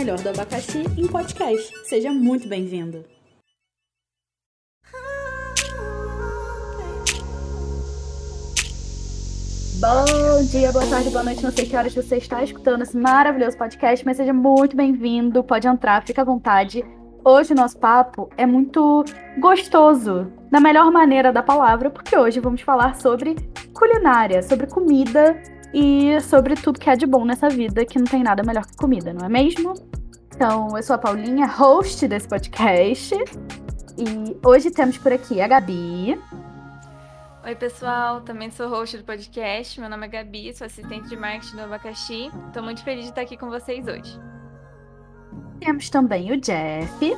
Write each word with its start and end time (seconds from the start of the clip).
melhor 0.00 0.18
do 0.18 0.30
abacaxi 0.30 0.82
em 0.96 1.06
podcast. 1.06 1.70
Seja 1.84 2.10
muito 2.10 2.48
bem-vindo. 2.48 3.04
Bom 9.78 10.42
dia, 10.50 10.72
boa 10.72 10.86
tarde, 10.86 11.10
boa 11.10 11.22
noite. 11.22 11.42
Não 11.42 11.50
sei 11.50 11.66
que 11.66 11.76
horas 11.76 11.94
você 11.94 12.16
está 12.16 12.42
escutando 12.42 12.80
esse 12.80 12.96
maravilhoso 12.96 13.58
podcast, 13.58 14.04
mas 14.06 14.16
seja 14.16 14.32
muito 14.32 14.74
bem-vindo. 14.74 15.44
Pode 15.44 15.68
entrar, 15.68 16.02
fica 16.06 16.22
à 16.22 16.24
vontade. 16.24 16.82
Hoje 17.22 17.52
o 17.52 17.56
nosso 17.56 17.78
papo 17.78 18.30
é 18.38 18.46
muito 18.46 19.04
gostoso, 19.38 20.32
da 20.50 20.60
melhor 20.60 20.90
maneira 20.90 21.30
da 21.30 21.42
palavra, 21.42 21.90
porque 21.90 22.16
hoje 22.16 22.40
vamos 22.40 22.62
falar 22.62 22.96
sobre 22.96 23.36
culinária, 23.74 24.42
sobre 24.42 24.66
comida 24.66 25.38
e 25.72 26.20
sobre 26.20 26.54
tudo 26.54 26.78
que 26.78 26.90
é 26.90 26.96
de 26.96 27.06
bom 27.06 27.24
nessa 27.24 27.48
vida, 27.48 27.84
que 27.84 27.98
não 27.98 28.06
tem 28.06 28.22
nada 28.22 28.42
melhor 28.42 28.66
que 28.66 28.76
comida, 28.76 29.12
não 29.12 29.24
é 29.24 29.28
mesmo? 29.28 29.74
Então, 30.34 30.76
eu 30.76 30.82
sou 30.82 30.94
a 30.94 30.98
Paulinha, 30.98 31.46
host 31.46 32.08
desse 32.08 32.26
podcast. 32.26 33.14
E 33.98 34.36
hoje 34.42 34.70
temos 34.70 34.96
por 34.96 35.12
aqui 35.12 35.40
a 35.40 35.46
Gabi. 35.46 36.18
Oi, 37.44 37.54
pessoal. 37.54 38.22
Também 38.22 38.50
sou 38.50 38.68
host 38.68 38.96
do 38.96 39.04
podcast. 39.04 39.78
Meu 39.80 39.90
nome 39.90 40.06
é 40.06 40.08
Gabi, 40.08 40.52
sou 40.54 40.66
assistente 40.66 41.08
de 41.08 41.16
marketing 41.16 41.56
do 41.56 41.62
Abacaxi. 41.62 42.30
Estou 42.46 42.62
muito 42.62 42.82
feliz 42.82 43.04
de 43.04 43.10
estar 43.10 43.22
aqui 43.22 43.36
com 43.36 43.50
vocês 43.50 43.86
hoje. 43.86 44.18
Temos 45.60 45.90
também 45.90 46.32
o 46.32 46.40
Jeff. 46.40 47.16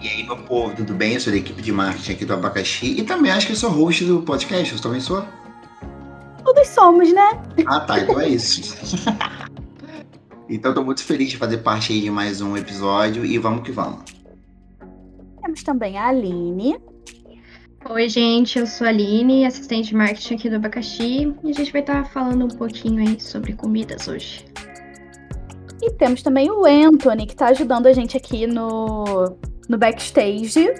E 0.00 0.08
aí, 0.08 0.22
meu 0.22 0.38
povo, 0.44 0.74
tudo 0.76 0.94
bem? 0.94 1.14
Eu 1.14 1.20
sou 1.20 1.32
da 1.32 1.38
equipe 1.38 1.60
de 1.60 1.72
marketing 1.72 2.12
aqui 2.12 2.24
do 2.24 2.34
Abacaxi 2.34 3.00
e 3.00 3.02
também 3.02 3.32
acho 3.32 3.46
que 3.46 3.52
eu 3.52 3.56
sou 3.56 3.70
host 3.70 4.04
do 4.04 4.22
podcast. 4.22 4.74
Eu 4.74 4.80
também 4.80 5.00
sou? 5.00 5.24
Todos 6.44 6.68
somos, 6.68 7.12
né? 7.12 7.42
Ah, 7.66 7.80
tá. 7.80 8.00
Então 8.00 8.20
é 8.20 8.28
isso. 8.28 8.60
então, 10.48 10.70
estou 10.70 10.84
muito 10.84 11.04
feliz 11.04 11.30
de 11.30 11.36
fazer 11.36 11.58
parte 11.58 11.92
aí 11.92 12.00
de 12.00 12.10
mais 12.10 12.40
um 12.40 12.56
episódio 12.56 13.24
e 13.24 13.38
vamos 13.38 13.62
que 13.62 13.72
vamos. 13.72 14.02
Temos 15.42 15.62
também 15.62 15.98
a 15.98 16.08
Aline. 16.08 16.78
Oi, 17.88 18.08
gente, 18.08 18.58
eu 18.58 18.66
sou 18.66 18.86
a 18.86 18.90
Aline, 18.90 19.46
assistente 19.46 19.88
de 19.88 19.96
marketing 19.96 20.34
aqui 20.34 20.50
do 20.50 20.56
Abacaxi, 20.56 21.34
e 21.42 21.50
a 21.50 21.52
gente 21.54 21.72
vai 21.72 21.80
estar 21.80 22.04
falando 22.10 22.44
um 22.44 22.48
pouquinho 22.48 23.00
aí 23.00 23.18
sobre 23.18 23.54
comidas 23.54 24.06
hoje. 24.06 24.44
E 25.82 25.90
temos 25.92 26.22
também 26.22 26.50
o 26.50 26.66
Anthony, 26.66 27.26
que 27.26 27.32
está 27.32 27.48
ajudando 27.48 27.86
a 27.86 27.92
gente 27.94 28.16
aqui 28.16 28.46
no, 28.46 29.34
no 29.66 29.78
backstage. 29.78 30.74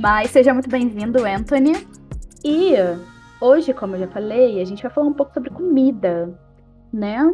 Mas 0.00 0.30
seja 0.30 0.54
muito 0.54 0.68
bem-vindo, 0.68 1.24
Anthony. 1.24 1.72
E 2.44 2.74
hoje, 3.40 3.72
como 3.72 3.96
eu 3.96 4.00
já 4.00 4.08
falei, 4.08 4.60
a 4.60 4.64
gente 4.64 4.82
vai 4.82 4.90
falar 4.90 5.06
um 5.06 5.12
pouco 5.12 5.32
sobre 5.32 5.50
comida, 5.50 6.38
né? 6.92 7.32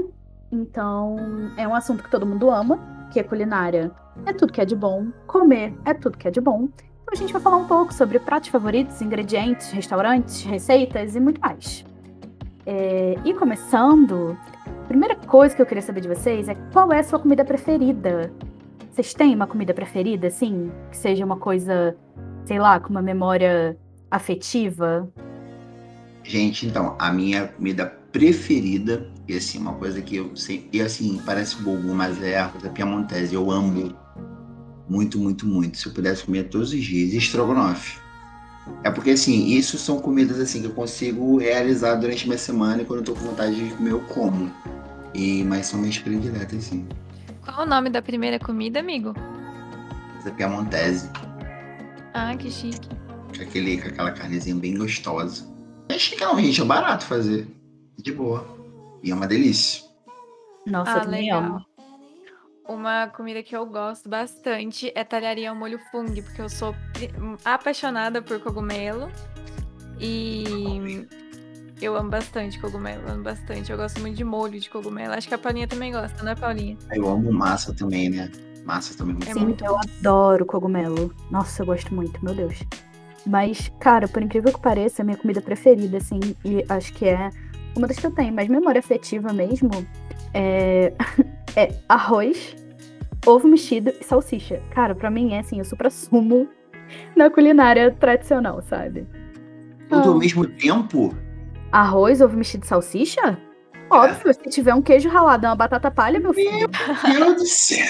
Então, 0.50 1.16
é 1.56 1.66
um 1.66 1.74
assunto 1.74 2.02
que 2.02 2.10
todo 2.10 2.26
mundo 2.26 2.50
ama, 2.50 2.78
que 3.12 3.18
é 3.18 3.22
culinária. 3.22 3.90
É 4.24 4.32
tudo 4.32 4.52
que 4.52 4.60
é 4.60 4.64
de 4.64 4.76
bom. 4.76 5.06
Comer 5.26 5.74
é 5.84 5.92
tudo 5.92 6.16
que 6.16 6.28
é 6.28 6.30
de 6.30 6.40
bom 6.40 6.68
a 7.14 7.16
gente 7.16 7.32
vai 7.32 7.40
falar 7.40 7.56
um 7.56 7.66
pouco 7.66 7.94
sobre 7.94 8.18
pratos 8.18 8.48
favoritos, 8.48 9.00
ingredientes, 9.00 9.70
restaurantes, 9.70 10.42
receitas 10.42 11.14
e 11.14 11.20
muito 11.20 11.40
mais. 11.40 11.84
É, 12.66 13.14
e 13.24 13.32
começando, 13.34 14.36
a 14.66 14.86
primeira 14.88 15.14
coisa 15.14 15.54
que 15.54 15.62
eu 15.62 15.66
queria 15.66 15.82
saber 15.82 16.00
de 16.00 16.08
vocês 16.08 16.48
é 16.48 16.56
qual 16.72 16.92
é 16.92 16.98
a 16.98 17.04
sua 17.04 17.20
comida 17.20 17.44
preferida? 17.44 18.32
Vocês 18.90 19.14
têm 19.14 19.34
uma 19.34 19.46
comida 19.46 19.72
preferida, 19.72 20.26
assim? 20.26 20.72
Que 20.90 20.96
seja 20.96 21.24
uma 21.24 21.36
coisa, 21.36 21.96
sei 22.44 22.58
lá, 22.58 22.80
com 22.80 22.90
uma 22.90 23.02
memória 23.02 23.76
afetiva? 24.10 25.08
Gente, 26.24 26.66
então, 26.66 26.96
a 26.98 27.12
minha 27.12 27.48
comida 27.48 27.86
preferida, 28.10 29.10
e 29.28 29.36
assim, 29.36 29.58
uma 29.58 29.74
coisa 29.74 30.00
que 30.00 30.16
eu 30.16 30.34
sei, 30.34 30.68
e 30.72 30.80
assim, 30.80 31.20
parece 31.24 31.56
bobo, 31.56 31.94
mas 31.94 32.22
é 32.22 32.40
a 32.40 32.48
coisa 32.48 32.70
piamontese, 32.70 33.34
eu 33.34 33.50
amo 33.50 33.94
muito, 34.88 35.18
muito, 35.18 35.46
muito. 35.46 35.76
Se 35.76 35.86
eu 35.86 35.92
pudesse 35.92 36.24
comer 36.24 36.44
todos 36.44 36.72
os 36.72 36.82
dias. 36.82 37.12
Estrogonofe. 37.12 37.98
É 38.82 38.90
porque, 38.90 39.10
assim, 39.10 39.48
isso 39.48 39.76
são 39.76 39.98
comidas 40.00 40.40
assim 40.40 40.60
que 40.60 40.66
eu 40.66 40.72
consigo 40.72 41.38
realizar 41.38 41.96
durante 41.96 42.26
minha 42.26 42.38
semana 42.38 42.82
e 42.82 42.84
quando 42.84 43.00
eu 43.00 43.04
tô 43.04 43.14
com 43.14 43.20
vontade 43.20 43.54
de 43.54 43.74
comer, 43.74 43.92
eu 43.92 44.00
como. 44.00 44.50
E, 45.12 45.44
mas 45.44 45.66
são 45.66 45.78
minhas 45.78 45.98
prediletas, 45.98 46.64
sim. 46.64 46.86
Qual 47.44 47.62
o 47.62 47.66
nome 47.66 47.90
da 47.90 48.00
primeira 48.00 48.38
comida, 48.38 48.80
amigo? 48.80 49.14
Essa 50.18 50.30
piamontese. 50.30 51.10
Ah, 52.14 52.34
que 52.36 52.50
chique. 52.50 52.88
Aquele, 53.40 53.80
com 53.80 53.88
aquela 53.88 54.12
carnezinha 54.12 54.56
bem 54.56 54.76
gostosa. 54.76 55.53
É 55.88 55.96
não, 56.20 56.40
gente. 56.40 56.60
É 56.60 56.64
barato 56.64 57.04
fazer. 57.04 57.46
De 57.96 58.12
boa. 58.12 58.46
E 59.02 59.10
é 59.10 59.14
uma 59.14 59.26
delícia. 59.26 59.84
Nossa, 60.66 60.92
ah, 60.92 60.96
eu 60.96 61.00
também 61.02 61.22
legal. 61.24 61.42
amo. 61.42 61.66
Uma 62.66 63.08
comida 63.08 63.42
que 63.42 63.54
eu 63.54 63.66
gosto 63.66 64.08
bastante 64.08 64.90
é 64.94 65.04
talharia 65.04 65.50
ao 65.50 65.56
molho 65.56 65.78
fung, 65.90 66.22
porque 66.22 66.40
eu 66.40 66.48
sou 66.48 66.74
apaixonada 67.44 68.22
por 68.22 68.40
cogumelo. 68.40 69.10
E 70.00 71.06
eu 71.80 71.94
amo 71.96 72.08
bastante 72.08 72.58
cogumelo, 72.58 73.02
amo 73.10 73.22
bastante. 73.22 73.70
Eu 73.70 73.76
gosto 73.76 74.00
muito 74.00 74.16
de 74.16 74.24
molho 74.24 74.58
de 74.58 74.70
cogumelo. 74.70 75.12
Acho 75.12 75.28
que 75.28 75.34
a 75.34 75.38
Paulinha 75.38 75.68
também 75.68 75.92
gosta, 75.92 76.22
não 76.22 76.32
é, 76.32 76.34
Paulinha? 76.34 76.78
Eu 76.92 77.06
amo 77.08 77.30
massa 77.30 77.74
também, 77.74 78.08
né? 78.08 78.30
Massa 78.64 78.96
também 78.96 79.16
é 79.28 79.34
muito 79.34 79.62
eu 79.62 79.76
adoro 79.78 80.46
cogumelo. 80.46 81.14
Nossa, 81.30 81.62
eu 81.62 81.66
gosto 81.66 81.94
muito, 81.94 82.24
meu 82.24 82.34
Deus. 82.34 82.58
Mas, 83.26 83.70
cara, 83.80 84.06
por 84.06 84.22
incrível 84.22 84.52
que 84.52 84.60
pareça, 84.60 85.00
é 85.00 85.02
a 85.02 85.06
minha 85.06 85.16
comida 85.16 85.40
preferida, 85.40 85.96
assim, 85.96 86.20
e 86.44 86.64
acho 86.68 86.92
que 86.92 87.06
é 87.06 87.30
uma 87.76 87.86
das 87.86 87.98
que 87.98 88.06
eu 88.06 88.10
tenho 88.10 88.32
mais 88.32 88.48
memória 88.48 88.78
afetiva 88.78 89.32
mesmo, 89.32 89.70
é, 90.32 90.92
é 91.56 91.74
arroz, 91.88 92.54
ovo 93.26 93.48
mexido 93.48 93.92
e 94.00 94.04
salsicha. 94.04 94.62
Cara, 94.70 94.94
pra 94.94 95.10
mim 95.10 95.32
é 95.32 95.40
assim, 95.40 95.60
o 95.60 95.64
supra-sumo 95.64 96.48
na 97.16 97.30
culinária 97.30 97.90
tradicional, 97.92 98.62
sabe? 98.62 99.06
Tudo 99.88 100.10
ao 100.10 100.18
mesmo 100.18 100.46
tempo? 100.46 101.14
Arroz, 101.72 102.20
ovo 102.20 102.36
mexido 102.36 102.64
e 102.64 102.68
salsicha? 102.68 103.38
Óbvio, 103.90 104.30
é. 104.30 104.32
se 104.32 104.50
tiver 104.50 104.74
um 104.74 104.82
queijo 104.82 105.08
ralado, 105.08 105.46
uma 105.46 105.56
batata 105.56 105.90
palha, 105.90 106.18
meu 106.18 106.32
filho. 106.32 106.68
Meu 107.08 107.24
Deus 107.24 107.36
do 107.36 107.46
céu! 107.46 107.86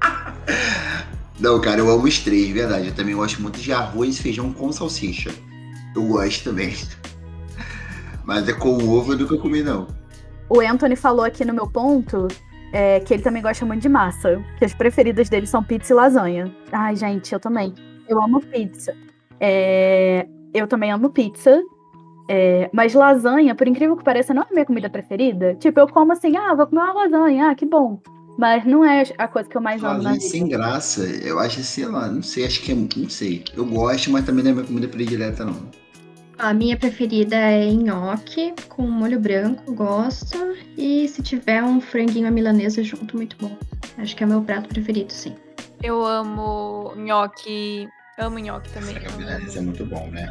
Não, 1.40 1.60
cara, 1.60 1.80
eu 1.80 1.90
amo 1.90 2.04
os 2.04 2.18
três, 2.18 2.48
verdade. 2.50 2.88
Eu 2.88 2.94
também 2.94 3.14
gosto 3.14 3.40
muito 3.40 3.60
de 3.60 3.72
arroz 3.72 4.18
e 4.18 4.22
feijão 4.22 4.52
com 4.52 4.72
salsicha. 4.72 5.30
Eu 5.94 6.02
gosto 6.06 6.44
também. 6.44 6.74
Mas 8.24 8.48
é 8.48 8.52
com 8.52 8.74
ovo 8.88 9.12
eu 9.12 9.18
nunca 9.18 9.38
comi, 9.38 9.62
não. 9.62 9.86
O 10.50 10.60
Anthony 10.60 10.96
falou 10.96 11.24
aqui 11.24 11.44
no 11.44 11.54
meu 11.54 11.66
ponto 11.68 12.26
é, 12.72 13.00
que 13.00 13.14
ele 13.14 13.22
também 13.22 13.40
gosta 13.40 13.64
muito 13.64 13.82
de 13.82 13.88
massa. 13.88 14.42
Que 14.58 14.64
as 14.64 14.74
preferidas 14.74 15.28
dele 15.28 15.46
são 15.46 15.62
pizza 15.62 15.92
e 15.92 15.96
lasanha. 15.96 16.54
Ai, 16.72 16.96
gente, 16.96 17.32
eu 17.32 17.38
também. 17.38 17.72
Eu 18.08 18.20
amo 18.20 18.40
pizza. 18.40 18.94
É, 19.38 20.26
eu 20.52 20.66
também 20.66 20.90
amo 20.90 21.10
pizza. 21.10 21.62
É, 22.28 22.68
mas 22.72 22.94
lasanha, 22.94 23.54
por 23.54 23.66
incrível 23.66 23.96
que 23.96 24.04
pareça, 24.04 24.34
não 24.34 24.42
é 24.42 24.46
a 24.46 24.52
minha 24.52 24.66
comida 24.66 24.90
preferida. 24.90 25.54
Tipo, 25.54 25.80
eu 25.80 25.88
como 25.88 26.12
assim, 26.12 26.36
ah, 26.36 26.54
vou 26.54 26.66
comer 26.66 26.82
uma 26.82 26.92
lasanha, 26.92 27.50
ah, 27.50 27.54
que 27.54 27.64
bom. 27.64 28.00
Mas 28.38 28.64
não 28.64 28.84
é 28.84 29.02
a 29.18 29.26
coisa 29.26 29.48
que 29.48 29.56
eu 29.56 29.60
mais 29.60 29.82
amo. 29.82 29.94
Lasanha 29.94 30.20
sem 30.20 30.46
graça, 30.46 31.02
eu 31.02 31.40
acho, 31.40 31.60
sei 31.64 31.86
lá, 31.86 32.06
não 32.08 32.22
sei, 32.22 32.46
acho 32.46 32.62
que 32.62 32.70
é, 32.70 32.74
não 32.74 33.10
sei. 33.10 33.44
Eu 33.56 33.66
gosto, 33.66 34.12
mas 34.12 34.24
também 34.24 34.44
não 34.44 34.52
é 34.52 34.54
minha 34.54 34.66
comida 34.66 34.86
predileta, 34.86 35.44
não. 35.44 35.68
A 36.38 36.54
minha 36.54 36.76
preferida 36.76 37.34
é 37.34 37.68
nhoque 37.72 38.54
com 38.68 38.88
molho 38.88 39.18
branco, 39.18 39.74
gosto. 39.74 40.38
E 40.76 41.08
se 41.08 41.20
tiver 41.20 41.64
um 41.64 41.80
franguinho 41.80 42.28
à 42.28 42.30
milanesa 42.30 42.80
junto, 42.80 43.16
muito 43.16 43.36
bom. 43.40 43.58
Acho 43.98 44.14
que 44.14 44.22
é 44.22 44.26
o 44.26 44.28
meu 44.28 44.40
prato 44.42 44.68
preferido, 44.68 45.12
sim. 45.12 45.34
Eu 45.82 46.04
amo 46.04 46.94
nhoque. 46.96 47.88
Amo 48.18 48.38
nhoque 48.38 48.70
também. 48.70 48.94
Frango 48.94 49.14
à 49.14 49.18
milanesa 49.18 49.58
é 49.58 49.62
muito 49.62 49.84
bom, 49.84 50.08
né? 50.12 50.30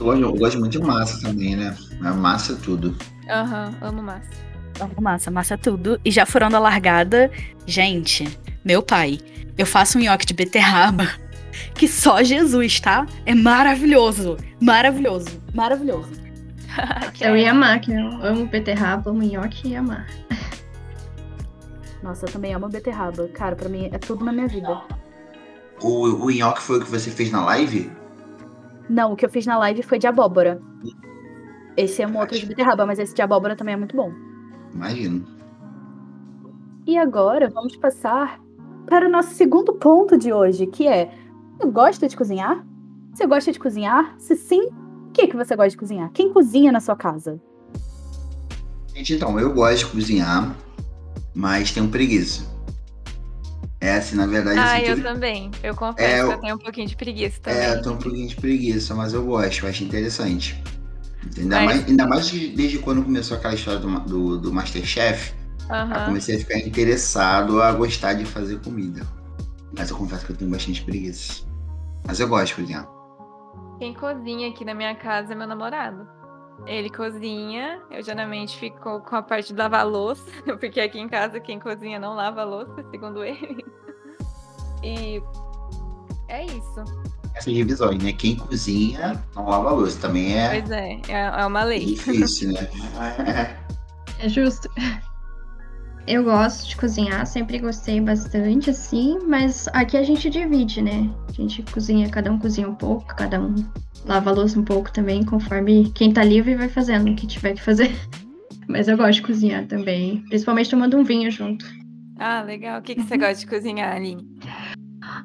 Eu 0.00 0.06
gosto, 0.06 0.22
eu 0.22 0.36
gosto 0.36 0.58
muito 0.58 0.72
de 0.72 0.78
massa 0.80 1.20
também, 1.20 1.54
né? 1.54 1.76
A 2.02 2.14
massa 2.14 2.54
é 2.54 2.56
tudo. 2.56 2.96
Aham, 3.28 3.74
uhum, 3.82 3.88
amo 3.88 4.02
massa. 4.02 4.53
Amo 4.80 4.94
massa, 5.00 5.30
massa 5.30 5.56
tudo. 5.56 6.00
E 6.04 6.10
já 6.10 6.26
furando 6.26 6.56
a 6.56 6.60
largada, 6.60 7.30
gente, 7.66 8.26
meu 8.64 8.82
pai, 8.82 9.18
eu 9.56 9.66
faço 9.66 9.98
um 9.98 10.00
nhoque 10.00 10.26
de 10.26 10.34
beterraba 10.34 11.08
que 11.74 11.86
só 11.86 12.22
Jesus, 12.22 12.80
tá? 12.80 13.06
É 13.24 13.34
maravilhoso. 13.34 14.36
Maravilhoso. 14.60 15.40
Maravilhoso. 15.54 16.10
eu 17.20 17.36
ia 17.36 17.52
amar, 17.52 17.80
que 17.80 17.92
eu 17.92 18.06
amo 18.22 18.46
beterraba, 18.46 19.10
amo 19.10 19.22
nhoque 19.22 19.68
e 19.68 19.76
amar. 19.76 20.06
Nossa, 22.02 22.26
eu 22.26 22.32
também 22.32 22.52
amo 22.52 22.68
beterraba. 22.68 23.28
Cara, 23.28 23.56
pra 23.56 23.68
mim 23.68 23.88
é 23.92 23.98
tudo 23.98 24.24
na 24.24 24.32
minha 24.32 24.48
vida. 24.48 24.82
O, 25.80 26.26
o 26.26 26.30
nhoque 26.30 26.60
foi 26.60 26.78
o 26.78 26.80
que 26.80 26.90
você 26.90 27.10
fez 27.10 27.30
na 27.30 27.44
live? 27.44 27.90
Não, 28.88 29.12
o 29.12 29.16
que 29.16 29.24
eu 29.24 29.30
fiz 29.30 29.46
na 29.46 29.56
live 29.58 29.82
foi 29.82 29.98
de 29.98 30.06
abóbora. 30.06 30.60
Esse 31.76 32.02
é 32.02 32.06
um 32.06 32.16
outro 32.18 32.38
de 32.38 32.46
beterraba, 32.46 32.84
mas 32.86 32.98
esse 32.98 33.14
de 33.14 33.22
abóbora 33.22 33.56
também 33.56 33.74
é 33.74 33.76
muito 33.76 33.96
bom. 33.96 34.12
Imagino. 34.74 35.24
E 36.86 36.98
agora 36.98 37.48
vamos 37.48 37.76
passar 37.76 38.40
para 38.86 39.06
o 39.08 39.10
nosso 39.10 39.34
segundo 39.34 39.72
ponto 39.74 40.18
de 40.18 40.32
hoje, 40.32 40.66
que 40.66 40.86
é 40.86 41.10
você 41.58 41.70
gosta 41.70 42.08
de 42.08 42.16
cozinhar? 42.16 42.64
Você 43.12 43.26
gosta 43.26 43.52
de 43.52 43.58
cozinhar? 43.58 44.14
Se 44.18 44.34
sim, 44.36 44.68
o 45.08 45.10
que, 45.12 45.26
que 45.28 45.36
você 45.36 45.54
gosta 45.56 45.70
de 45.70 45.76
cozinhar? 45.76 46.10
Quem 46.12 46.32
cozinha 46.32 46.70
na 46.72 46.80
sua 46.80 46.96
casa? 46.96 47.40
Gente, 48.94 49.14
então, 49.14 49.38
eu 49.40 49.52
gosto 49.54 49.86
de 49.86 49.92
cozinhar. 49.92 50.54
mas 51.36 51.72
tenho 51.72 51.88
preguiça. 51.88 52.44
É 53.80 53.94
assim, 53.96 54.14
na 54.14 54.24
verdade. 54.24 54.56
Ah, 54.58 54.76
assim, 54.76 54.84
eu 54.86 54.94
tudo- 54.94 55.02
também. 55.04 55.50
Eu 55.64 55.74
confesso 55.74 56.00
É, 56.08 56.14
que 56.18 56.22
eu- 56.22 56.30
eu 56.30 56.40
tenho 56.40 56.54
um 56.54 56.58
pouquinho 56.58 56.86
de 56.86 56.96
preguiça 56.96 57.40
também. 57.40 57.58
É, 57.60 57.74
eu 57.74 57.82
tenho 57.82 57.94
um 57.96 57.98
pouquinho 57.98 58.28
de 58.28 58.36
preguiça, 58.36 58.94
mas 58.94 59.12
eu 59.12 59.24
gosto, 59.24 59.64
eu 59.64 59.68
acho 59.68 59.82
interessante. 59.82 60.62
Ainda, 61.38 61.56
Mas- 61.56 61.64
mais, 61.66 61.86
ainda 61.88 62.06
mais 62.06 62.26
de- 62.28 62.50
desde 62.54 62.78
quando 62.78 63.02
começou 63.02 63.36
aquela 63.36 63.54
história 63.54 63.80
do, 63.80 64.00
do, 64.00 64.38
do 64.38 64.52
Masterchef, 64.52 65.34
eu 65.68 65.74
Aham. 65.74 66.04
comecei 66.06 66.36
a 66.36 66.38
ficar 66.38 66.58
interessado 66.58 67.60
a 67.62 67.72
gostar 67.72 68.14
de 68.14 68.24
fazer 68.24 68.60
comida. 68.60 69.02
Mas 69.76 69.90
eu 69.90 69.96
confesso 69.96 70.24
que 70.26 70.32
eu 70.32 70.36
tenho 70.36 70.50
bastante 70.50 70.82
preguiça. 70.84 71.44
Mas 72.06 72.20
eu 72.20 72.28
gosto 72.28 72.48
de 72.48 72.54
cozinhar. 72.62 72.88
Quem 73.78 73.92
cozinha 73.94 74.48
aqui 74.50 74.64
na 74.64 74.74
minha 74.74 74.94
casa 74.94 75.32
é 75.32 75.36
meu 75.36 75.46
namorado. 75.48 76.06
Ele 76.66 76.88
cozinha, 76.88 77.80
eu 77.90 78.00
geralmente 78.02 78.56
fico 78.56 79.00
com 79.00 79.16
a 79.16 79.22
parte 79.22 79.52
de 79.52 79.58
lavar 79.58 79.84
louça, 79.86 80.22
porque 80.60 80.80
aqui 80.80 80.98
em 81.00 81.08
casa 81.08 81.40
quem 81.40 81.58
cozinha 81.58 81.98
não 81.98 82.14
lava 82.14 82.44
louça, 82.44 82.84
segundo 82.90 83.24
ele. 83.24 83.64
E 84.82 85.20
é 86.28 86.44
isso. 86.44 86.84
Essas 87.34 87.52
divisões, 87.52 88.02
né? 88.02 88.12
Quem 88.12 88.36
cozinha 88.36 89.22
não 89.34 89.46
lava 89.48 89.70
a 89.70 89.72
louça. 89.72 89.98
Também 90.00 90.38
é 90.38 90.60
Pois 90.60 90.70
é, 90.70 91.00
é, 91.08 91.40
é 91.40 91.46
uma 91.46 91.64
lei. 91.64 91.84
difícil, 91.84 92.52
né? 92.52 92.68
É 94.20 94.28
justo. 94.28 94.70
Eu 96.06 96.22
gosto 96.22 96.68
de 96.68 96.76
cozinhar, 96.76 97.26
sempre 97.26 97.58
gostei 97.58 98.00
bastante, 98.00 98.70
assim, 98.70 99.18
mas 99.26 99.66
aqui 99.72 99.96
a 99.96 100.02
gente 100.02 100.28
divide, 100.30 100.80
né? 100.82 101.10
A 101.28 101.32
gente 101.32 101.62
cozinha, 101.62 102.08
cada 102.10 102.30
um 102.30 102.38
cozinha 102.38 102.68
um 102.68 102.74
pouco, 102.74 103.06
cada 103.16 103.40
um 103.40 103.54
lava 104.04 104.30
a 104.30 104.32
louça 104.34 104.58
um 104.58 104.64
pouco 104.64 104.92
também, 104.92 105.24
conforme 105.24 105.90
quem 105.94 106.12
tá 106.12 106.22
livre 106.22 106.54
vai 106.54 106.68
fazendo 106.68 107.10
o 107.10 107.14
que 107.16 107.26
tiver 107.26 107.54
que 107.54 107.62
fazer. 107.62 107.90
Mas 108.68 108.86
eu 108.86 108.96
gosto 108.96 109.14
de 109.14 109.22
cozinhar 109.22 109.66
também, 109.66 110.22
principalmente 110.28 110.70
tomando 110.70 110.96
um 110.96 111.04
vinho 111.04 111.30
junto. 111.30 111.64
Ah, 112.18 112.42
legal. 112.42 112.80
O 112.80 112.82
que, 112.82 112.94
que 112.94 113.02
você 113.02 113.16
gosta 113.16 113.36
de 113.36 113.46
cozinhar, 113.46 113.94
Aline? 113.96 114.26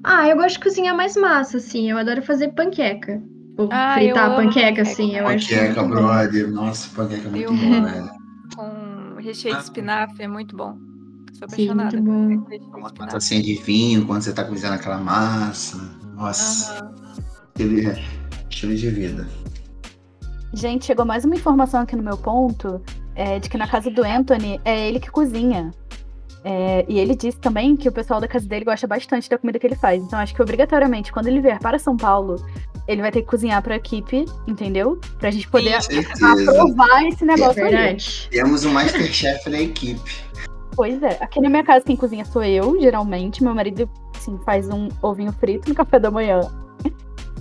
Ah, 0.04 0.28
eu 0.28 0.36
gosto 0.38 0.58
de 0.58 0.64
cozinhar 0.64 0.96
mais 0.96 1.16
massa, 1.16 1.58
assim, 1.58 1.90
eu 1.90 1.98
adoro 1.98 2.22
fazer 2.22 2.50
panqueca. 2.50 3.22
Tipo, 3.50 3.70
Ah, 3.72 3.94
fritar 3.96 4.36
panqueca, 4.36 4.44
panqueca. 4.68 4.82
assim, 4.84 5.16
eu 5.16 5.28
acho 5.28 5.50
Panqueca, 5.50 5.82
bom. 5.84 5.90
brother. 5.90 6.52
Nossa, 6.52 6.90
panqueca 6.96 7.28
é 7.28 7.32
muito 7.32 7.44
Eu 7.44 7.54
boa, 7.56 7.78
amo. 7.78 7.88
velho. 7.88 8.10
Com 8.56 9.16
recheio 9.22 9.56
de 9.58 9.64
espinafre, 9.64 10.24
é 10.24 10.28
muito 10.28 10.56
bom. 10.56 10.78
Sou 11.34 11.48
Sim, 11.50 11.70
apaixonada 11.70 11.98
muito 12.02 12.10
bom. 12.10 12.42
por 12.44 12.50
recheio 12.52 12.72
de 12.72 12.78
Uma 12.78 13.08
tacinha 13.08 13.42
de 13.42 13.56
vinho 13.56 14.06
quando 14.06 14.22
você 14.22 14.34
tá 14.34 14.44
cozinhando 14.44 14.76
aquela 14.76 14.98
massa. 14.98 15.78
Nossa, 16.16 16.92
aquele 17.56 17.88
estilo 18.50 18.76
de 18.76 18.90
vida. 18.90 19.28
Gente, 20.54 20.86
chegou 20.86 21.06
mais 21.06 21.24
uma 21.26 21.36
informação 21.36 21.82
aqui 21.82 21.96
no 21.96 22.02
meu 22.04 22.18
ponto, 22.18 22.82
é, 23.16 23.40
de 23.40 23.50
que 23.50 23.58
na 23.58 23.68
casa 23.68 23.92
do 23.92 24.04
Anthony 24.04 24.60
é 24.66 24.88
ele 24.90 25.00
que 25.00 25.12
cozinha. 25.12 25.72
É, 26.44 26.86
e 26.88 26.98
ele 27.00 27.16
disse 27.16 27.38
também 27.38 27.76
que 27.76 27.90
o 27.90 27.92
pessoal 27.92 28.22
da 28.22 28.28
casa 28.28 28.48
dele 28.48 28.64
gosta 28.66 28.88
bastante 28.88 29.30
da 29.30 29.38
comida 29.38 29.60
que 29.60 29.68
ele 29.68 29.76
faz. 29.76 30.02
Então 30.02 30.18
acho 30.20 30.34
que 30.34 30.42
obrigatoriamente, 30.42 31.12
quando 31.12 31.28
ele 31.28 31.42
vier 31.42 31.60
para 31.60 31.78
São 31.78 31.98
Paulo, 31.98 32.38
ele 32.88 33.02
vai 33.02 33.12
ter 33.12 33.22
que 33.22 33.28
cozinhar 33.28 33.62
para 33.62 33.74
a 33.74 33.78
equipe, 33.78 34.26
entendeu? 34.48 35.00
Pra 35.20 35.30
gente 35.32 35.48
poder 35.50 35.76
aprovar 35.76 37.04
esse 37.08 37.24
É 37.24 37.28
negócio 37.28 37.64
aí. 37.64 37.72
verdade. 37.72 38.28
Temos 38.32 38.64
o 38.64 38.70
Masterchef 38.70 39.50
na 39.50 39.60
equipe. 39.62 40.02
Pois 40.76 41.02
é. 41.04 41.18
Aqui 41.22 41.42
na 41.42 41.50
minha 41.50 41.64
casa 41.64 41.86
quem 41.86 41.98
cozinha 41.98 42.24
sou 42.24 42.42
eu, 42.44 42.80
geralmente. 42.80 43.44
Meu 43.44 43.54
marido, 43.54 43.90
assim, 44.16 44.40
faz 44.46 44.70
um 44.70 44.88
ovinho 45.02 45.34
frito 45.34 45.68
no 45.68 45.76
café 45.76 46.00
da 46.00 46.10
manhã. 46.10 46.40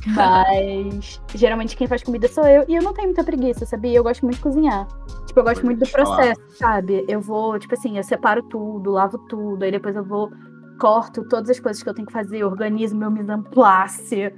Mas 0.15 1.21
geralmente 1.35 1.77
quem 1.77 1.87
faz 1.87 2.03
comida 2.03 2.29
sou 2.29 2.47
eu. 2.47 2.65
E 2.69 2.75
eu 2.75 2.83
não 2.83 2.93
tenho 2.93 3.09
muita 3.09 3.25
preguiça, 3.25 3.67
sabia? 3.67 3.97
Eu 3.97 4.03
gosto 4.03 4.23
muito 4.23 4.37
de 4.37 4.43
cozinhar. 4.43 4.87
Tipo, 5.27 5.41
eu 5.41 5.45
gosto 5.45 5.61
Vou 5.61 5.67
muito 5.67 5.81
do 5.81 5.87
te 5.87 5.93
falar. 5.93 6.17
processo, 6.17 6.41
sabe? 6.59 7.05
Eu 7.09 7.21
vou, 7.21 7.59
tipo 7.59 7.75
assim, 7.75 7.97
eu 7.97 8.05
separo 8.05 8.43
tudo, 8.45 8.91
lavo 8.91 9.19
tudo, 9.29 9.63
aí 9.63 9.71
depois 9.71 9.95
eu 9.95 10.05
vou, 10.05 10.31
corto 10.79 11.25
todas 11.29 11.51
as 11.51 11.61
coisas 11.61 11.83
que 11.83 11.89
eu 11.89 11.95
tenho 11.95 12.07
que 12.07 12.13
fazer, 12.13 12.45
organizo 12.45 12.97
meu 12.97 13.11
mise 13.11 13.31
en 13.31 13.43
place, 13.43 14.33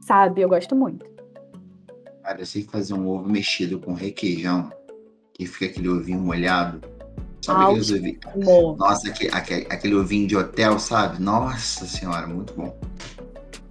sabe? 0.00 0.42
Eu 0.42 0.48
gosto 0.48 0.74
muito. 0.74 1.06
Cara, 2.22 2.40
eu 2.40 2.46
sei 2.46 2.64
fazer 2.64 2.94
um 2.94 3.08
ovo 3.08 3.28
mexido 3.28 3.78
com 3.78 3.94
requeijão, 3.94 4.70
que 5.32 5.46
fica 5.46 5.66
aquele 5.66 5.88
ovinho 5.88 6.20
molhado. 6.20 6.80
Sabe 7.40 7.62
Au. 7.62 7.70
aqueles 7.70 7.90
ovinhos? 7.92 8.18
Nossa, 8.78 9.08
aquele, 9.08 9.32
aquele, 9.32 9.66
aquele 9.70 9.94
ovinho 9.94 10.26
de 10.26 10.36
hotel, 10.36 10.78
sabe? 10.78 11.22
Nossa 11.22 11.86
senhora, 11.86 12.26
muito 12.26 12.52
bom. 12.54 12.76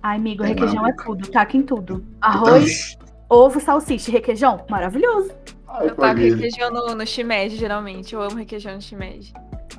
Ai, 0.06 0.18
amigo, 0.18 0.44
na 0.44 0.50
requeijão 0.50 0.86
é 0.86 0.94
tudo, 0.94 1.28
taca 1.32 1.58
em 1.58 1.64
tudo. 1.64 2.06
Arroz, 2.22 2.96
ovo, 3.28 3.60
salsicha 3.60 4.12
requeijão, 4.12 4.64
maravilhoso. 4.70 5.32
Ai, 5.68 5.88
Eu 5.88 5.96
taco 5.96 6.20
requeijão 6.20 6.70
no, 6.70 6.94
no 6.94 7.08
shimeji, 7.08 7.56
geralmente. 7.56 8.14
Eu 8.14 8.22
amo 8.22 8.36
requeijão 8.36 8.76
no 8.76 8.82
shimeji. 8.84 9.34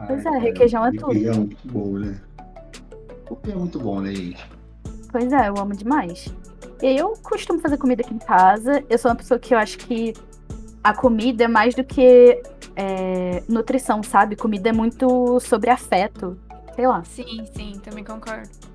Pois 0.05 0.27
é, 0.27 0.31
requeijão 0.31 0.85
é 0.85 0.91
tudo. 0.91 1.13
Requeijão 1.13 1.33
é 1.33 1.37
muito 1.37 1.69
bom, 1.69 1.99
né? 1.99 2.21
O 3.31 3.37
que 3.37 3.53
é 3.53 3.55
muito 3.55 3.79
bom, 3.79 4.01
né, 4.01 4.13
gente? 4.13 4.45
Pois 5.13 5.33
é, 5.33 5.49
eu 5.49 5.55
amo 5.59 5.77
demais. 5.77 6.27
E 6.83 6.97
eu 6.97 7.13
costumo 7.23 7.61
fazer 7.61 7.77
comida 7.77 8.03
aqui 8.03 8.13
em 8.13 8.19
casa. 8.19 8.83
Eu 8.91 8.99
sou 8.99 9.13
uma 9.13 9.17
pessoa 9.17 9.39
que 9.39 9.55
eu 9.55 9.59
acho 9.59 9.79
que 9.79 10.13
a 10.83 10.93
comida 10.93 11.45
é 11.45 11.49
mais 11.49 11.73
do 11.77 11.85
que 11.85 12.43
é, 12.75 13.45
nutrição, 13.49 14.03
sabe? 14.03 14.35
Comida 14.35 14.71
é 14.71 14.73
muito 14.73 15.39
sobre 15.39 15.71
afeto. 15.71 16.37
Sei 16.75 16.85
lá, 16.85 17.05
Sim, 17.05 17.47
sim, 17.55 17.79
também 17.79 18.03
concordo. 18.03 18.66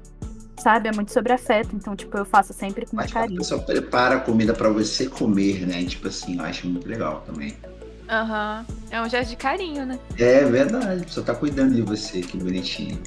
Sabe? 0.62 0.90
É 0.90 0.92
muito 0.94 1.12
sobre 1.12 1.34
afeto. 1.34 1.76
Então, 1.76 1.96
tipo, 1.96 2.18
eu 2.18 2.26
faço 2.26 2.54
sempre 2.54 2.86
com 2.86 2.96
Mas 2.96 3.08
quando 3.12 3.18
a 3.18 3.22
carinho. 3.22 3.40
pessoa 3.40 3.62
prepara 3.62 4.16
a 4.16 4.20
comida 4.20 4.54
pra 4.54 4.70
você 4.70 5.08
comer, 5.08 5.66
né? 5.68 5.84
Tipo 5.84 6.08
assim, 6.08 6.38
eu 6.38 6.46
acho 6.46 6.68
muito 6.68 6.88
legal 6.88 7.24
também. 7.26 7.56
Aham. 8.10 8.66
É 8.90 9.02
um 9.02 9.10
gesto 9.10 9.30
de 9.30 9.36
carinho, 9.38 9.86
né? 9.86 10.00
É 10.18 10.44
verdade, 10.46 11.02
a 11.02 11.06
pessoa 11.06 11.26
tá 11.26 11.34
cuidando 11.34 11.74
de 11.74 11.82
você, 11.82 12.22
que 12.22 12.38
bonitinho. 12.38 13.00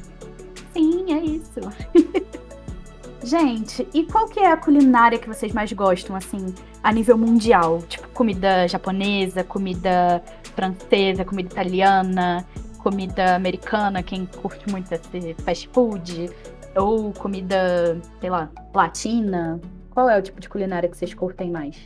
Sim, 0.72 1.12
é 1.12 1.18
isso. 1.24 1.60
Gente, 3.22 3.88
e 3.94 4.04
qual 4.04 4.28
que 4.28 4.38
é 4.38 4.50
a 4.52 4.56
culinária 4.56 5.18
que 5.18 5.26
vocês 5.26 5.50
mais 5.52 5.72
gostam, 5.72 6.14
assim, 6.14 6.54
a 6.82 6.92
nível 6.92 7.16
mundial? 7.16 7.82
Tipo, 7.88 8.06
comida 8.08 8.68
japonesa, 8.68 9.42
comida 9.42 10.22
francesa, 10.54 11.24
comida 11.24 11.48
italiana, 11.50 12.44
comida 12.78 13.34
americana, 13.34 14.02
quem 14.02 14.26
curte 14.26 14.70
muito 14.70 14.92
esse 14.92 15.34
fast 15.42 15.68
food, 15.72 16.30
ou 16.76 17.12
comida, 17.12 18.00
sei 18.20 18.30
lá, 18.30 18.48
latina? 18.74 19.60
Qual 19.90 20.08
é 20.10 20.18
o 20.18 20.22
tipo 20.22 20.40
de 20.40 20.48
culinária 20.48 20.88
que 20.88 20.96
vocês 20.96 21.14
curtem 21.14 21.50
mais? 21.50 21.76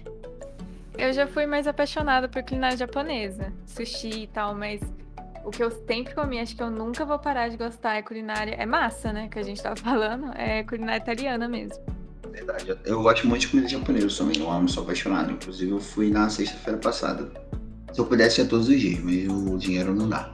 Eu 0.96 1.12
já 1.12 1.26
fui 1.26 1.46
mais 1.46 1.66
apaixonada 1.66 2.28
por 2.28 2.42
culinária 2.42 2.76
japonesa, 2.76 3.52
sushi 3.66 4.22
e 4.24 4.26
tal, 4.26 4.54
mas 4.54 4.80
o 5.44 5.50
que 5.50 5.62
eu 5.62 5.70
sempre 5.86 6.14
comi, 6.14 6.40
acho 6.40 6.56
que 6.56 6.62
eu 6.62 6.70
nunca 6.70 7.04
vou 7.04 7.18
parar 7.18 7.48
de 7.48 7.56
gostar 7.56 7.94
é 7.96 8.02
culinária. 8.02 8.54
É 8.54 8.66
massa, 8.66 9.12
né? 9.12 9.28
Que 9.30 9.38
a 9.38 9.42
gente 9.42 9.62
tava 9.62 9.76
falando, 9.80 10.32
é 10.36 10.62
culinária 10.64 10.98
italiana 11.00 11.46
mesmo. 11.48 11.78
Verdade. 12.30 12.68
eu- 12.68 12.78
Eu 12.84 13.02
gosto 13.02 13.26
muito 13.28 13.42
de 13.42 13.48
comida 13.48 13.68
japonesa 13.68 14.18
também, 14.18 14.40
eu 14.40 14.50
amo, 14.50 14.68
sou 14.68 14.82
apaixonado. 14.82 15.30
Inclusive, 15.32 15.70
eu 15.70 15.80
fui 15.80 16.10
na 16.10 16.28
sexta-feira 16.28 16.78
passada. 16.78 17.30
Se 17.92 18.00
eu 18.00 18.04
pudesse, 18.06 18.40
ia 18.40 18.46
todos 18.48 18.68
os 18.68 18.78
dias, 18.80 19.00
mas 19.00 19.26
o 19.28 19.56
dinheiro 19.56 19.94
não 19.94 20.08
dá. 20.08 20.30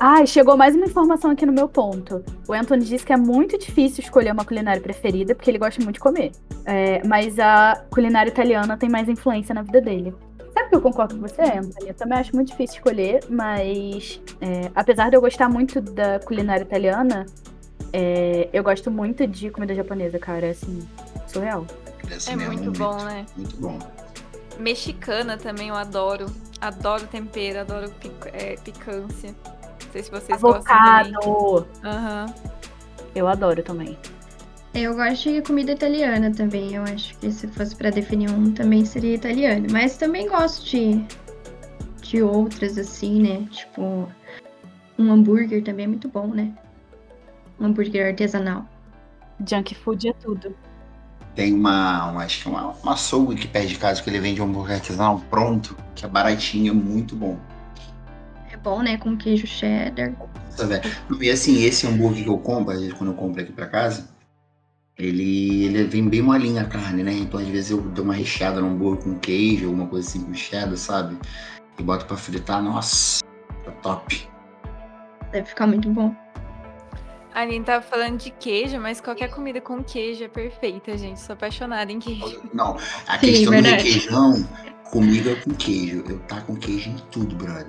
Ah, 0.00 0.24
chegou 0.24 0.56
mais 0.56 0.76
uma 0.76 0.84
informação 0.86 1.30
aqui 1.32 1.44
no 1.44 1.52
meu 1.52 1.68
ponto. 1.68 2.24
O 2.46 2.52
Anthony 2.52 2.84
disse 2.84 3.04
que 3.04 3.12
é 3.12 3.16
muito 3.16 3.58
difícil 3.58 4.02
escolher 4.02 4.32
uma 4.32 4.44
culinária 4.44 4.80
preferida, 4.80 5.34
porque 5.34 5.50
ele 5.50 5.58
gosta 5.58 5.82
muito 5.82 5.94
de 5.94 6.00
comer. 6.00 6.30
É, 6.64 7.02
mas 7.04 7.36
a 7.38 7.82
culinária 7.90 8.30
italiana 8.30 8.76
tem 8.76 8.88
mais 8.88 9.08
influência 9.08 9.52
na 9.52 9.62
vida 9.62 9.80
dele. 9.80 10.14
Sabe 10.54 10.70
que 10.70 10.76
eu 10.76 10.80
concordo 10.80 11.16
com 11.16 11.20
você, 11.22 11.42
Anthony? 11.42 11.88
Eu 11.88 11.94
também 11.94 12.18
acho 12.18 12.34
muito 12.34 12.48
difícil 12.48 12.76
escolher, 12.76 13.24
mas 13.28 14.20
é, 14.40 14.70
apesar 14.74 15.10
de 15.10 15.16
eu 15.16 15.20
gostar 15.20 15.48
muito 15.48 15.80
da 15.80 16.20
culinária 16.20 16.62
italiana, 16.62 17.26
é, 17.92 18.48
eu 18.52 18.62
gosto 18.62 18.90
muito 18.92 19.26
de 19.26 19.50
comida 19.50 19.74
japonesa, 19.74 20.18
cara. 20.18 20.50
Assim, 20.50 20.78
surreal. 21.26 21.66
Essa 22.08 22.30
É 22.32 22.36
mesmo, 22.36 22.52
muito 22.54 22.70
bom, 22.78 22.96
né? 23.02 23.26
Muito 23.36 23.56
bom. 23.56 23.78
Mexicana 24.60 25.36
também 25.36 25.68
eu 25.68 25.74
adoro. 25.74 26.26
Adoro 26.60 27.06
tempero, 27.06 27.60
adoro 27.60 27.90
pic- 27.90 28.26
é, 28.32 28.56
picância. 28.56 29.34
Não 29.88 29.92
sei 29.92 30.02
se 30.02 30.10
vocês 30.10 30.40
gostam. 30.40 30.76
Avocado! 30.76 31.66
Aham. 31.82 32.34
Eu 33.14 33.26
adoro 33.26 33.62
também. 33.62 33.98
Eu 34.74 34.94
gosto 34.94 35.32
de 35.32 35.40
comida 35.40 35.72
italiana 35.72 36.30
também. 36.30 36.74
Eu 36.74 36.82
acho 36.82 37.16
que 37.18 37.32
se 37.32 37.48
fosse 37.48 37.74
pra 37.74 37.88
definir 37.88 38.30
um, 38.30 38.52
também 38.52 38.84
seria 38.84 39.14
italiano. 39.14 39.66
Mas 39.72 39.96
também 39.96 40.28
gosto 40.28 40.64
de, 40.66 41.02
de 42.02 42.22
outras, 42.22 42.76
assim, 42.76 43.22
né? 43.22 43.48
Tipo, 43.50 44.06
um 44.98 45.10
hambúrguer 45.10 45.64
também 45.64 45.84
é 45.84 45.88
muito 45.88 46.08
bom, 46.08 46.28
né? 46.28 46.52
Um 47.58 47.66
hambúrguer 47.66 48.08
artesanal. 48.08 48.66
Junk 49.48 49.74
food 49.74 50.08
é 50.08 50.12
tudo. 50.12 50.54
Tem 51.34 51.54
uma, 51.54 52.10
uma 52.10 52.24
acho 52.24 52.42
que 52.42 52.48
uma, 52.48 52.72
uma 52.82 52.92
açougue 52.92 53.36
aqui 53.36 53.48
perto 53.48 53.68
de 53.68 53.78
casa 53.78 54.02
que 54.02 54.10
ele 54.10 54.20
vende 54.20 54.42
um 54.42 54.44
hambúrguer 54.44 54.76
artesanal 54.76 55.18
pronto, 55.30 55.74
que 55.94 56.04
é 56.04 56.08
baratinho, 56.08 56.72
é 56.72 56.74
muito 56.74 57.16
bom. 57.16 57.38
Bom, 58.68 58.82
né? 58.82 58.98
Com 58.98 59.16
queijo 59.16 59.46
cheddar. 59.46 60.12
Nossa. 60.18 60.82
E 61.18 61.30
assim, 61.30 61.62
esse 61.64 61.86
hambúrguer 61.86 62.24
que 62.24 62.28
eu 62.28 62.36
compro, 62.36 62.74
às 62.74 62.80
vezes 62.80 62.92
quando 62.92 63.12
eu 63.12 63.16
compro 63.16 63.40
aqui 63.40 63.50
pra 63.50 63.66
casa, 63.66 64.10
ele, 64.98 65.64
ele 65.64 65.84
vem 65.84 66.06
bem 66.06 66.20
molinho 66.20 66.60
a 66.60 66.64
carne, 66.64 67.02
né? 67.02 67.12
Então 67.14 67.40
às 67.40 67.48
vezes 67.48 67.70
eu 67.70 67.80
dou 67.80 68.04
uma 68.04 68.12
recheada 68.12 68.60
no 68.60 68.66
hambúrguer 68.66 69.04
com 69.04 69.18
queijo, 69.18 69.68
alguma 69.68 69.86
coisa 69.86 70.06
assim 70.06 70.22
com 70.22 70.34
cheddar, 70.34 70.76
sabe? 70.76 71.16
E 71.78 71.82
boto 71.82 72.04
pra 72.04 72.18
fritar, 72.18 72.62
nossa, 72.62 73.24
tá 73.64 73.70
top. 73.82 74.28
Deve 75.32 75.46
ficar 75.46 75.66
muito 75.66 75.88
bom. 75.88 76.14
A 77.34 77.40
Aline 77.40 77.64
tava 77.64 77.82
falando 77.82 78.18
de 78.18 78.30
queijo, 78.32 78.78
mas 78.78 79.00
qualquer 79.00 79.30
comida 79.30 79.62
com 79.62 79.82
queijo 79.82 80.24
é 80.24 80.28
perfeita, 80.28 80.94
gente. 80.98 81.20
Sou 81.20 81.32
apaixonada 81.32 81.90
em 81.90 82.00
queijo. 82.00 82.42
Não, 82.52 82.76
a 83.06 83.18
Sim, 83.18 83.26
questão 83.26 83.44
do 83.44 83.50
verdade. 83.62 83.84
requeijão, 83.84 84.48
comigo 84.90 85.30
é 85.30 85.36
com 85.36 85.54
queijo. 85.54 86.04
Eu 86.06 86.18
tá 86.20 86.42
com 86.42 86.54
queijo 86.54 86.90
em 86.90 86.96
tudo, 87.10 87.34
brother. 87.34 87.68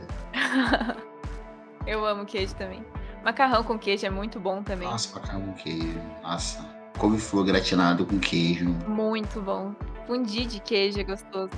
Eu 1.88 2.06
amo 2.06 2.26
queijo 2.26 2.54
também. 2.56 2.84
Macarrão 3.24 3.64
com 3.64 3.78
queijo 3.78 4.06
é 4.06 4.10
muito 4.10 4.40
bom 4.40 4.62
também. 4.64 4.88
Nossa, 4.88 5.18
macarrão 5.20 5.42
com 5.42 5.54
queijo. 5.54 6.00
Nossa. 6.22 6.66
Couve-flor 6.98 7.46
gratinado 7.46 8.06
com 8.06 8.20
queijo. 8.20 8.70
Muito 8.88 9.42
bom. 9.42 9.74
Fundir 10.06 10.48
de 10.48 10.60
queijo 10.60 11.00
é 11.00 11.04
gostoso. 11.04 11.50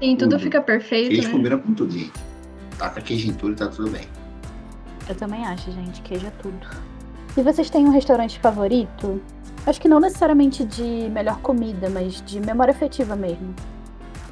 Sim, 0.00 0.16
tudo 0.16 0.30
Tudo. 0.32 0.42
fica 0.42 0.60
perfeito, 0.60 1.08
Queijo 1.10 1.28
né? 1.28 1.32
combina 1.34 1.56
com 1.56 1.72
tudo, 1.72 1.90
gente. 1.92 2.12
Taca 2.78 3.00
queijo 3.00 3.28
em 3.28 3.32
tudo 3.32 3.52
e 3.52 3.56
tá 3.56 3.68
tudo 3.68 3.90
bem. 3.90 4.06
Eu 5.08 5.14
também 5.14 5.46
acho, 5.46 5.70
gente. 5.72 6.02
Queijo 6.02 6.26
é 6.26 6.30
tudo. 6.30 6.66
E 7.36 7.42
vocês 7.42 7.70
têm 7.70 7.86
um 7.86 7.90
restaurante 7.90 8.38
favorito? 8.38 9.22
Acho 9.66 9.80
que 9.80 9.88
não 9.88 9.98
necessariamente 9.98 10.64
de 10.64 11.08
melhor 11.10 11.38
comida, 11.40 11.88
mas 11.88 12.20
de 12.22 12.40
memória 12.40 12.72
afetiva 12.72 13.16
mesmo. 13.16 13.54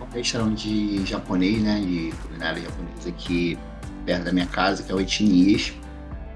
um 0.01 0.15
restaurante 0.15 1.05
japonês, 1.07 1.63
né? 1.63 1.81
De 1.81 2.13
culinária 2.27 2.63
japonesa 2.63 3.09
aqui 3.09 3.59
perto 4.05 4.25
da 4.25 4.33
minha 4.33 4.47
casa, 4.47 4.83
que 4.83 4.93
é 4.93 4.95
o 4.95 5.01
Etnias. 5.01 5.73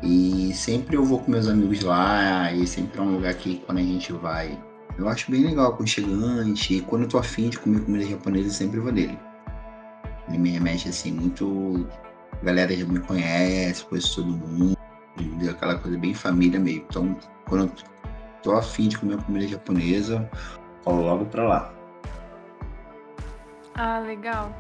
E 0.03 0.53
sempre 0.55 0.97
eu 0.97 1.05
vou 1.05 1.19
com 1.19 1.31
meus 1.31 1.49
amigos 1.49 1.83
lá, 1.83 2.53
e 2.53 2.67
sempre 2.67 3.01
é 3.01 3.03
um 3.03 3.15
lugar 3.15 3.35
que 3.35 3.59
quando 3.67 3.79
a 3.79 3.83
gente 3.83 4.13
vai, 4.13 4.59
eu 4.97 5.09
acho 5.09 5.31
bem 5.31 5.45
legal, 5.45 5.73
aconchegante. 5.73 6.75
E 6.75 6.81
quando 6.83 7.03
eu 7.03 7.09
tô 7.09 7.19
afim 7.19 7.49
de 7.49 7.59
comer 7.59 7.81
comida 7.81 8.05
japonesa, 8.05 8.49
eu 8.49 8.53
sempre 8.53 8.81
vou 8.81 8.93
nele. 8.93 9.19
Ele 10.29 10.39
me 10.39 10.51
remete 10.51 10.89
assim, 10.89 11.13
muito. 11.13 11.89
A 12.41 12.45
galera 12.45 12.77
já 12.77 12.87
me 12.87 13.01
conhece, 13.01 13.85
conhece 13.87 14.15
todo 14.15 14.29
mundo, 14.29 14.77
aquela 15.51 15.77
coisa 15.77 15.99
bem 15.99 16.15
família 16.15 16.61
mesmo. 16.61 16.85
Então, 16.89 17.17
quando 17.49 17.65
eu 17.65 17.73
tô 18.43 18.53
afim 18.53 18.89
de 18.89 18.99
comer 18.99 19.21
comida 19.25 19.49
japonesa, 19.49 20.31
colo 20.85 21.03
logo 21.03 21.25
pra 21.27 21.49
lá. 21.49 21.75
Ah, 23.75 23.99
legal. 23.99 24.53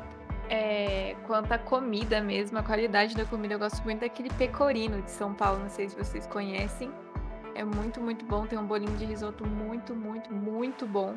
É, 0.50 1.14
quanto 1.26 1.52
à 1.52 1.59
comida 1.59 2.21
mesmo, 2.23 2.59
a 2.59 2.62
qualidade 2.62 3.14
da 3.14 3.25
comida, 3.25 3.55
eu 3.55 3.59
gosto 3.59 3.83
muito 3.85 4.00
daquele 4.00 4.31
pecorino 4.31 5.02
de 5.02 5.11
São 5.11 5.35
Paulo. 5.35 5.61
Não 5.61 5.69
sei 5.69 5.88
se 5.88 5.97
vocês 5.97 6.26
conhecem. 6.26 6.90
É 7.55 7.64
muito, 7.64 8.00
muito 8.00 8.25
bom. 8.25 8.47
Tem 8.47 8.59
um 8.59 8.67
bolinho 8.67 8.97
de 8.97 9.05
risoto 9.05 9.47
muito, 9.47 9.95
muito, 9.95 10.33
muito 10.33 10.87
bom. 10.87 11.17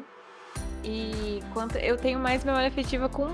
E 0.83 1.39
quanto 1.53 1.77
eu 1.77 1.95
tenho 1.95 2.19
mais 2.19 2.43
memória 2.43 2.67
afetiva 2.67 3.07
com 3.07 3.29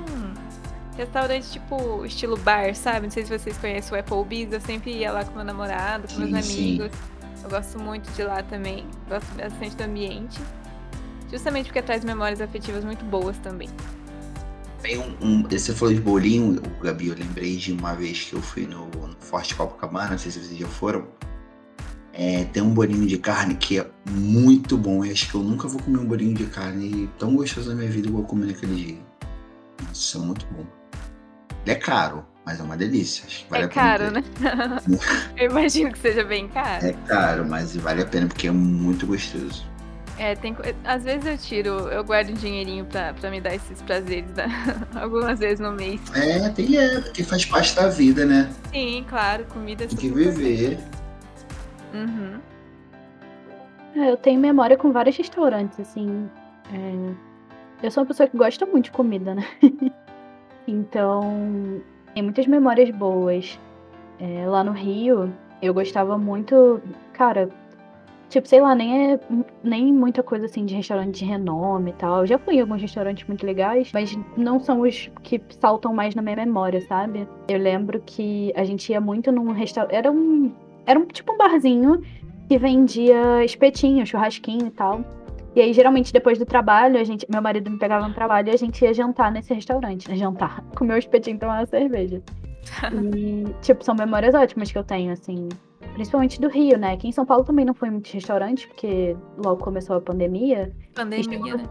restaurante 0.96 1.52
tipo 1.52 2.06
estilo 2.06 2.36
bar, 2.38 2.76
sabe? 2.76 3.02
Não 3.02 3.12
sei 3.12 3.24
se 3.26 3.38
vocês 3.38 3.58
conhecem 3.58 3.98
o 3.98 4.00
Applebee's. 4.00 4.52
Eu 4.52 4.62
sempre 4.62 4.92
ia 4.92 5.12
lá 5.12 5.24
com 5.24 5.36
meu 5.36 5.46
namorado, 5.46 6.08
com 6.08 6.20
meus 6.20 6.46
Sim, 6.46 6.52
sim. 6.52 6.82
amigos. 6.82 7.00
Eu 7.44 7.50
gosto 7.50 7.80
muito 7.80 8.12
de 8.12 8.24
lá 8.24 8.44
também. 8.44 8.86
Gosto 9.08 9.34
bastante 9.36 9.76
do 9.76 9.84
ambiente. 9.84 10.40
Justamente 11.32 11.66
porque 11.66 11.82
traz 11.82 12.04
memórias 12.04 12.42
afetivas 12.42 12.84
muito 12.84 13.04
boas 13.06 13.38
também. 13.40 13.70
Tem 14.88 14.98
um, 14.98 15.14
um- 15.22 15.44
Você 15.44 15.74
falou 15.74 15.94
de 15.94 16.00
bolinho, 16.00 16.62
o 16.80 16.82
Gabi, 16.82 17.08
eu 17.10 17.16
lembrei 17.16 17.58
de 17.58 17.74
uma 17.74 17.94
vez 17.94 18.24
que 18.24 18.34
eu 18.34 18.42
fui 18.42 18.66
no, 18.66 18.86
no 18.88 19.18
Forte 19.20 19.54
Copacabana, 19.54 20.12
não 20.12 20.18
sei 20.18 20.32
se 20.32 20.40
vocês 20.42 20.58
já 20.58 20.66
foram. 20.68 21.06
É, 22.14 22.46
tem 22.46 22.64
um 22.64 22.74
bolinho 22.74 23.06
de 23.06 23.18
carne 23.18 23.56
que 23.56 23.80
é 23.80 23.86
muito 24.10 24.78
bom. 24.78 25.04
Eu 25.04 25.12
acho 25.12 25.30
que 25.30 25.36
eu 25.36 25.44
nunca 25.44 25.68
vou 25.68 25.82
comer 25.82 25.98
um 26.00 26.06
bolinho 26.06 26.34
de 26.34 26.46
carne 26.46 27.10
tão 27.20 27.36
gostoso 27.36 27.68
na 27.70 27.76
minha 27.76 27.92
vida 27.92 28.08
igual 28.08 28.24
eu 28.24 28.28
comi 28.30 28.46
naquele 28.46 28.76
dia. 28.76 28.98
Nossa, 29.86 30.18
é 30.18 30.22
muito 30.22 30.46
bom. 30.54 30.66
Ele 31.66 31.72
é 31.72 31.76
caro, 31.76 32.26
mas 32.46 32.62
é 32.62 32.64
uma 32.64 32.78
delícia. 32.78 33.26
Vale 33.50 33.66
é 33.66 33.68
caro, 33.68 34.10
né? 34.10 34.24
eu 35.36 35.52
imagino 35.52 35.92
que 35.92 36.00
seja 36.00 36.24
bem 36.24 36.48
caro. 36.48 36.86
É 36.86 36.94
caro, 37.06 37.46
mas 37.46 37.76
vale 37.76 38.04
a 38.04 38.06
pena 38.06 38.28
porque 38.28 38.48
é 38.48 38.52
muito 38.52 39.06
gostoso. 39.06 39.66
É, 40.20 40.36
tem, 40.36 40.56
às 40.84 41.04
vezes 41.04 41.26
eu 41.26 41.38
tiro, 41.38 41.70
eu 41.90 42.04
guardo 42.04 42.32
um 42.32 42.34
dinheirinho 42.34 42.86
pra, 42.86 43.14
pra 43.14 43.30
me 43.30 43.40
dar 43.40 43.54
esses 43.54 43.82
prazeres, 43.84 44.32
né? 44.34 44.48
algumas 45.00 45.40
vezes 45.40 45.60
no 45.60 45.72
mês. 45.72 46.02
É, 46.16 46.50
tem 46.50 46.76
é, 46.76 47.02
porque 47.02 47.24
faz 47.24 47.46
parte 47.46 47.76
da 47.76 47.88
vida, 47.88 48.26
né? 48.26 48.52
Sim, 48.74 49.06
claro, 49.08 49.46
comida 49.46 49.84
é 49.84 49.88
Tem 49.88 49.98
que 49.98 50.10
viver. 50.10 50.80
Uhum. 51.94 52.40
É, 53.96 54.12
eu 54.12 54.18
tenho 54.18 54.40
memória 54.40 54.76
com 54.76 54.92
vários 54.92 55.16
restaurantes, 55.16 55.80
assim. 55.80 56.28
é, 56.74 57.86
Eu 57.86 57.92
sou 57.92 58.02
uma 58.02 58.08
pessoa 58.08 58.28
que 58.28 58.36
gosta 58.38 58.66
muito 58.66 58.86
de 58.86 58.92
comida, 58.92 59.36
né? 59.36 59.46
então, 60.68 61.80
tem 62.14 62.24
muitas 62.24 62.48
memórias 62.48 62.90
boas. 62.90 63.60
É, 64.20 64.48
lá 64.48 64.64
no 64.64 64.72
Rio, 64.72 65.32
eu 65.62 65.74
gostava 65.76 66.18
muito. 66.18 66.82
Cara, 67.14 67.50
tipo, 68.30 68.48
sei 68.48 68.62
lá, 68.62 68.76
nem 68.76 69.14
é 69.14 69.20
nem 69.64 69.94
muita 69.94 70.22
coisa 70.22 70.46
assim 70.46 70.66
de 70.66 70.76
restaurante 70.76 71.20
de 71.20 71.26
renome 71.26 71.92
e 71.92 71.94
tal. 71.94 72.22
Eu 72.22 72.28
já 72.28 72.38
fui 72.38 72.56
em 72.56 72.62
alguns 72.62 72.82
restaurantes 72.82 73.28
muito 73.28 73.46
legais, 73.46 73.92
mas 73.94 74.18
não 74.36 74.60
são 74.60 74.82
os 74.82 75.10
que 75.24 75.42
saltam 75.60 75.94
mais 75.94 76.16
na 76.16 76.22
minha 76.22 76.36
memória, 76.36 76.82
sabe? 76.82 77.28
Eu 77.48 77.60
lembro 77.60 78.02
que 78.06 78.52
a 78.56 78.64
gente 78.64 78.92
ia 78.92 79.02
muito 79.02 79.32
num 79.32 79.52
restaurante. 79.52 79.96
Era 79.96 80.12
um. 80.12 80.52
Era 80.86 81.00
um 81.00 81.06
tipo 81.06 81.34
um 81.34 81.38
barzinho 81.38 82.02
que 82.48 82.58
vendia 82.58 83.44
espetinho, 83.44 84.06
churrasquinho 84.06 84.68
e 84.68 84.72
tal. 84.72 85.04
E 85.56 85.62
aí, 85.62 85.74
geralmente, 85.74 86.14
depois 86.14 86.38
do 86.38 86.46
trabalho, 86.46 87.00
a 87.00 87.04
gente, 87.04 87.26
meu 87.30 87.42
marido 87.42 87.72
me 87.72 87.80
pegava 87.80 88.08
no 88.08 88.14
trabalho 88.14 88.50
e 88.50 88.52
a 88.52 88.58
gente 88.58 88.80
ia 88.84 88.94
jantar 88.94 89.32
nesse 89.32 89.54
restaurante, 89.54 90.08
né? 90.08 90.16
Jantar. 90.16 90.64
Comer 90.78 90.94
o 90.94 90.98
espetinho 90.98 91.36
e 91.36 91.40
tomar 91.40 91.62
uma 91.62 91.66
cerveja. 91.66 92.22
E, 93.16 93.44
tipo, 93.62 93.84
são 93.84 93.96
memórias 93.96 94.36
ótimas 94.36 94.72
que 94.72 94.78
eu 94.78 94.84
tenho, 94.84 95.12
assim. 95.12 95.50
Principalmente 95.98 96.40
do 96.40 96.48
Rio, 96.48 96.78
né? 96.78 96.94
Aqui 96.94 97.08
em 97.08 97.12
São 97.12 97.26
Paulo 97.26 97.44
também 97.44 97.66
não 97.66 97.74
foi 97.74 97.90
muito 97.90 98.08
restaurante, 98.14 98.68
porque 98.68 99.18
logo 99.44 99.64
começou 99.64 99.96
a 99.96 100.02
pandemia. 100.02 100.72
Pandemia, 100.94 101.58
né? 101.58 101.64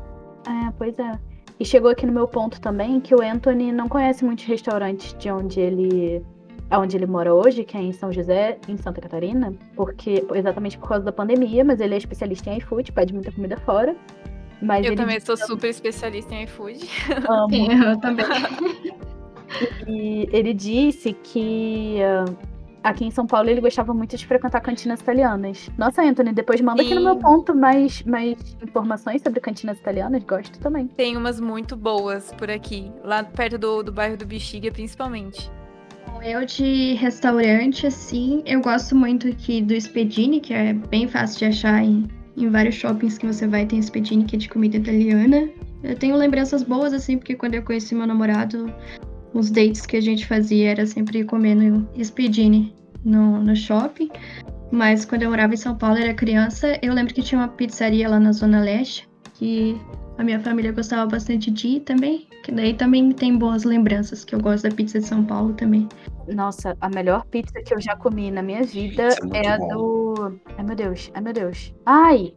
É, 0.49 0.73
pois 0.77 0.99
é. 0.99 1.17
E 1.61 1.65
chegou 1.65 1.89
aqui 1.89 2.05
no 2.05 2.13
meu 2.13 2.27
ponto 2.27 2.61
também 2.61 3.01
que 3.01 3.15
o 3.15 3.23
Anthony 3.23 3.71
não 3.71 3.89
conhece 3.89 4.25
muitos 4.25 4.45
restaurantes 4.45 5.15
de 5.17 5.31
onde 5.31 5.61
ele. 5.61 6.25
Onde 6.73 6.97
ele 6.97 7.07
mora 7.07 7.33
hoje, 7.33 7.63
que 7.63 7.77
é 7.77 7.81
em 7.81 7.93
São 7.93 8.13
José, 8.13 8.59
em 8.67 8.77
Santa 8.77 9.01
Catarina, 9.01 9.55
porque 9.77 10.27
exatamente 10.35 10.77
por 10.77 10.89
causa 10.89 11.05
da 11.05 11.13
pandemia, 11.13 11.65
mas 11.65 11.79
ele 11.79 11.95
é 11.95 11.97
especialista 11.97 12.51
em 12.51 12.59
iFood, 12.59 12.91
pede 12.91 13.15
muita 13.15 13.31
comida 13.31 13.57
fora. 13.59 13.95
Mas 14.61 14.85
Eu 14.85 14.91
ele 14.91 14.97
também 15.01 15.21
sou 15.21 15.37
que 15.37 15.47
super 15.47 15.71
especialista 15.71 16.35
em 16.35 16.43
iFood. 16.43 16.81
ama. 17.31 17.49
Sim, 17.49 17.69
eu 17.73 18.01
também. 18.01 18.27
E 19.87 20.29
ele 20.33 20.53
disse 20.53 21.13
que 21.13 22.03
ah, 22.03 22.25
aqui 22.87 23.05
em 23.05 23.11
São 23.11 23.27
Paulo 23.27 23.51
ele 23.51 23.61
gostava 23.61 23.93
muito 23.93 24.17
de 24.17 24.27
frequentar 24.27 24.61
cantinas 24.61 25.01
italianas. 25.01 25.69
Nossa, 25.77 26.03
Anthony, 26.03 26.33
depois 26.33 26.61
manda 26.61 26.83
aqui 26.83 26.95
no 26.95 27.03
meu 27.03 27.15
Sim. 27.15 27.21
ponto 27.21 27.55
mais, 27.55 28.03
mais 28.05 28.37
informações 28.63 29.21
sobre 29.23 29.41
cantinas 29.41 29.79
italianas, 29.79 30.23
gosto 30.23 30.59
também. 30.61 30.87
Tem 30.87 31.17
umas 31.17 31.41
muito 31.41 31.77
boas 31.77 32.33
por 32.35 32.51
aqui, 32.51 32.91
lá 33.03 33.25
perto 33.25 33.59
do, 33.59 33.83
do 33.83 33.93
bairro 33.93 34.17
do 34.17 34.25
Bexiga, 34.25 34.71
principalmente. 34.71 35.51
Bom, 36.07 36.23
Eu 36.23 36.47
de 36.47 36.95
restaurante, 36.95 37.87
assim, 37.87 38.43
eu 38.47 38.61
gosto 38.61 38.95
muito 38.95 39.29
aqui 39.29 39.61
do 39.61 39.79
Spedini, 39.79 40.41
que 40.41 40.55
é 40.55 40.73
bem 40.73 41.09
fácil 41.09 41.41
de 41.41 41.45
achar 41.47 41.83
em, 41.83 42.09
em 42.37 42.49
vários 42.49 42.77
shoppings 42.77 43.19
que 43.19 43.27
você 43.27 43.47
vai, 43.47 43.67
tem 43.67 43.83
Spedini, 43.83 44.25
que 44.25 44.37
é 44.37 44.39
de 44.39 44.49
comida 44.49 44.77
italiana. 44.77 45.49
Eu 45.83 45.97
tenho 45.97 46.17
lembranças 46.17 46.63
boas, 46.63 46.93
assim, 46.93 47.19
porque 47.19 47.35
quando 47.35 47.55
eu 47.55 47.63
conheci 47.63 47.95
meu 47.95 48.07
namorado, 48.07 48.73
os 49.35 49.51
dates 49.51 49.87
que 49.87 49.97
a 49.97 50.01
gente 50.01 50.27
fazia 50.27 50.71
era 50.71 50.87
sempre 50.87 51.25
comendo 51.25 51.89
Spedini 52.03 52.75
no, 53.05 53.43
no 53.43 53.55
shopping. 53.55 54.11
Mas 54.71 55.05
quando 55.05 55.23
eu 55.23 55.31
morava 55.31 55.55
em 55.55 55.57
São 55.57 55.77
Paulo, 55.77 55.99
era 55.99 56.13
criança, 56.13 56.79
eu 56.83 56.93
lembro 56.93 57.15
que 57.15 57.23
tinha 57.23 57.41
uma 57.41 57.49
pizzaria 57.49 58.09
lá 58.09 58.19
na 58.19 58.33
Zona 58.33 58.61
Leste, 58.61 59.09
que 59.35 59.81
a 60.19 60.25
minha 60.25 60.41
família 60.41 60.73
gostava 60.73 61.07
bastante 61.07 61.51
de 61.51 61.69
ir 61.69 61.81
também. 61.81 62.27
Que 62.43 62.53
daí 62.53 62.75
também 62.75 63.11
tem 63.13 63.37
boas 63.37 63.65
lembranças, 63.65 64.25
que 64.25 64.35
eu 64.35 64.41
gosto 64.41 64.69
da 64.69 64.75
pizza 64.75 64.99
de 64.99 65.07
São 65.07 65.25
Paulo 65.25 65.53
também. 65.55 65.89
Nossa, 66.33 66.77
a 66.81 66.89
melhor 66.89 67.25
pizza 67.27 67.61
que 67.63 67.75
eu 67.75 67.81
já 67.81 67.97
comi 67.97 68.31
na 68.31 68.43
minha 68.43 68.63
vida 68.63 69.09
Pizza 69.09 69.37
é 69.37 69.47
é 69.47 69.49
a 69.49 69.57
do. 69.59 70.39
Ai 70.57 70.65
meu 70.65 70.77
Deus, 70.77 71.11
ai 71.15 71.23
meu 71.23 71.33
Deus. 71.33 71.75
Ai! 71.85 72.35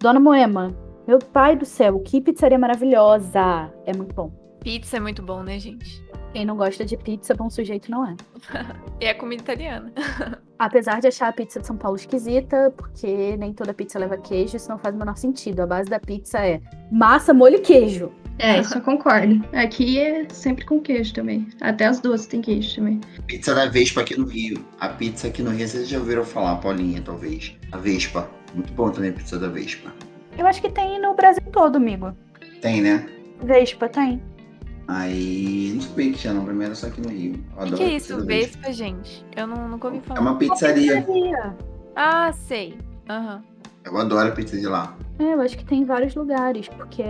Dona 0.00 0.20
Moema. 0.20 0.74
Meu 1.06 1.18
pai 1.18 1.56
do 1.56 1.64
céu, 1.64 2.00
que 2.00 2.20
pizzaria 2.20 2.58
maravilhosa! 2.58 3.72
É 3.86 3.96
muito 3.96 4.14
bom. 4.14 4.30
Pizza 4.60 4.96
é 4.96 5.00
muito 5.00 5.22
bom, 5.22 5.42
né, 5.42 5.58
gente? 5.58 6.02
Quem 6.32 6.44
não 6.44 6.56
gosta 6.56 6.84
de 6.84 6.96
pizza, 6.96 7.34
bom 7.34 7.48
sujeito 7.48 7.90
não 7.90 8.06
é. 8.06 8.16
E 9.00 9.06
é 9.06 9.14
comida 9.14 9.42
italiana. 9.42 9.92
Apesar 10.58 11.00
de 11.00 11.06
achar 11.06 11.28
a 11.28 11.32
pizza 11.32 11.60
de 11.60 11.66
São 11.66 11.76
Paulo 11.76 11.96
esquisita, 11.96 12.72
porque 12.76 13.36
nem 13.36 13.52
toda 13.52 13.72
pizza 13.72 13.96
leva 13.96 14.18
queijo, 14.18 14.56
isso 14.56 14.68
não 14.68 14.76
faz 14.76 14.92
o 14.92 14.98
menor 14.98 15.16
sentido. 15.16 15.60
A 15.60 15.66
base 15.66 15.88
da 15.88 16.00
pizza 16.00 16.38
é 16.38 16.60
massa, 16.90 17.32
molho 17.32 17.56
e 17.56 17.60
queijo. 17.60 18.10
É, 18.40 18.58
isso 18.58 18.76
eu 18.76 18.80
concordo. 18.80 19.44
Aqui 19.52 19.98
é 19.98 20.26
sempre 20.30 20.64
com 20.64 20.80
queijo 20.80 21.14
também. 21.14 21.46
Até 21.60 21.86
as 21.86 22.00
duas 22.00 22.26
tem 22.26 22.40
queijo 22.40 22.74
também. 22.74 23.00
Pizza 23.26 23.54
da 23.54 23.66
Vespa 23.66 24.00
aqui 24.00 24.18
no 24.18 24.26
Rio. 24.26 24.64
A 24.80 24.88
pizza 24.88 25.28
aqui 25.28 25.42
no 25.42 25.50
Rio, 25.50 25.68
vocês 25.68 25.88
já 25.88 25.98
ouviram 25.98 26.24
falar, 26.24 26.56
Paulinha, 26.56 27.02
talvez. 27.02 27.56
A 27.70 27.76
Vespa. 27.78 28.28
Muito 28.54 28.72
bom 28.72 28.90
também 28.90 29.10
a 29.10 29.12
pizza 29.12 29.38
da 29.38 29.48
Vespa. 29.48 29.92
Eu 30.36 30.46
acho 30.46 30.60
que 30.60 30.70
tem 30.70 31.00
no 31.00 31.14
Brasil 31.14 31.42
todo, 31.52 31.76
amigo. 31.76 32.16
Tem, 32.60 32.80
né? 32.80 33.08
Vespa 33.42 33.88
tem. 33.88 34.20
Aí 34.88 35.72
não 35.74 35.82
sabia 35.82 36.12
que 36.12 36.18
tinha 36.18 36.32
não, 36.32 36.44
pra 36.44 36.54
mim 36.54 36.64
era 36.64 36.74
só 36.74 36.86
aqui 36.86 37.00
no 37.00 37.10
Rio. 37.10 37.44
O 37.56 37.60
adoro 37.60 37.76
que 37.76 37.82
é 37.82 37.92
isso, 37.96 38.16
do 38.16 38.24
Vespa. 38.24 38.56
Vespa, 38.58 38.72
gente? 38.72 39.24
Eu 39.36 39.46
não, 39.46 39.68
nunca 39.68 39.86
ouvi 39.88 39.98
É 39.98 40.00
falar. 40.02 40.20
uma 40.20 40.36
pizzaria. 40.38 41.02
Pizzaria. 41.02 41.56
Ah, 41.94 42.32
sei. 42.32 42.78
Aham. 43.08 43.42
Eu 43.84 43.96
adoro 43.98 44.28
a 44.28 44.32
pizza 44.32 44.56
de 44.58 44.66
lá. 44.66 44.96
É, 45.18 45.34
eu 45.34 45.40
acho 45.40 45.56
que 45.58 45.64
tem 45.64 45.80
em 45.82 45.84
vários 45.84 46.14
lugares, 46.14 46.68
porque 46.68 47.02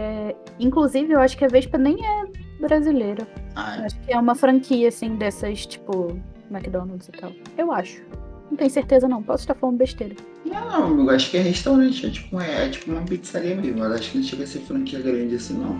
inclusive 0.58 1.12
eu 1.12 1.20
acho 1.20 1.36
que 1.36 1.44
a 1.44 1.48
Vespa 1.48 1.78
nem 1.78 1.96
é 2.04 2.24
brasileira. 2.60 3.26
Ah, 3.54 3.84
acho 3.84 3.98
que 4.00 4.12
é 4.12 4.18
uma 4.18 4.34
franquia 4.34 4.88
assim 4.88 5.14
dessas, 5.16 5.64
tipo, 5.66 6.18
McDonald's 6.50 7.08
e 7.08 7.12
tal. 7.12 7.32
Eu 7.56 7.70
acho. 7.72 8.02
Não 8.50 8.56
tenho 8.56 8.70
certeza 8.70 9.06
não, 9.08 9.22
posso 9.22 9.42
estar 9.44 9.54
falando 9.54 9.76
besteira. 9.76 10.16
não, 10.44 11.00
eu 11.00 11.10
acho 11.10 11.30
que 11.30 11.36
é 11.36 11.42
restaurante, 11.42 12.06
é 12.06 12.10
tipo, 12.10 12.40
é, 12.40 12.66
é 12.66 12.68
tipo 12.70 12.90
uma 12.90 13.02
pizzaria 13.02 13.54
mesmo. 13.54 13.84
Eu 13.84 13.92
acho 13.92 14.10
que 14.10 14.18
não 14.18 14.24
chega 14.24 14.44
a 14.44 14.46
ser 14.46 14.60
franquia 14.60 15.00
grande 15.00 15.34
assim, 15.36 15.54
não. 15.54 15.76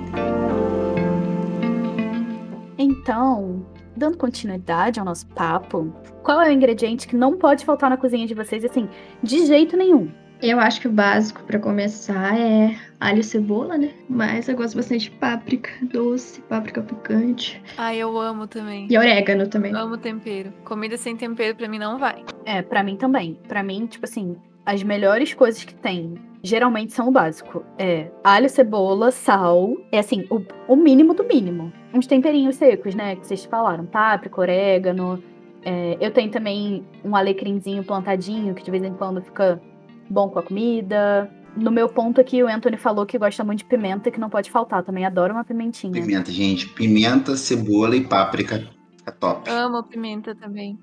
Então, 2.78 3.66
dando 3.97 4.16
continuidade 4.16 5.00
ao 5.00 5.04
nosso 5.04 5.26
papo, 5.26 5.92
qual 6.23 6.40
é 6.40 6.49
o 6.49 6.52
ingrediente 6.52 7.08
que 7.08 7.16
não 7.16 7.37
pode 7.37 7.64
faltar 7.64 7.90
na 7.90 7.97
cozinha 7.97 8.26
de 8.26 8.35
vocês, 8.35 8.64
assim, 8.64 8.88
de 9.23 9.44
jeito 9.44 9.76
nenhum? 9.76 10.08
Eu 10.40 10.61
acho 10.61 10.80
que 10.80 10.87
o 10.87 10.92
básico 10.92 11.42
pra 11.42 11.58
começar 11.58 12.38
é 12.38 12.76
alho 13.00 13.18
e 13.18 13.25
cebola, 13.25 13.76
né? 13.76 13.90
Mas 14.08 14.49
eu 14.49 14.54
gosto 14.54 14.76
bastante 14.76 15.11
de 15.11 15.16
páprica 15.16 15.70
doce, 15.82 16.40
páprica 16.42 16.80
picante. 16.80 17.61
Ah, 17.76 17.92
eu 17.92 18.16
amo 18.16 18.47
também. 18.47 18.87
E 18.88 18.97
orégano 18.97 19.49
também. 19.49 19.75
Amo 19.75 19.97
tempero. 19.99 20.52
Comida 20.64 20.97
sem 20.97 21.16
tempero 21.16 21.56
pra 21.56 21.66
mim 21.66 21.80
não 21.80 21.99
vai. 21.99 22.25
É, 22.44 22.62
pra 22.62 22.85
mim 22.85 22.94
também. 22.94 23.37
Pra 23.49 23.64
mim, 23.64 23.87
tipo 23.87 24.04
assim, 24.04 24.37
as 24.64 24.80
melhores 24.85 25.35
coisas 25.35 25.64
que 25.64 25.75
tem 25.75 26.14
geralmente 26.42 26.92
são 26.92 27.09
o 27.09 27.11
básico. 27.11 27.64
É 27.78 28.11
alho, 28.23 28.49
cebola, 28.49 29.11
sal. 29.11 29.76
É 29.92 29.99
assim, 29.99 30.26
o, 30.30 30.42
o 30.66 30.76
mínimo 30.76 31.14
do 31.14 31.25
mínimo. 31.25 31.73
Uns 31.92 32.07
temperinhos 32.07 32.57
secos, 32.57 32.95
né? 32.95 33.16
Que 33.16 33.26
vocês 33.26 33.45
falaram. 33.45 33.85
Páprica, 33.87 34.40
orégano. 34.40 35.23
É, 35.64 35.97
eu 36.00 36.11
tenho 36.12 36.30
também 36.30 36.85
um 37.04 37.14
alecrimzinho 37.16 37.85
plantadinho, 37.85 38.54
que 38.54 38.62
de 38.62 38.71
vez 38.71 38.83
em 38.83 38.95
quando 38.95 39.21
fica 39.23 39.61
bom 40.09 40.28
com 40.28 40.38
a 40.38 40.42
comida. 40.42 41.30
No 41.57 41.71
meu 41.71 41.88
ponto 41.88 42.21
aqui, 42.21 42.42
o 42.42 42.47
Anthony 42.47 42.76
falou 42.76 43.04
que 43.04 43.18
gosta 43.18 43.42
muito 43.42 43.61
de 43.61 43.64
pimenta, 43.64 44.11
que 44.11 44.21
não 44.21 44.30
pode 44.30 44.50
faltar. 44.50 44.83
Também 44.85 45.04
adoro 45.04 45.35
uma 45.35 45.45
pimentinha. 45.45 45.92
Pimenta, 45.92 46.30
gente. 46.30 46.68
Pimenta, 46.68 47.37
cebola 47.37 47.97
e 47.97 48.07
páprica. 48.07 48.68
Fica 48.97 49.12
top. 49.12 49.50
Amo 49.50 49.83
pimenta 49.83 50.35
também. 50.35 50.78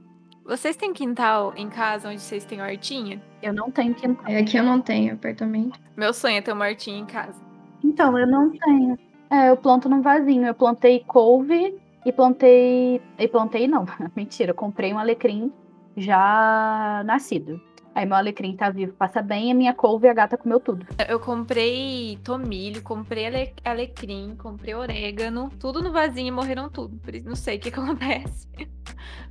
Vocês 0.45 0.75
têm 0.75 0.93
quintal 0.93 1.53
em 1.57 1.67
casa 1.67 2.09
onde 2.09 2.21
vocês 2.21 2.45
têm 2.45 2.61
hortinha? 2.61 3.19
Eu 3.41 3.51
não 3.51 3.71
tenho 3.71 3.95
quintal. 3.95 4.25
É, 4.27 4.37
Aqui 4.37 4.57
eu 4.57 4.63
não 4.63 4.79
tenho 4.79 5.15
apartamento. 5.15 5.79
Meu 5.97 6.13
sonho 6.13 6.37
é 6.37 6.41
ter 6.41 6.51
uma 6.53 6.65
hortinha 6.65 6.99
em 6.99 7.05
casa. 7.05 7.41
Então, 7.83 8.17
eu 8.17 8.27
não 8.27 8.51
tenho. 8.51 8.95
É, 9.31 9.49
eu 9.49 9.57
planto 9.57 9.89
num 9.89 10.03
vasinho. 10.03 10.45
Eu 10.45 10.53
plantei 10.53 11.03
couve 11.07 11.75
e 12.05 12.11
plantei. 12.11 13.01
E 13.17 13.27
plantei 13.27 13.67
não. 13.67 13.87
Mentira, 14.15 14.51
eu 14.51 14.55
comprei 14.55 14.93
um 14.93 14.99
alecrim 14.99 15.51
já 15.97 17.01
nascido. 17.05 17.59
Aí 17.95 18.05
meu 18.05 18.17
alecrim 18.17 18.57
tá 18.57 18.69
vivo, 18.69 18.91
passa 18.93 19.21
bem, 19.21 19.51
a 19.51 19.55
minha 19.55 19.73
couve 19.73 20.05
e 20.05 20.09
a 20.09 20.13
gata 20.13 20.37
comeu 20.37 20.59
tudo. 20.59 20.85
Eu 21.07 21.17
comprei 21.17 22.19
tomilho, 22.23 22.81
comprei 22.83 23.25
ale- 23.25 23.53
alecrim, 23.63 24.35
comprei 24.35 24.75
orégano, 24.75 25.49
tudo 25.57 25.81
no 25.81 25.93
vasinho 25.93 26.27
e 26.27 26.31
morreram 26.31 26.69
tudo. 26.69 26.99
Não 27.23 27.35
sei 27.37 27.55
o 27.55 27.59
que, 27.61 27.71
que 27.71 27.79
acontece. 27.79 28.49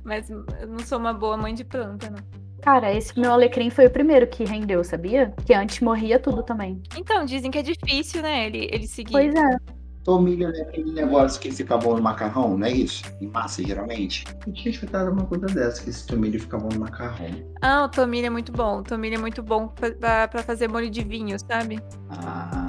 Mas 0.03 0.29
eu 0.31 0.43
não 0.67 0.79
sou 0.79 0.97
uma 0.97 1.13
boa 1.13 1.37
mãe 1.37 1.53
de 1.53 1.63
planta, 1.63 2.09
não. 2.09 2.19
Cara, 2.61 2.91
esse 2.91 3.19
meu 3.19 3.31
alecrim 3.31 3.69
foi 3.69 3.85
o 3.85 3.91
primeiro 3.91 4.25
que 4.25 4.43
rendeu, 4.43 4.83
sabia? 4.83 5.31
Que 5.45 5.53
antes 5.53 5.79
morria 5.81 6.17
tudo 6.17 6.41
também. 6.41 6.81
Então, 6.97 7.23
dizem 7.23 7.51
que 7.51 7.59
é 7.59 7.61
difícil, 7.61 8.23
né? 8.23 8.47
Ele, 8.47 8.67
ele 8.71 8.87
seguir. 8.87 9.11
Pois 9.11 9.35
é. 9.35 9.74
Tomilho 10.05 10.47
é 10.55 10.61
aquele 10.61 10.91
negócio 10.93 11.41
que 11.41 11.51
fica 11.51 11.75
bom 11.77 11.95
no 11.95 12.01
macarrão, 12.03 12.55
não 12.55 12.67
é 12.67 12.71
isso? 12.71 13.03
Em 13.19 13.25
massa, 13.25 13.63
geralmente. 13.63 14.23
Eu 14.45 14.53
tinha 14.53 14.71
escutado 14.71 15.11
uma 15.11 15.25
coisa 15.25 15.47
dessa, 15.47 15.81
que 15.83 15.89
esse 15.89 16.05
tomilho 16.05 16.39
fica 16.39 16.59
bom 16.59 16.69
no 16.71 16.79
macarrão. 16.81 17.25
Ah, 17.59 17.85
o 17.85 17.89
tomilho 17.89 18.27
é 18.27 18.29
muito 18.29 18.51
bom. 18.51 18.81
O 18.81 18.83
tomilho 18.83 19.15
é 19.15 19.17
muito 19.17 19.41
bom 19.41 19.67
pra, 19.67 19.91
pra- 19.91 20.27
pra 20.27 20.43
fazer 20.43 20.67
molho 20.69 20.91
de 20.91 21.03
vinho, 21.03 21.35
sabe? 21.39 21.79
Ah, 22.11 22.67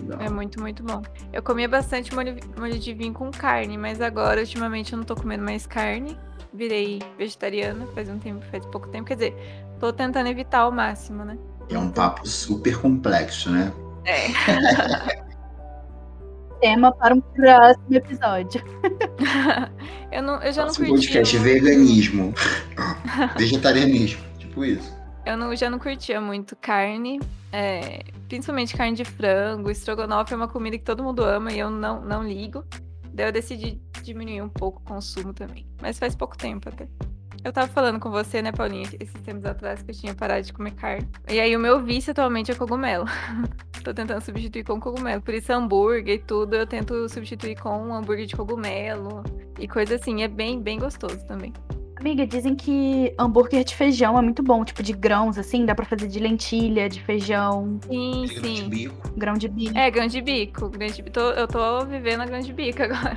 legal. 0.00 0.18
É 0.22 0.30
muito, 0.30 0.58
muito 0.62 0.82
bom. 0.82 1.02
Eu 1.30 1.42
comia 1.42 1.68
bastante 1.68 2.14
molho, 2.14 2.34
molho 2.58 2.78
de 2.78 2.94
vinho 2.94 3.12
com 3.12 3.30
carne, 3.30 3.76
mas 3.76 4.00
agora, 4.00 4.40
ultimamente, 4.40 4.94
eu 4.94 4.96
não 4.96 5.04
tô 5.04 5.14
comendo 5.14 5.44
mais 5.44 5.66
carne. 5.66 6.18
Virei 6.54 7.02
vegetariana 7.18 7.86
faz 7.94 8.08
um 8.08 8.18
tempo, 8.18 8.42
faz 8.50 8.64
pouco 8.64 8.88
tempo. 8.88 9.04
Quer 9.04 9.14
dizer, 9.14 9.36
tô 9.78 9.92
tentando 9.92 10.26
evitar 10.30 10.60
ao 10.60 10.72
máximo, 10.72 11.22
né? 11.22 11.36
É 11.68 11.78
um 11.78 11.90
papo 11.90 12.26
super 12.26 12.80
complexo, 12.80 13.50
né? 13.50 13.70
É. 14.06 14.28
Tema 16.60 16.92
para 16.92 17.14
um 17.14 17.20
próximo 17.20 17.94
episódio. 17.94 18.62
eu, 20.10 20.22
não, 20.22 20.42
eu 20.42 20.52
já 20.52 20.62
não 20.62 20.72
Próximo 20.74 20.88
curti. 20.88 21.06
podcast, 21.06 21.38
muito- 21.38 21.52
veganismo. 21.52 22.34
Vegetarianismo, 23.36 24.22
tipo 24.38 24.64
isso. 24.64 24.96
Eu 25.24 25.36
não, 25.36 25.54
já 25.54 25.68
não 25.68 25.78
curtia 25.78 26.20
muito 26.20 26.56
carne, 26.56 27.20
é, 27.52 28.02
principalmente 28.28 28.76
carne 28.76 28.96
de 28.96 29.04
frango. 29.04 29.70
Estrogonofe 29.70 30.32
é 30.32 30.36
uma 30.36 30.48
comida 30.48 30.78
que 30.78 30.84
todo 30.84 31.02
mundo 31.02 31.22
ama 31.22 31.52
e 31.52 31.58
eu 31.58 31.70
não, 31.70 32.00
não 32.00 32.22
ligo. 32.26 32.64
Daí 33.12 33.26
eu 33.26 33.32
decidi 33.32 33.80
diminuir 34.02 34.42
um 34.42 34.48
pouco 34.48 34.80
o 34.80 34.84
consumo 34.84 35.34
também. 35.34 35.66
Mas 35.82 35.98
faz 35.98 36.14
pouco 36.14 36.36
tempo 36.36 36.68
até. 36.68 36.88
Eu 37.44 37.52
tava 37.52 37.68
falando 37.68 38.00
com 38.00 38.10
você, 38.10 38.42
né, 38.42 38.50
Paulinha, 38.50 38.88
esses 38.98 39.20
tempos 39.22 39.44
atrás 39.44 39.82
que 39.82 39.90
eu 39.90 39.94
tinha 39.94 40.14
parado 40.14 40.42
de 40.42 40.52
comer 40.52 40.72
carne. 40.72 41.08
E 41.28 41.38
aí 41.38 41.54
o 41.54 41.60
meu 41.60 41.84
vício 41.84 42.10
atualmente 42.10 42.50
é 42.50 42.54
cogumelo. 42.54 43.04
Tô 43.88 43.94
tentando 43.94 44.20
substituir 44.20 44.64
com 44.64 44.78
cogumelo. 44.78 45.22
Por 45.22 45.32
isso 45.32 45.50
hambúrguer 45.50 46.16
e 46.16 46.18
tudo 46.18 46.54
eu 46.54 46.66
tento 46.66 47.08
substituir 47.08 47.58
com 47.58 47.70
um 47.70 47.94
hambúrguer 47.94 48.26
de 48.26 48.36
cogumelo 48.36 49.22
e 49.58 49.66
coisa 49.66 49.94
assim. 49.94 50.22
É 50.22 50.28
bem, 50.28 50.60
bem 50.60 50.78
gostoso 50.78 51.26
também. 51.26 51.54
Amiga, 51.98 52.26
dizem 52.26 52.54
que 52.54 53.14
hambúrguer 53.18 53.64
de 53.64 53.74
feijão 53.74 54.18
é 54.18 54.20
muito 54.20 54.42
bom, 54.42 54.62
tipo 54.62 54.82
de 54.82 54.92
grãos, 54.92 55.38
assim, 55.38 55.64
dá 55.64 55.74
pra 55.74 55.86
fazer 55.86 56.06
de 56.06 56.20
lentilha, 56.20 56.86
de 56.86 57.02
feijão, 57.02 57.80
Sim, 57.88 58.24
de 58.26 58.40
sim. 58.40 58.68
bico. 58.68 59.10
grão 59.16 59.32
de 59.34 59.48
bico. 59.48 59.76
É, 59.78 59.90
grande 59.90 60.20
bico. 60.20 60.68
Grande, 60.68 61.00
bi- 61.00 61.10
tô- 61.10 61.30
eu 61.30 61.48
tô 61.48 61.86
vivendo 61.86 62.20
a 62.20 62.26
grande 62.26 62.52
bico 62.52 62.82
agora. 62.84 63.16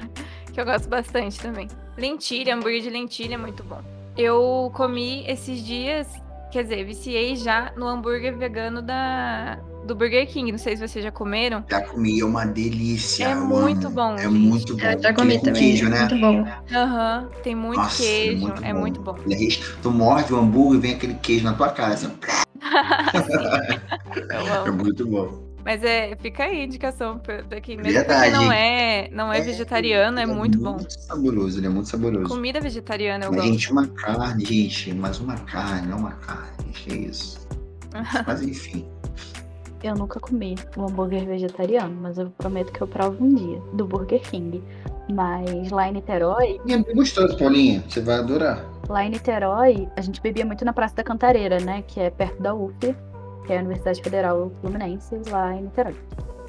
Que 0.54 0.62
eu 0.62 0.64
gosto 0.66 0.88
bastante 0.88 1.38
também. 1.38 1.68
Lentilha, 1.98 2.56
hambúrguer 2.56 2.82
de 2.82 2.90
lentilha 2.90 3.34
é 3.34 3.38
muito 3.38 3.62
bom. 3.62 3.82
Eu 4.18 4.72
comi 4.74 5.26
esses 5.28 5.62
dias, 5.66 6.08
quer 6.50 6.64
dizer, 6.64 6.86
viciei 6.86 7.36
já 7.36 7.74
no 7.76 7.86
hambúrguer 7.88 8.38
vegano 8.38 8.82
da, 8.82 9.60
do 9.86 9.96
Burger 9.96 10.28
King. 10.28 10.52
Não 10.52 10.60
sei 10.60 10.76
se 10.78 10.88
vocês 10.88 11.04
já 11.04 11.12
comeram. 11.12 11.64
Já 11.70 11.82
comi, 11.82 12.20
é 12.20 12.26
uma 12.26 12.46
delícia. 12.46 13.26
É 13.26 13.36
muito 13.36 13.88
amo. 13.88 13.96
bom, 13.96 14.14
É 14.16 14.22
gente. 14.24 14.32
muito 14.34 14.78
bom. 14.78 14.84
Eu 14.86 15.02
já 15.02 15.14
comi 15.14 15.38
com 15.40 15.46
também. 15.46 15.62
queijo, 15.62 15.90
né? 15.90 16.00
Muito 16.00 16.18
bom. 16.20 16.46
Aham, 16.76 17.30
tem 17.44 17.56
muito 17.56 17.78
Nossa, 17.78 18.04
queijo. 18.04 18.38
muito 18.42 18.64
é 18.64 18.74
bom. 18.74 18.80
muito 18.80 19.02
bom. 19.02 19.16
É 19.30 19.82
Tu 19.82 19.92
morde 19.92 20.34
o 20.34 20.38
hambúrguer 20.40 20.78
e 20.78 20.82
vem 20.82 20.94
aquele 20.96 21.14
queijo 21.16 21.44
na 21.44 21.54
tua 21.54 21.70
cara. 21.70 21.94
Assim. 21.94 22.12
Eu 24.30 24.68
É 24.68 24.72
muito 24.72 25.08
bom. 25.08 25.52
Mas 25.64 25.84
é, 25.84 26.16
fica 26.20 26.44
aí 26.46 26.62
a 26.62 26.66
indicação 26.66 27.20
pra, 27.20 27.44
pra 27.44 27.62
quem 27.62 27.78
mesmo 27.78 27.92
Verdade, 27.94 28.32
não 28.34 28.52
é, 28.52 29.10
não 29.12 29.32
é 29.32 29.42
vegetariano, 29.42 30.18
é 30.20 30.24
Ele 30.24 30.34
muito 30.34 30.58
bom. 30.60 30.74
muito 30.74 30.92
saboroso, 31.00 31.60
ele 31.60 31.68
é 31.68 31.70
muito 31.70 31.88
saboroso. 31.88 32.34
Comida 32.34 32.60
vegetariana 32.60 33.26
eu 33.26 33.30
Mas, 33.32 33.42
gosto. 33.42 33.52
gente, 33.54 33.72
uma 33.72 33.88
carne, 33.88 34.44
gente, 34.44 34.92
mas 34.96 35.20
uma 35.20 35.36
carne, 35.38 35.88
não 35.88 36.00
uma 36.00 36.14
carne, 36.14 36.72
que 36.74 36.92
é 36.92 36.96
isso. 36.98 37.48
Mas 38.26 38.42
enfim, 38.42 38.88
Eu 39.84 39.96
nunca 39.96 40.20
comi 40.20 40.56
o 40.78 40.84
hambúrguer 40.84 41.26
vegetariano, 41.26 41.96
mas 42.02 42.18
eu 42.18 42.30
prometo 42.38 42.72
que 42.72 42.82
eu 42.82 42.88
provo 42.88 43.24
um 43.24 43.34
dia, 43.34 43.60
do 43.74 43.86
Burger 43.86 44.22
King. 44.22 44.64
Mas 45.12 45.72
lá 45.72 45.90
em 45.90 45.94
Niterói, 45.94 46.62
e 46.66 46.74
é 46.74 46.78
bem 46.78 46.96
gostoso, 46.96 47.38
Paulinha, 47.38 47.84
você 47.88 48.00
vai 48.00 48.20
adorar. 48.20 48.64
lá 48.88 49.04
em 49.04 49.10
Niterói, 49.10 49.90
a 49.96 50.02
gente 50.02 50.22
bebia 50.22 50.46
muito 50.46 50.64
na 50.64 50.72
Praça 50.72 50.96
da 50.96 51.04
Cantareira, 51.04 51.60
né? 51.60 51.84
Que 51.88 52.00
é 52.00 52.10
perto 52.10 52.42
da 52.42 52.54
UF, 52.54 52.96
que 53.46 53.54
é 53.54 53.58
a 53.58 53.60
Universidade 53.60 54.02
Federal 54.02 54.52
Fluminense, 54.62 55.20
lá 55.30 55.56
em 55.56 55.64
Niterói. 55.64 55.96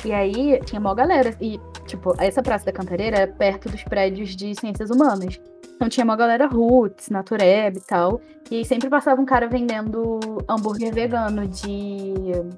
E 0.04 0.12
aí 0.12 0.60
tinha 0.64 0.80
mó 0.80 0.94
galera. 0.94 1.34
E, 1.40 1.60
tipo, 1.86 2.14
essa 2.18 2.42
Praça 2.42 2.66
da 2.66 2.72
Cantareira 2.72 3.18
é 3.18 3.26
perto 3.26 3.68
dos 3.68 3.82
prédios 3.84 4.36
de 4.36 4.54
ciências 4.54 4.90
humanas. 4.90 5.40
Então 5.74 5.88
tinha 5.88 6.04
uma 6.04 6.16
galera 6.16 6.46
roots, 6.46 7.08
natureba 7.08 7.78
e 7.78 7.82
tal. 7.82 8.20
E 8.50 8.64
sempre 8.64 8.88
passava 8.88 9.20
um 9.20 9.24
cara 9.24 9.48
vendendo 9.48 10.20
hambúrguer 10.48 10.92
vegano 10.92 11.46
de, 11.46 12.14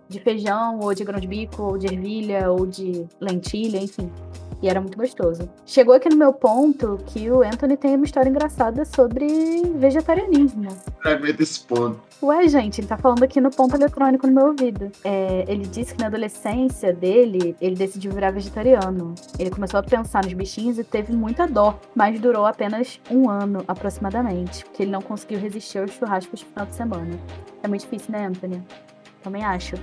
de 0.09 0.21
feijão, 0.21 0.81
ou 0.81 0.93
de 0.93 1.05
grão 1.05 1.21
de 1.21 1.27
bico, 1.27 1.63
ou 1.63 1.79
de 1.79 1.87
ervilha, 1.87 2.51
ou 2.51 2.67
de 2.67 3.07
lentilha, 3.21 3.79
enfim. 3.79 4.11
E 4.61 4.69
era 4.69 4.81
muito 4.81 4.97
gostoso. 4.97 5.49
Chegou 5.67 5.95
aqui 5.95 6.09
no 6.09 6.17
meu 6.17 6.33
ponto 6.33 6.99
que 7.07 7.31
o 7.31 7.43
Anthony 7.43 7.77
tem 7.77 7.97
uma 7.97 8.05
história 8.05 8.29
engraçada 8.29 8.85
sobre 8.85 9.27
vegetarianismo. 9.77 10.69
Fragmento 11.03 11.43
esse 11.43 11.61
ponto. 11.61 12.01
Ué, 12.25 12.49
gente, 12.49 12.81
ele 12.81 12.89
tá 12.89 12.97
falando 12.97 13.23
aqui 13.23 13.39
no 13.39 13.51
ponto 13.51 13.77
eletrônico 13.77 14.27
no 14.27 14.33
meu 14.33 14.47
ouvido. 14.47 14.91
É, 15.05 15.45
ele 15.47 15.67
disse 15.67 15.95
que 15.95 16.01
na 16.01 16.07
adolescência 16.07 16.91
dele, 16.91 17.55
ele 17.61 17.77
decidiu 17.77 18.11
virar 18.13 18.31
vegetariano. 18.31 19.15
Ele 19.39 19.51
começou 19.51 19.79
a 19.79 19.83
pensar 19.83 20.25
nos 20.25 20.33
bichinhos 20.33 20.79
e 20.79 20.85
teve 20.85 21.13
muita 21.13 21.47
dó, 21.47 21.79
mas 21.95 22.19
durou 22.19 22.47
apenas 22.47 22.99
um 23.11 23.29
ano 23.29 23.63
aproximadamente, 23.69 24.65
porque 24.65 24.85
ele 24.85 24.91
não 24.91 25.03
conseguiu 25.03 25.39
resistir 25.39 25.81
aos 25.81 25.91
churrascos 25.91 26.41
de 26.41 26.47
final 26.47 26.65
de 26.65 26.75
semana. 26.75 27.21
É 27.63 27.69
muito 27.69 27.83
difícil, 27.83 28.11
né, 28.11 28.27
Anthony? 28.27 28.63
Também 29.23 29.45
acho. 29.45 29.75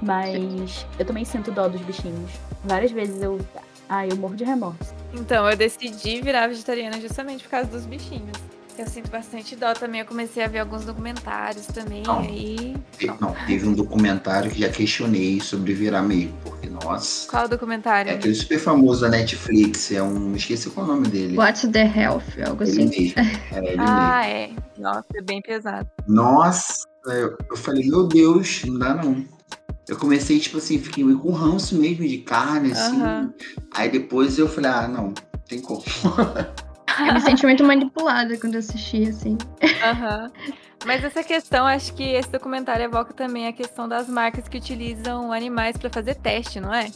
Mas 0.00 0.86
eu 0.98 1.04
também 1.04 1.26
sinto 1.26 1.52
dó 1.52 1.68
dos 1.68 1.82
bichinhos. 1.82 2.30
Várias 2.64 2.92
vezes 2.92 3.22
eu. 3.22 3.38
Ah, 3.86 4.06
eu 4.06 4.16
morro 4.16 4.36
de 4.36 4.44
remorso. 4.44 4.94
Então, 5.12 5.50
eu 5.50 5.54
decidi 5.54 6.22
virar 6.22 6.46
vegetariana 6.46 6.98
justamente 6.98 7.44
por 7.44 7.50
causa 7.50 7.68
dos 7.68 7.84
bichinhos. 7.84 8.38
Eu 8.80 8.86
sinto 8.86 9.10
bastante 9.10 9.54
dó 9.56 9.74
também. 9.74 10.00
Eu 10.00 10.06
comecei 10.06 10.42
a 10.42 10.48
ver 10.48 10.60
alguns 10.60 10.86
documentários 10.86 11.66
também. 11.66 12.02
Não. 12.02 12.20
Aí. 12.20 12.74
Te- 12.96 13.12
Não, 13.20 13.36
teve 13.46 13.68
um 13.68 13.74
documentário 13.74 14.50
que 14.50 14.60
já 14.60 14.70
questionei 14.70 15.38
sobre 15.38 15.74
virar 15.74 16.00
meio, 16.00 16.32
porque, 16.42 16.66
nossa. 16.70 17.28
Qual 17.28 17.46
documentário? 17.46 18.10
É 18.10 18.14
aquele 18.14 18.34
super 18.34 18.58
famoso 18.58 19.02
da 19.02 19.10
Netflix, 19.10 19.92
é 19.92 20.02
um. 20.02 20.34
Esqueci 20.34 20.70
qual 20.70 20.86
é 20.86 20.90
o 20.90 20.94
nome 20.94 21.08
dele. 21.08 21.36
What's 21.36 21.70
the 21.70 21.82
Health? 21.82 22.24
Algo 22.46 22.62
Ele 22.62 22.70
assim. 22.84 22.88
mesmo. 22.88 23.14
É, 23.52 23.58
ele 23.58 23.76
mesmo. 23.76 23.82
Ah, 23.86 24.26
é. 24.26 24.50
Nossa, 24.78 25.06
é 25.14 25.20
bem 25.20 25.42
pesado. 25.42 25.86
Nossa, 26.08 26.72
eu, 27.04 27.36
eu 27.50 27.56
falei, 27.58 27.86
meu 27.86 28.04
Deus, 28.08 28.62
não 28.64 28.78
dá 28.78 28.94
não. 28.94 29.22
Eu 29.86 29.96
comecei, 29.98 30.38
tipo 30.38 30.56
assim, 30.56 30.78
fiquei 30.78 31.04
meio 31.04 31.18
com 31.18 31.32
ranço 31.32 31.76
mesmo 31.76 32.08
de 32.08 32.16
carne, 32.18 32.72
assim. 32.72 32.96
Aham. 33.02 33.34
Aí 33.74 33.90
depois 33.90 34.38
eu 34.38 34.48
falei, 34.48 34.70
ah, 34.70 34.88
não, 34.88 35.12
tem 35.46 35.60
como. 35.60 35.82
Eu 37.06 37.14
me 37.14 37.20
senti 37.20 37.44
muito 37.44 37.64
manipulada 37.64 38.36
quando 38.38 38.54
eu 38.54 38.60
assisti, 38.60 39.08
assim. 39.08 39.36
Aham. 39.82 40.30
Mas 40.84 41.04
essa 41.04 41.22
questão, 41.22 41.66
acho 41.66 41.92
que 41.94 42.02
esse 42.02 42.30
documentário 42.30 42.84
evoca 42.84 43.12
também 43.12 43.46
a 43.46 43.52
questão 43.52 43.86
das 43.88 44.08
marcas 44.08 44.48
que 44.48 44.56
utilizam 44.56 45.32
animais 45.32 45.76
para 45.76 45.90
fazer 45.90 46.14
teste, 46.14 46.58
não 46.60 46.72
é? 46.72 46.86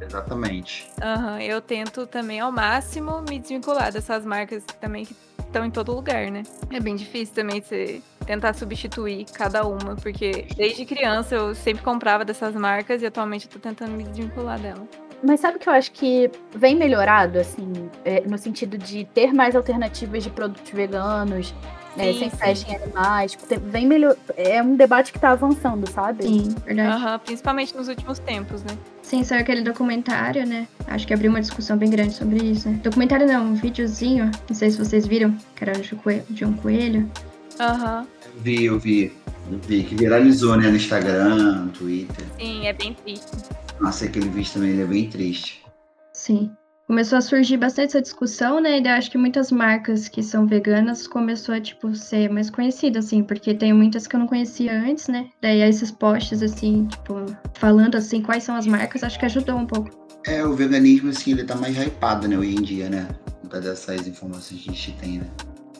Exatamente. 0.00 0.88
Aham, 1.02 1.40
eu 1.40 1.60
tento 1.60 2.06
também 2.06 2.40
ao 2.40 2.50
máximo 2.50 3.22
me 3.28 3.38
desvincular 3.38 3.92
dessas 3.92 4.24
marcas 4.24 4.64
também 4.80 5.04
que 5.04 5.14
estão 5.38 5.64
em 5.64 5.70
todo 5.70 5.94
lugar, 5.94 6.30
né? 6.30 6.42
É 6.70 6.80
bem 6.80 6.96
difícil 6.96 7.34
também 7.34 7.60
você 7.60 8.02
tentar 8.26 8.54
substituir 8.54 9.24
cada 9.32 9.64
uma, 9.66 9.96
porque 9.96 10.46
desde 10.56 10.84
criança 10.84 11.34
eu 11.34 11.54
sempre 11.54 11.82
comprava 11.82 12.24
dessas 12.24 12.54
marcas 12.54 13.02
e 13.02 13.06
atualmente 13.06 13.46
eu 13.46 13.52
tô 13.52 13.58
tentando 13.58 13.92
me 13.92 14.04
desvincular 14.04 14.58
dela. 14.58 14.86
Mas 15.22 15.40
sabe 15.40 15.56
o 15.56 15.60
que 15.60 15.68
eu 15.68 15.72
acho 15.72 15.90
que 15.92 16.30
vem 16.54 16.76
melhorado, 16.76 17.38
assim, 17.38 17.72
é, 18.04 18.20
no 18.20 18.38
sentido 18.38 18.78
de 18.78 19.04
ter 19.06 19.32
mais 19.32 19.56
alternativas 19.56 20.22
de 20.22 20.30
produtos 20.30 20.70
veganos, 20.70 21.52
né, 21.96 22.12
Sim, 22.12 22.18
sem 22.20 22.30
teste 22.30 22.70
em 22.70 22.76
animais. 22.76 23.32
Tipo, 23.32 23.46
tem- 23.46 23.58
vem 23.58 23.86
melhor. 23.86 24.14
É 24.36 24.62
um 24.62 24.76
debate 24.76 25.12
que 25.12 25.18
tá 25.18 25.30
avançando, 25.30 25.90
sabe? 25.90 26.22
Sim, 26.22 26.54
verdade. 26.64 26.92
Aham, 26.94 27.18
principalmente 27.18 27.76
nos 27.76 27.88
últimos 27.88 28.20
tempos, 28.20 28.62
né? 28.62 28.76
Sim, 29.02 29.24
saiu 29.24 29.40
aquele 29.40 29.62
documentário, 29.62 30.46
né? 30.46 30.68
Acho 30.86 31.06
que 31.06 31.12
abriu 31.14 31.30
uma 31.30 31.40
discussão 31.40 31.76
bem 31.76 31.90
grande 31.90 32.12
sobre 32.14 32.38
isso, 32.44 32.68
né? 32.68 32.78
Documentário 32.82 33.26
não, 33.26 33.46
um 33.46 33.54
videozinho. 33.54 34.30
Não 34.48 34.54
sei 34.54 34.70
se 34.70 34.78
vocês 34.78 35.06
viram, 35.06 35.34
que 35.56 35.64
era 35.64 35.72
de 35.72 35.94
um 35.94 35.98
coelho. 35.98 36.24
De 36.30 36.44
um 36.44 36.52
coelho. 36.52 37.10
Aham, 37.58 38.06
Eu 38.36 38.40
vi, 38.40 38.64
eu 38.66 38.78
vi. 38.78 39.12
Eu 39.50 39.58
vi 39.66 39.82
que 39.82 39.94
viralizou, 39.96 40.56
né, 40.58 40.68
no 40.68 40.76
Instagram, 40.76 41.34
no 41.64 41.72
Twitter. 41.72 42.24
sim, 42.38 42.66
é 42.66 42.72
bem 42.74 42.92
triste. 42.92 43.32
Nossa, 43.80 44.06
aquele 44.06 44.28
vídeo 44.28 44.52
também 44.52 44.70
ele 44.70 44.82
é 44.82 44.86
bem 44.86 45.08
triste. 45.08 45.64
Sim. 46.12 46.50
Começou 46.86 47.18
a 47.18 47.20
surgir 47.20 47.58
bastante 47.58 47.90
essa 47.90 48.00
discussão, 48.00 48.60
né? 48.60 48.80
E 48.80 48.82
eu 48.82 48.92
acho 48.92 49.10
que 49.10 49.18
muitas 49.18 49.52
marcas 49.52 50.08
que 50.08 50.22
são 50.22 50.46
veganas 50.46 51.06
começou 51.06 51.54
a, 51.54 51.60
tipo, 51.60 51.94
ser 51.94 52.30
mais 52.30 52.48
conhecida, 52.48 53.00
assim, 53.00 53.22
porque 53.22 53.54
tem 53.54 53.74
muitas 53.74 54.06
que 54.06 54.16
eu 54.16 54.20
não 54.20 54.26
conhecia 54.26 54.72
antes, 54.72 55.06
né? 55.06 55.28
Daí 55.42 55.60
esses 55.60 55.90
posts, 55.90 56.42
assim, 56.42 56.86
tipo, 56.86 57.26
falando, 57.54 57.96
assim, 57.96 58.22
quais 58.22 58.42
são 58.42 58.56
as 58.56 58.66
marcas, 58.66 59.04
acho 59.04 59.18
que 59.18 59.26
ajudou 59.26 59.56
um 59.56 59.66
pouco. 59.66 59.90
É, 60.26 60.42
o 60.42 60.54
veganismo, 60.54 61.10
assim, 61.10 61.32
ele 61.32 61.44
tá 61.44 61.54
mais 61.54 61.76
hypado, 61.76 62.26
né, 62.26 62.38
hoje 62.38 62.56
em 62.56 62.62
dia, 62.62 62.88
né? 62.88 63.06
Por 63.42 63.50
causa 63.50 63.68
dessas 63.68 64.08
informações 64.08 64.62
que 64.62 64.70
a 64.70 64.72
gente 64.72 64.92
tem, 64.92 65.18
né? 65.18 65.26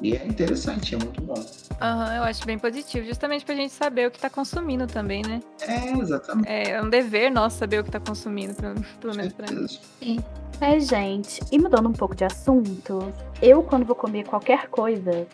E 0.00 0.14
é 0.14 0.24
interessante, 0.26 0.94
é 0.94 0.98
muito 0.98 1.20
bom. 1.20 1.44
Aham, 1.80 2.16
eu 2.16 2.22
acho 2.22 2.44
bem 2.46 2.58
positivo, 2.58 3.06
justamente 3.06 3.44
pra 3.44 3.54
gente 3.54 3.72
saber 3.72 4.06
o 4.06 4.11
que 4.11 4.18
tá 4.18 4.30
consumindo 4.30 4.87
também, 4.87 5.22
né? 5.22 5.40
É, 5.61 5.90
exatamente. 5.98 6.48
É 6.48 6.80
um 6.80 6.88
dever 6.88 7.30
nosso 7.30 7.58
saber 7.58 7.80
o 7.80 7.84
que 7.84 7.90
tá 7.90 8.00
consumindo, 8.00 8.54
pelo, 8.54 9.16
menos 9.16 9.32
pra 9.32 9.46
mim. 9.50 9.66
Certeza. 9.66 10.24
É, 10.61 10.80
gente. 10.80 11.40
E 11.50 11.58
mudando 11.58 11.88
um 11.88 11.92
pouco 11.92 12.14
de 12.14 12.24
assunto, 12.24 13.12
eu, 13.42 13.62
quando 13.62 13.84
vou 13.84 13.96
comer 13.96 14.24
qualquer 14.24 14.68
coisa, 14.68 15.26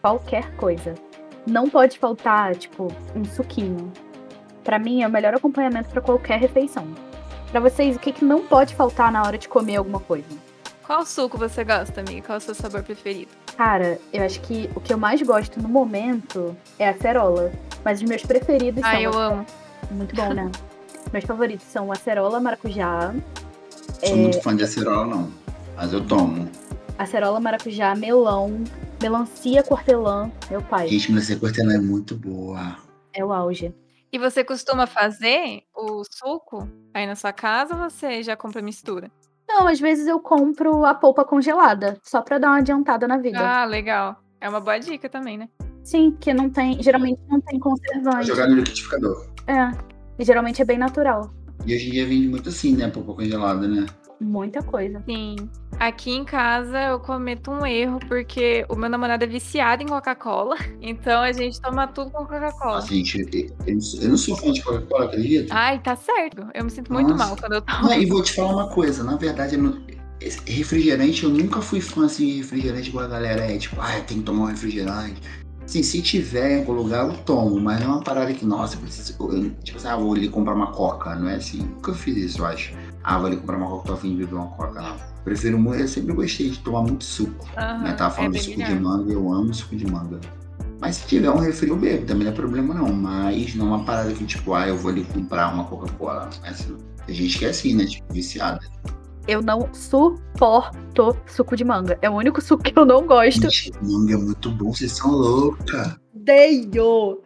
qualquer 0.00 0.54
coisa, 0.56 0.94
não 1.46 1.68
pode 1.68 1.98
faltar, 1.98 2.54
tipo, 2.56 2.88
um 3.14 3.24
suquinho. 3.24 3.92
Pra 4.62 4.78
mim, 4.78 5.02
é 5.02 5.08
o 5.08 5.10
melhor 5.10 5.34
acompanhamento 5.34 5.88
pra 5.90 6.00
qualquer 6.00 6.38
refeição. 6.38 6.86
Pra 7.50 7.60
vocês, 7.60 7.96
o 7.96 7.98
que, 7.98 8.12
que 8.12 8.24
não 8.24 8.46
pode 8.46 8.74
faltar 8.74 9.10
na 9.10 9.22
hora 9.22 9.36
de 9.36 9.48
comer 9.48 9.76
alguma 9.76 10.00
coisa? 10.00 10.28
Qual 10.84 11.04
suco 11.04 11.36
você 11.36 11.64
gosta, 11.64 12.00
amiga? 12.00 12.26
Qual 12.26 12.36
é 12.36 12.38
o 12.38 12.40
seu 12.40 12.54
sabor 12.54 12.82
preferido? 12.82 13.41
Cara, 13.56 13.98
eu 14.12 14.24
acho 14.24 14.40
que 14.40 14.68
o 14.74 14.80
que 14.80 14.92
eu 14.92 14.98
mais 14.98 15.20
gosto 15.22 15.60
no 15.60 15.68
momento 15.68 16.56
é 16.78 16.88
a 16.88 16.94
cerola. 16.98 17.52
Mas 17.84 18.00
os 18.00 18.08
meus 18.08 18.22
preferidos 18.22 18.82
Ah, 18.84 18.92
são. 18.92 19.00
eu 19.00 19.18
amo. 19.18 19.46
Muito 19.90 20.14
bom, 20.14 20.32
né? 20.32 20.50
meus 21.12 21.24
favoritos 21.24 21.66
são 21.66 21.90
acerola, 21.92 22.40
maracujá, 22.40 23.14
Sou 24.04 24.16
muito 24.16 24.40
fã 24.42 24.54
de 24.56 24.64
acerola, 24.64 25.06
não. 25.06 25.30
Mas 25.76 25.92
eu 25.92 26.04
tomo. 26.06 26.48
acerola, 26.98 27.38
maracujá, 27.40 27.94
melão, 27.94 28.62
melancia, 29.00 29.64
hortelã. 29.68 30.30
Meu 30.50 30.62
pai, 30.62 30.88
Gente, 30.88 31.12
mas 31.12 31.28
essa 31.30 31.38
cortela 31.38 31.74
é 31.74 31.78
muito 31.78 32.14
boa. 32.16 32.76
é 33.12 33.24
o 33.24 33.32
auge. 33.32 33.74
E 34.12 34.18
você 34.18 34.44
costuma 34.44 34.86
fazer 34.86 35.62
o 35.74 36.02
suco 36.04 36.68
aí 36.94 37.06
na 37.06 37.14
sua 37.16 37.32
casa 37.32 37.74
ou 37.74 37.80
você 37.90 38.22
já 38.22 38.36
compra 38.36 38.60
mistura? 38.62 39.10
Não, 39.54 39.68
às 39.68 39.78
vezes 39.78 40.06
eu 40.06 40.18
compro 40.18 40.82
a 40.86 40.94
polpa 40.94 41.26
congelada, 41.26 41.98
só 42.02 42.22
pra 42.22 42.38
dar 42.38 42.48
uma 42.48 42.58
adiantada 42.58 43.06
na 43.06 43.18
vida. 43.18 43.38
Ah, 43.38 43.66
legal. 43.66 44.16
É 44.40 44.48
uma 44.48 44.60
boa 44.60 44.78
dica 44.78 45.10
também, 45.10 45.36
né? 45.36 45.46
Sim, 45.84 46.16
que 46.18 46.32
não 46.32 46.48
tem. 46.48 46.82
Geralmente 46.82 47.20
não 47.28 47.38
tem 47.42 47.58
conservante. 47.58 48.26
jogar 48.26 48.48
no 48.48 48.56
liquidificador. 48.56 49.26
É. 49.46 49.70
E 50.18 50.24
geralmente 50.24 50.62
é 50.62 50.64
bem 50.64 50.78
natural. 50.78 51.30
E 51.66 51.74
hoje 51.74 51.88
em 51.88 51.90
dia 51.92 52.06
vende 52.06 52.28
muito 52.28 52.48
assim, 52.48 52.74
né? 52.74 52.88
Polpa 52.88 53.12
congelada, 53.12 53.68
né? 53.68 53.84
Muita 54.22 54.62
coisa. 54.62 55.02
Sim. 55.04 55.36
Aqui 55.80 56.12
em 56.12 56.24
casa 56.24 56.78
eu 56.80 57.00
cometo 57.00 57.50
um 57.50 57.66
erro 57.66 57.98
porque 58.06 58.64
o 58.68 58.76
meu 58.76 58.88
namorado 58.88 59.24
é 59.24 59.26
viciado 59.26 59.82
em 59.82 59.86
Coca-Cola. 59.86 60.56
Então 60.80 61.22
a 61.22 61.32
gente 61.32 61.60
toma 61.60 61.86
tudo 61.86 62.10
com 62.10 62.24
Coca-Cola. 62.26 62.74
Nossa, 62.76 62.88
gente, 62.94 63.18
eu, 63.20 63.78
eu 64.00 64.08
não 64.08 64.16
sou- 64.16 64.36
fã 64.36 64.52
de 64.52 64.62
Coca-Cola, 64.62 65.04
acredita? 65.06 65.54
Ai, 65.54 65.78
tá 65.80 65.96
certo. 65.96 66.46
Eu 66.54 66.64
me 66.64 66.70
sinto 66.70 66.92
muito 66.92 67.10
Nossa. 67.10 67.26
mal 67.26 67.36
quando 67.36 67.52
eu 67.54 67.62
tomo. 67.62 67.82
Não, 67.82 67.92
e 67.94 68.06
vou 68.06 68.22
te 68.22 68.34
falar 68.34 68.52
uma 68.52 68.68
coisa, 68.68 69.02
na 69.02 69.16
verdade, 69.16 69.56
eu 69.56 69.62
não- 69.62 69.82
esse 70.20 70.38
refrigerante, 70.50 71.24
eu 71.24 71.30
nunca 71.30 71.60
fui 71.60 71.80
fã 71.80 72.06
assim 72.06 72.26
de 72.26 72.36
refrigerante 72.38 72.88
igual 72.88 73.04
a 73.04 73.08
galera 73.08 73.44
é, 73.50 73.58
tipo, 73.58 73.80
ah, 73.80 74.00
tem 74.06 74.18
que 74.18 74.22
tomar 74.24 74.44
um 74.44 74.46
refrigerante. 74.46 75.20
Assim, 75.64 75.82
se 75.82 76.02
tiver 76.02 76.56
em 76.56 76.58
algum 76.60 76.72
lugar, 76.72 77.06
eu 77.06 77.16
tomo, 77.24 77.58
mas 77.60 77.80
não 77.80 77.86
é 77.86 77.90
uma 77.94 78.02
parada 78.02 78.32
que, 78.34 78.44
nossa, 78.44 78.76
eu 78.76 78.80
preciso. 78.80 79.16
eu- 79.20 79.50
tipo 79.64 79.78
assim, 79.78 79.88
ah, 79.88 79.96
vou 79.96 80.12
ali 80.14 80.28
comprar 80.28 80.54
uma 80.54 80.70
coca, 80.72 81.14
não 81.14 81.28
é 81.28 81.36
assim. 81.36 81.58
Nunca 81.58 81.94
fiz 81.94 82.16
isso, 82.16 82.40
eu 82.40 82.46
acho. 82.46 82.72
Ah, 83.04 83.18
vou 83.18 83.26
ali 83.26 83.36
comprar 83.36 83.56
uma 83.56 83.68
coca, 83.68 83.88
tô 83.88 83.92
afim 83.94 84.10
de 84.10 84.24
beber 84.24 84.34
uma 84.36 84.48
coca, 84.48 84.80
não. 84.80 84.96
Prefiro 85.24 85.58
muito, 85.58 85.80
eu 85.80 85.88
sempre 85.88 86.14
gostei 86.14 86.50
de 86.50 86.58
tomar 86.60 86.82
muito 86.82 87.04
suco. 87.04 87.46
Aham, 87.56 87.82
né? 87.82 87.92
Tava 87.92 88.14
falando 88.14 88.36
é 88.36 88.38
de 88.38 88.44
suco 88.44 88.62
de 88.62 88.74
manga, 88.74 89.12
eu 89.12 89.32
amo 89.32 89.54
suco 89.54 89.76
de 89.76 89.86
manga. 89.86 90.20
Mas 90.80 90.96
se 90.96 91.06
tiver 91.06 91.30
um 91.30 91.38
refri, 91.38 91.68
eu 91.68 91.76
bebo, 91.76 92.06
também 92.06 92.24
não 92.24 92.32
é 92.32 92.34
problema 92.34 92.74
não. 92.74 92.92
Mas 92.92 93.54
não 93.54 93.66
é 93.66 93.76
uma 93.76 93.84
parada 93.84 94.12
que, 94.12 94.24
tipo, 94.26 94.52
ah, 94.52 94.66
eu 94.66 94.76
vou 94.76 94.90
ali 94.90 95.04
comprar 95.04 95.54
uma 95.54 95.64
Coca-Cola. 95.64 96.28
Assim, 96.44 96.76
tem 97.06 97.14
gente 97.14 97.38
que 97.38 97.44
é 97.44 97.50
assim, 97.50 97.76
né? 97.76 97.86
Tipo, 97.86 98.12
viciada. 98.12 98.60
Eu 99.28 99.40
não 99.40 99.72
suporto 99.72 101.16
suco 101.26 101.56
de 101.56 101.64
manga. 101.64 101.96
É 102.02 102.10
o 102.10 102.14
único 102.14 102.40
suco 102.40 102.64
que 102.64 102.76
eu 102.76 102.84
não 102.84 103.06
gosto. 103.06 103.42
Gente, 103.42 103.72
manga 103.80 104.14
é 104.14 104.16
muito 104.16 104.50
bom, 104.50 104.72
vocês 104.72 104.90
são 104.96 105.12
loucas. 105.12 105.96
Odeio! 106.12 107.20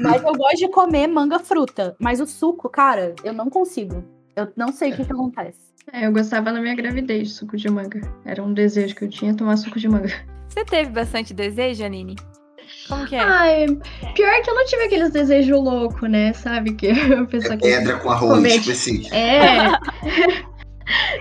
Mas 0.00 0.22
eu 0.22 0.32
gosto 0.32 0.56
de 0.56 0.68
comer 0.68 1.06
manga 1.06 1.38
fruta. 1.38 1.94
Mas 1.98 2.18
o 2.18 2.26
suco, 2.26 2.70
cara, 2.70 3.14
eu 3.22 3.34
não 3.34 3.50
consigo. 3.50 4.02
Eu 4.36 4.48
não 4.56 4.72
sei 4.72 4.92
o 4.92 4.96
que, 4.96 5.04
que 5.04 5.12
acontece. 5.12 5.58
É, 5.92 6.06
eu 6.06 6.12
gostava 6.12 6.52
na 6.52 6.60
minha 6.60 6.74
gravidez 6.74 7.28
de 7.28 7.34
suco 7.34 7.56
de 7.56 7.68
manga. 7.68 8.00
Era 8.24 8.42
um 8.42 8.54
desejo 8.54 8.94
que 8.94 9.04
eu 9.04 9.08
tinha 9.08 9.34
tomar 9.34 9.56
suco 9.56 9.78
de 9.78 9.88
manga. 9.88 10.12
Você 10.48 10.64
teve 10.64 10.90
bastante 10.90 11.34
desejo, 11.34 11.84
Aline? 11.84 12.16
Como 12.88 13.06
que 13.06 13.14
é? 13.14 13.20
Ai, 13.20 13.66
pior 14.14 14.42
que 14.42 14.50
eu 14.50 14.54
não 14.54 14.64
tive 14.66 14.84
aqueles 14.84 15.10
desejos 15.10 15.62
loucos, 15.62 16.08
né? 16.08 16.32
Sabe? 16.32 16.74
Que 16.74 16.90
a 17.12 17.24
pessoa 17.26 17.54
É 17.54 17.56
que. 17.56 17.62
pedra 17.62 17.98
com 17.98 18.10
arroz, 18.10 18.52
tipo 18.54 18.70
assim. 18.70 19.14
É. 19.14 19.72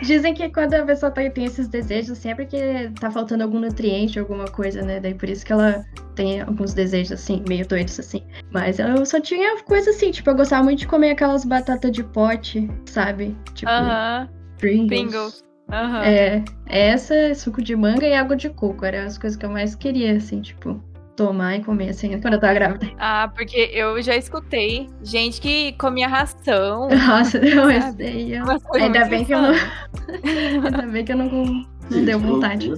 Dizem 0.02 0.34
que 0.34 0.50
quando 0.50 0.74
a 0.74 0.84
pessoa 0.84 1.12
tá- 1.12 1.30
tem 1.30 1.46
esses 1.46 1.67
desejos, 1.67 2.17
sempre 2.17 2.46
que 2.46 2.91
tá 3.00 3.12
faltando 3.12 3.44
algum 3.44 3.60
nutriente, 3.60 4.20
alguma 4.20 4.46
coisa, 4.46 4.82
né? 4.82 5.00
Daí 5.00 5.13
por 5.13 5.30
isso 5.30 5.46
que 5.46 5.54
ela 5.54 5.86
tem 6.15 6.41
alguns 6.41 6.74
desejos 6.74 7.13
assim, 7.13 7.44
meio 7.48 7.67
doidos 7.67 8.00
assim. 8.00 8.24
Mas 8.52 8.80
eu 8.80 9.06
só 9.06 9.20
tinha 9.20 9.62
coisa 9.63 9.91
assim, 9.91 10.12
tipo, 10.12 10.30
eu 10.30 10.36
gostava 10.36 10.63
muito 10.63 10.80
de 10.80 10.88
comer 10.88 11.12
aquelas 11.12 11.46
batatas 11.46 11.91
de 11.91 12.04
pote, 12.04 12.70
sabe? 12.86 13.36
Tipo, 13.54 13.72
Aham, 13.72 14.30
Pringles. 14.58 14.88
Pringles. 14.88 15.44
Aham. 15.72 16.04
É, 16.04 16.44
essa, 16.67 17.34
suco 17.34 17.62
de 17.62 17.76
manga 17.76 18.06
e 18.06 18.13
água 18.13 18.36
de 18.36 18.50
coco. 18.50 18.84
Eram 18.86 19.06
as 19.08 19.17
coisas 19.17 19.38
que 19.38 19.46
eu 19.46 19.50
mais 19.50 19.74
queria, 19.74 20.17
assim, 20.17 20.41
tipo, 20.41 20.82
tomar 21.15 21.58
e 21.58 21.63
comer, 21.63 21.89
assim, 21.89 22.19
quando 22.19 22.36
eu 22.36 22.39
tava 22.39 22.54
grávida. 22.54 22.89
Ah, 22.97 23.32
porque 23.34 23.69
eu 23.74 24.02
já 24.02 24.15
escutei 24.15 24.89
gente 25.04 25.39
que 25.41 25.74
comia 25.74 26.08
ração. 26.08 26.89
Nossa, 27.08 27.39
não, 27.39 27.69
eu... 27.71 27.82
coisas 28.63 28.65
Ainda 28.74 29.06
bem 29.06 29.26
que 29.26 29.34
eu 29.34 29.41
não, 29.41 29.54
ainda 30.65 30.82
bem 30.88 31.06
que 31.06 31.12
eu 31.13 31.17
não, 31.17 31.65
não 31.89 32.06
deu 32.06 32.19
vontade. 32.19 32.71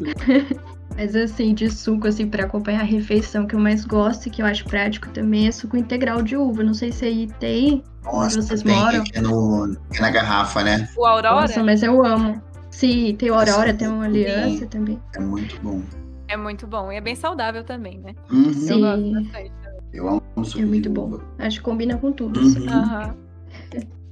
Mas 0.96 1.16
assim, 1.16 1.54
de 1.54 1.70
suco, 1.70 2.08
assim, 2.08 2.28
pra 2.28 2.46
acompanhar 2.46 2.82
a 2.82 2.86
refeição 2.86 3.48
que 3.48 3.56
eu 3.56 3.60
mais 3.60 3.84
gosto 3.84 4.28
e 4.28 4.30
que 4.30 4.42
eu 4.42 4.46
acho 4.46 4.64
prático 4.66 5.10
também 5.10 5.48
é 5.48 5.52
suco 5.52 5.76
integral 5.76 6.22
de 6.22 6.38
uva. 6.38 6.64
Não 6.64 6.74
sei 6.74 6.92
se 6.92 7.06
aí 7.06 7.28
tem. 7.40 7.84
Nossa, 8.04 8.42
vocês 8.42 8.62
tem 8.62 8.76
moram? 8.76 9.04
é, 9.14 9.22
no, 9.22 9.76
é 9.96 10.02
na 10.02 10.12
garrafa, 10.12 10.64
né? 10.64 10.88
O 10.96 11.06
Aurora? 11.06 11.42
Nossa, 11.42 11.64
mas 11.64 11.82
eu 11.82 12.06
amo. 12.06 12.42
Sim, 12.70 13.16
tem 13.18 13.32
o 13.32 13.34
Aurora, 13.34 13.70
Essa 13.70 13.78
tem 13.78 13.88
uma 13.88 14.06
aliança 14.06 14.66
também. 14.68 15.00
É 15.16 15.20
muito 15.20 15.60
bom. 15.62 15.82
É 16.28 16.38
muito 16.38 16.66
bom. 16.68 16.92
E 16.92 16.96
é 16.96 17.02
bem 17.02 17.16
saudável 17.16 17.64
também, 17.64 18.00
né? 18.00 18.16
Uhum. 18.32 18.46
Eu 18.48 18.54
Sim. 18.54 18.82
gosto 18.82 19.12
bastante. 19.12 19.52
Eu 19.94 20.08
amo 20.10 20.22
suco 20.46 20.60
É 20.60 20.66
muito 20.66 20.84
de 20.84 20.90
bom. 20.90 21.06
uva. 21.06 21.24
Acho 21.40 21.58
que 21.60 21.64
combina 21.64 21.98
com 21.98 22.12
tudo. 22.12 22.40
Uhum. 22.40 22.48
assim. 22.48 22.68
Aham. 22.68 23.16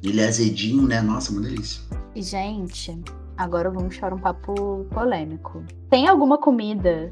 Ele 0.04 0.22
é 0.22 0.28
azedinho, 0.28 0.88
né? 0.88 1.02
Nossa, 1.02 1.32
uma 1.32 1.42
delícia. 1.42 1.82
E, 2.16 2.22
gente, 2.22 3.00
agora 3.38 3.70
vamos 3.70 3.98
para 3.98 4.14
um 4.14 4.20
papo 4.20 4.86
polêmico. 4.92 5.64
Tem 5.90 6.08
alguma 6.08 6.38
comida 6.38 7.12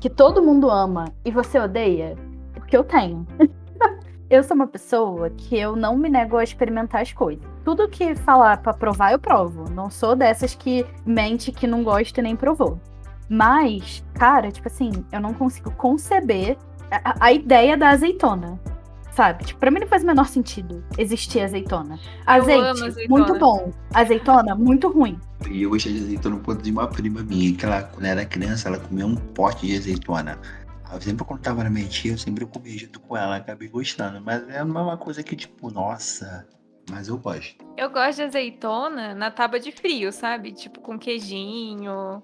que 0.00 0.08
todo 0.08 0.42
mundo 0.42 0.70
ama 0.70 1.12
e 1.24 1.30
você 1.30 1.58
odeia? 1.58 2.16
Porque 2.54 2.76
eu 2.76 2.84
tenho. 2.84 3.26
eu 4.30 4.42
sou 4.42 4.54
uma 4.54 4.66
pessoa 4.66 5.30
que 5.30 5.56
eu 5.56 5.74
não 5.76 5.96
me 5.96 6.08
nego 6.08 6.36
a 6.36 6.44
experimentar 6.44 7.02
as 7.02 7.12
coisas. 7.12 7.44
Tudo 7.64 7.88
que 7.88 8.14
falar 8.14 8.62
pra 8.62 8.72
provar, 8.72 9.12
eu 9.12 9.18
provo. 9.18 9.68
Não 9.70 9.90
sou 9.90 10.14
dessas 10.16 10.54
que 10.54 10.86
mente 11.04 11.50
que 11.52 11.66
não 11.66 11.82
gosta 11.82 12.20
e 12.20 12.22
nem 12.22 12.36
provou. 12.36 12.80
Mas, 13.28 14.04
cara, 14.14 14.50
tipo 14.50 14.68
assim, 14.68 14.90
eu 15.12 15.20
não 15.20 15.34
consigo 15.34 15.70
conceber 15.72 16.56
a, 16.90 17.26
a 17.26 17.32
ideia 17.32 17.76
da 17.76 17.90
azeitona. 17.90 18.58
Sabe? 19.12 19.44
Tipo, 19.44 19.58
pra 19.58 19.70
mim 19.70 19.80
não 19.80 19.88
faz 19.88 20.04
o 20.04 20.06
menor 20.06 20.28
sentido 20.28 20.84
existir 20.96 21.40
azeitona. 21.40 21.98
Azeite, 22.24 22.84
azeitona. 22.84 23.08
muito 23.08 23.38
bom. 23.38 23.72
Azeitona, 23.92 24.54
muito 24.54 24.88
ruim. 24.88 25.18
E 25.50 25.62
eu 25.62 25.70
gostei 25.70 25.92
de 25.92 26.04
azeitona 26.04 26.36
por 26.36 26.44
conta 26.44 26.62
de 26.62 26.70
uma 26.70 26.86
prima 26.86 27.22
minha, 27.22 27.52
que 27.52 27.64
ela, 27.64 27.82
quando 27.82 28.04
era 28.04 28.24
criança, 28.24 28.68
ela 28.68 28.78
comia 28.78 29.04
um 29.04 29.16
pote 29.16 29.66
de 29.66 29.76
azeitona. 29.76 30.38
Eu 30.92 31.00
sempre 31.00 31.24
quando 31.24 31.40
tava 31.40 31.64
na 31.64 31.70
minha 31.70 31.86
tia, 31.88 32.12
eu 32.12 32.18
sempre 32.18 32.46
comia 32.46 32.78
junto 32.78 33.00
com 33.00 33.16
ela, 33.16 33.36
acabei 33.36 33.68
gostando. 33.68 34.20
Mas 34.20 34.48
é 34.48 34.62
uma 34.62 34.96
coisa 34.96 35.20
que, 35.22 35.34
tipo, 35.34 35.68
nossa, 35.70 36.46
mas 36.88 37.08
eu 37.08 37.18
gosto. 37.18 37.56
Eu 37.76 37.90
gosto 37.90 38.18
de 38.18 38.22
azeitona 38.22 39.14
na 39.14 39.30
tábua 39.32 39.58
de 39.58 39.72
frio, 39.72 40.12
sabe? 40.12 40.52
Tipo, 40.52 40.80
com 40.80 40.96
queijinho, 40.98 42.22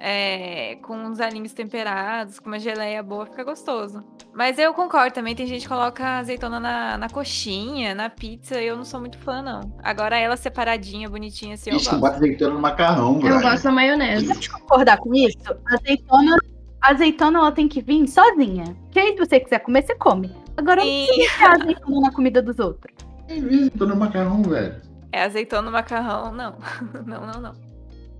é, 0.00 0.76
com 0.82 0.96
uns 0.96 1.20
alinhos 1.20 1.52
temperados, 1.52 2.38
com 2.38 2.48
uma 2.48 2.58
geleia 2.58 3.02
boa, 3.02 3.26
fica 3.26 3.44
gostoso. 3.44 4.04
Mas 4.34 4.58
eu 4.58 4.72
concordo 4.74 5.14
também, 5.14 5.34
tem 5.34 5.46
gente 5.46 5.62
que 5.62 5.68
coloca 5.68 6.18
azeitona 6.18 6.60
na, 6.60 6.96
na 6.98 7.08
coxinha, 7.08 7.94
na 7.94 8.08
pizza, 8.08 8.60
eu 8.60 8.76
não 8.76 8.84
sou 8.84 9.00
muito 9.00 9.18
fã, 9.18 9.42
não. 9.42 9.60
Agora 9.82 10.16
ela 10.18 10.36
separadinha, 10.36 11.08
bonitinha, 11.08 11.54
assim, 11.54 11.70
eu 11.70 11.78
Gente, 11.78 11.86
eu 11.92 11.98
gosto. 11.98 12.00
boto 12.00 12.16
azeitona 12.16 12.54
no 12.54 12.60
macarrão, 12.60 13.20
Eu 13.22 13.40
gosto 13.40 13.64
da 13.64 13.72
maionese. 13.72 14.26
Pode 14.28 14.50
concordar 14.50 14.98
com 14.98 15.14
isso? 15.14 15.36
Azeitona, 15.66 16.36
azeitona 16.80 17.38
ela 17.38 17.52
tem 17.52 17.66
que 17.68 17.82
vir 17.82 18.06
sozinha. 18.08 18.76
Que 18.90 19.00
aí, 19.00 19.12
se 19.12 19.18
você 19.18 19.40
quiser 19.40 19.58
comer, 19.60 19.82
você 19.84 19.94
come. 19.96 20.32
Agora, 20.56 20.84
não 20.84 20.90
precisa 21.06 21.22
enfiar 21.22 21.52
azeitona 21.60 22.00
na 22.00 22.12
comida 22.12 22.40
dos 22.42 22.58
outros. 22.58 22.94
Tem 23.26 23.38
azeitona 23.44 23.94
no 23.94 24.00
macarrão, 24.00 24.42
velho. 24.42 24.80
é 25.12 25.22
azeitona 25.22 25.62
no 25.62 25.72
macarrão, 25.72 26.32
não. 26.32 26.56
Não, 27.06 27.26
não, 27.26 27.40
não. 27.40 27.52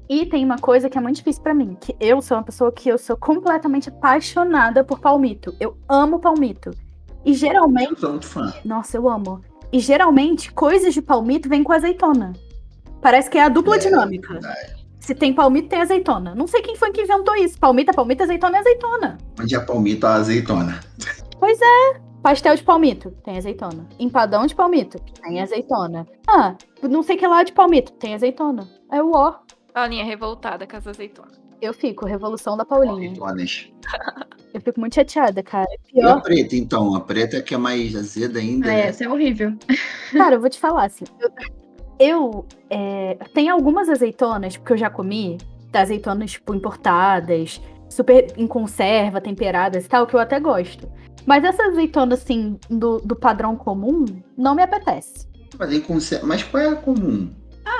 E 0.08 0.24
tem 0.26 0.44
uma 0.44 0.56
coisa 0.58 0.88
que 0.88 0.96
é 0.96 1.00
muito 1.00 1.16
difícil 1.16 1.42
pra 1.42 1.52
mim, 1.54 1.76
que 1.80 1.94
eu 2.00 2.22
sou 2.22 2.36
uma 2.38 2.42
pessoa 2.42 2.72
que 2.72 2.88
eu 2.88 2.96
sou 2.96 3.16
completamente 3.16 3.88
apaixonada 3.90 4.82
por 4.82 5.00
palmito. 5.00 5.54
Eu 5.60 5.76
amo 5.88 6.18
palmito. 6.18 6.70
E 7.24 7.34
geralmente, 7.34 7.90
Eu 7.92 7.96
sou 7.98 8.10
muito 8.10 8.26
fã. 8.26 8.52
nossa, 8.64 8.96
eu 8.96 9.08
amo. 9.08 9.40
E 9.70 9.80
geralmente 9.80 10.50
coisas 10.52 10.94
de 10.94 11.02
palmito 11.02 11.48
vêm 11.48 11.62
com 11.62 11.72
azeitona. 11.72 12.32
Parece 13.02 13.28
que 13.28 13.36
é 13.36 13.42
a 13.42 13.48
dupla 13.50 13.76
É, 13.76 13.78
dinâmica. 13.78 14.32
verdade. 14.32 14.78
Se 14.98 15.14
tem 15.14 15.32
palmito, 15.34 15.68
tem 15.68 15.80
azeitona. 15.80 16.34
Não 16.34 16.46
sei 16.46 16.62
quem 16.62 16.74
foi 16.76 16.90
que 16.90 17.02
inventou 17.02 17.34
isso. 17.36 17.58
Palmito 17.58 17.90
é 17.90 17.94
palmito, 17.94 18.22
azeitona 18.22 18.56
é 18.56 18.60
azeitona. 18.60 19.18
Onde 19.40 19.54
é 19.54 19.60
palmito, 19.60 20.06
a 20.06 20.14
azeitona. 20.14 20.80
Pois 21.38 21.58
é. 21.60 22.00
Pastel 22.22 22.56
de 22.56 22.62
palmito, 22.64 23.10
tem 23.24 23.38
azeitona. 23.38 23.86
Empadão 23.98 24.44
de 24.46 24.54
palmito, 24.54 24.98
tem 25.22 25.40
azeitona. 25.40 26.06
Ah, 26.26 26.56
não 26.82 27.02
sei 27.02 27.16
que 27.16 27.26
lá 27.26 27.42
de 27.44 27.52
palmito, 27.52 27.92
tem 27.92 28.14
azeitona. 28.14 28.66
É 28.90 29.00
o 29.02 29.12
ó. 29.14 29.34
Paulinha 29.72 30.04
revoltada 30.04 30.66
com 30.66 30.76
as 30.76 30.86
azeitonas. 30.86 31.40
Eu 31.60 31.72
fico, 31.74 32.06
revolução 32.06 32.56
da 32.56 32.64
Paulinha. 32.64 32.94
Azeitonas. 33.10 33.68
Eu 34.54 34.62
fico 34.62 34.80
muito 34.80 34.94
chateada, 34.94 35.42
cara. 35.42 35.66
É 35.70 35.74
E 35.94 36.00
a 36.00 36.04
pior. 36.06 36.22
preta, 36.22 36.56
então? 36.56 36.94
A 36.94 37.00
preta 37.00 37.36
é 37.36 37.42
que 37.42 37.54
é 37.54 37.58
mais 37.58 37.94
azeda 37.94 38.38
ainda, 38.38 38.66
Ah, 38.68 38.72
né? 38.72 38.86
essa 38.88 39.04
é 39.04 39.08
horrível. 39.08 39.52
Cara, 40.16 40.36
eu 40.36 40.40
vou 40.40 40.48
te 40.48 40.58
falar 40.58 40.86
assim. 40.86 41.04
Eu, 41.20 41.30
eu 41.98 42.46
é, 42.70 43.18
tem 43.34 43.50
algumas 43.50 43.90
azeitonas, 43.90 44.56
porque 44.56 44.72
eu 44.72 44.76
já 44.78 44.88
comi, 44.88 45.36
azeitonas, 45.72 46.30
tipo, 46.32 46.54
importadas, 46.54 47.60
super 47.90 48.32
em 48.38 48.46
conserva, 48.46 49.20
temperadas 49.20 49.84
e 49.84 49.88
tal, 49.88 50.06
que 50.06 50.14
eu 50.14 50.20
até 50.20 50.40
gosto. 50.40 50.90
Mas 51.26 51.44
essa 51.44 51.64
azeitona, 51.64 52.14
assim, 52.14 52.58
do, 52.70 52.98
do 52.98 53.14
padrão 53.14 53.54
comum, 53.54 54.06
não 54.36 54.54
me 54.54 54.62
apetece. 54.62 55.28
Mas, 55.58 55.72
em 55.72 55.80
conser- 55.82 56.24
Mas 56.24 56.42
qual 56.42 56.62
é 56.62 56.68
a 56.68 56.76
comum? 56.76 57.30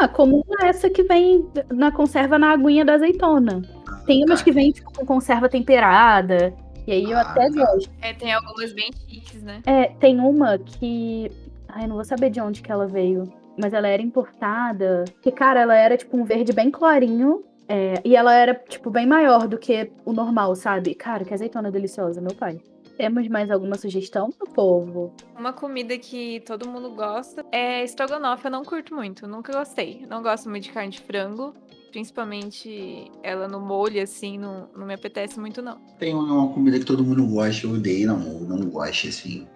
Ah, 0.01 0.09
comum 0.09 0.43
é 0.61 0.67
essa 0.67 0.91
que 0.91 1.03
vem 1.03 1.47
na 1.71 1.91
conserva 1.91 2.39
na 2.39 2.53
aguinha 2.53 2.85
da 2.85 2.95
azeitona. 2.95 3.63
Tem 4.07 4.25
umas 4.25 4.43
que 4.43 4.51
vêm 4.53 4.71
tipo, 4.73 4.93
com 4.93 5.05
conserva 5.07 5.49
temperada. 5.49 6.53
E 6.87 6.93
aí 6.93 7.05
eu 7.11 7.17
Ah, 7.19 7.23
até 7.23 7.49
tá. 7.51 7.65
gosto. 7.65 7.91
É, 8.01 8.13
tem 8.13 8.33
algumas 8.33 8.73
bem 8.73 8.91
chiques, 9.09 9.43
né? 9.43 9.61
É, 9.67 9.87
tem 10.01 10.19
uma 10.21 10.59
que. 10.59 11.31
Ai, 11.69 11.85
eu 11.85 11.89
não 11.89 11.97
vou 11.97 12.05
saber 12.05 12.31
de 12.31 12.41
onde 12.41 12.63
que 12.63 12.73
ela 12.73 12.87
veio. 12.87 13.25
Mas 13.61 13.73
ela 13.73 13.89
era 13.89 14.01
importada. 14.03 15.05
Que, 15.23 15.31
cara, 15.33 15.61
ela 15.61 15.75
era 15.75 15.97
tipo 15.97 16.17
um 16.17 16.25
verde 16.25 16.53
bem 16.53 16.71
clarinho. 16.71 17.43
é, 17.69 18.01
e 18.05 18.17
ela 18.17 18.33
era, 18.35 18.55
tipo, 18.55 18.89
bem 18.91 19.07
maior 19.07 19.47
do 19.47 19.59
que 19.59 19.91
o 20.07 20.13
normal, 20.13 20.55
sabe? 20.55 20.95
Cara, 20.95 21.23
que 21.25 21.35
azeitona 21.35 21.71
deliciosa, 21.71 22.19
meu 22.21 22.35
pai. 22.35 22.59
Temos 22.99 23.29
mais 23.29 23.49
alguma 23.49 23.79
sugestão 23.79 24.29
pro 24.29 24.51
povo? 24.53 25.13
Uma 25.39 25.53
comida 25.53 25.97
que 25.97 26.41
todo 26.41 26.69
mundo 26.69 26.91
gosta 26.91 27.45
é 27.53 27.85
estrogonofe. 27.85 28.47
Eu 28.47 28.51
não 28.51 28.65
curto 28.65 28.93
muito, 28.93 29.25
nunca 29.29 29.53
gostei. 29.57 30.05
Não 30.11 30.21
gosto 30.21 30.51
muito 30.51 30.65
de 30.65 30.73
carne 30.73 30.91
de 30.91 31.01
frango, 31.01 31.55
principalmente 31.93 33.09
ela 33.23 33.47
no 33.47 33.61
molho, 33.61 34.03
assim, 34.03 34.37
não, 34.37 34.69
não 34.77 34.85
me 34.85 34.95
apetece 34.95 35.39
muito, 35.39 35.63
não. 35.63 35.79
Tem 36.01 36.13
uma 36.13 36.49
comida 36.53 36.77
que 36.77 36.85
todo 36.85 37.05
mundo 37.05 37.25
gosta, 37.29 37.69
eu 37.69 37.75
odeio, 37.75 38.09
não, 38.09 38.35
ou 38.35 38.41
não 38.41 38.69
gosta, 38.69 39.07
assim. 39.07 39.47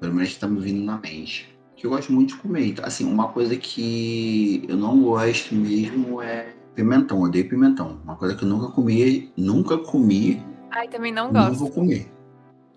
Pelo 0.00 0.14
menos 0.14 0.34
tá 0.38 0.48
me 0.48 0.58
vindo 0.58 0.82
na 0.82 0.96
mente. 0.96 1.46
Que 1.76 1.86
eu 1.86 1.90
gosto 1.90 2.10
muito 2.10 2.34
de 2.34 2.40
comer. 2.40 2.68
Então, 2.68 2.86
Assim, 2.86 3.04
uma 3.04 3.28
coisa 3.28 3.54
que 3.54 4.64
eu 4.66 4.78
não 4.78 4.98
gosto 5.02 5.54
mesmo 5.54 6.22
é 6.22 6.54
pimentão. 6.74 7.18
Eu 7.18 7.24
odeio 7.24 7.46
pimentão. 7.50 8.00
Uma 8.02 8.16
coisa 8.16 8.34
que 8.34 8.44
eu 8.44 8.48
nunca 8.48 8.72
comi, 8.72 9.30
nunca 9.36 9.76
comi, 9.76 10.42
Ai, 10.70 10.88
também 10.88 11.12
não 11.12 11.30
não 11.30 11.44
gosto. 11.50 11.58
vou 11.58 11.70
comer. 11.70 12.17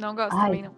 Não 0.02 0.16
gosto 0.16 0.36
Ai. 0.36 0.46
também, 0.48 0.64
não. 0.64 0.72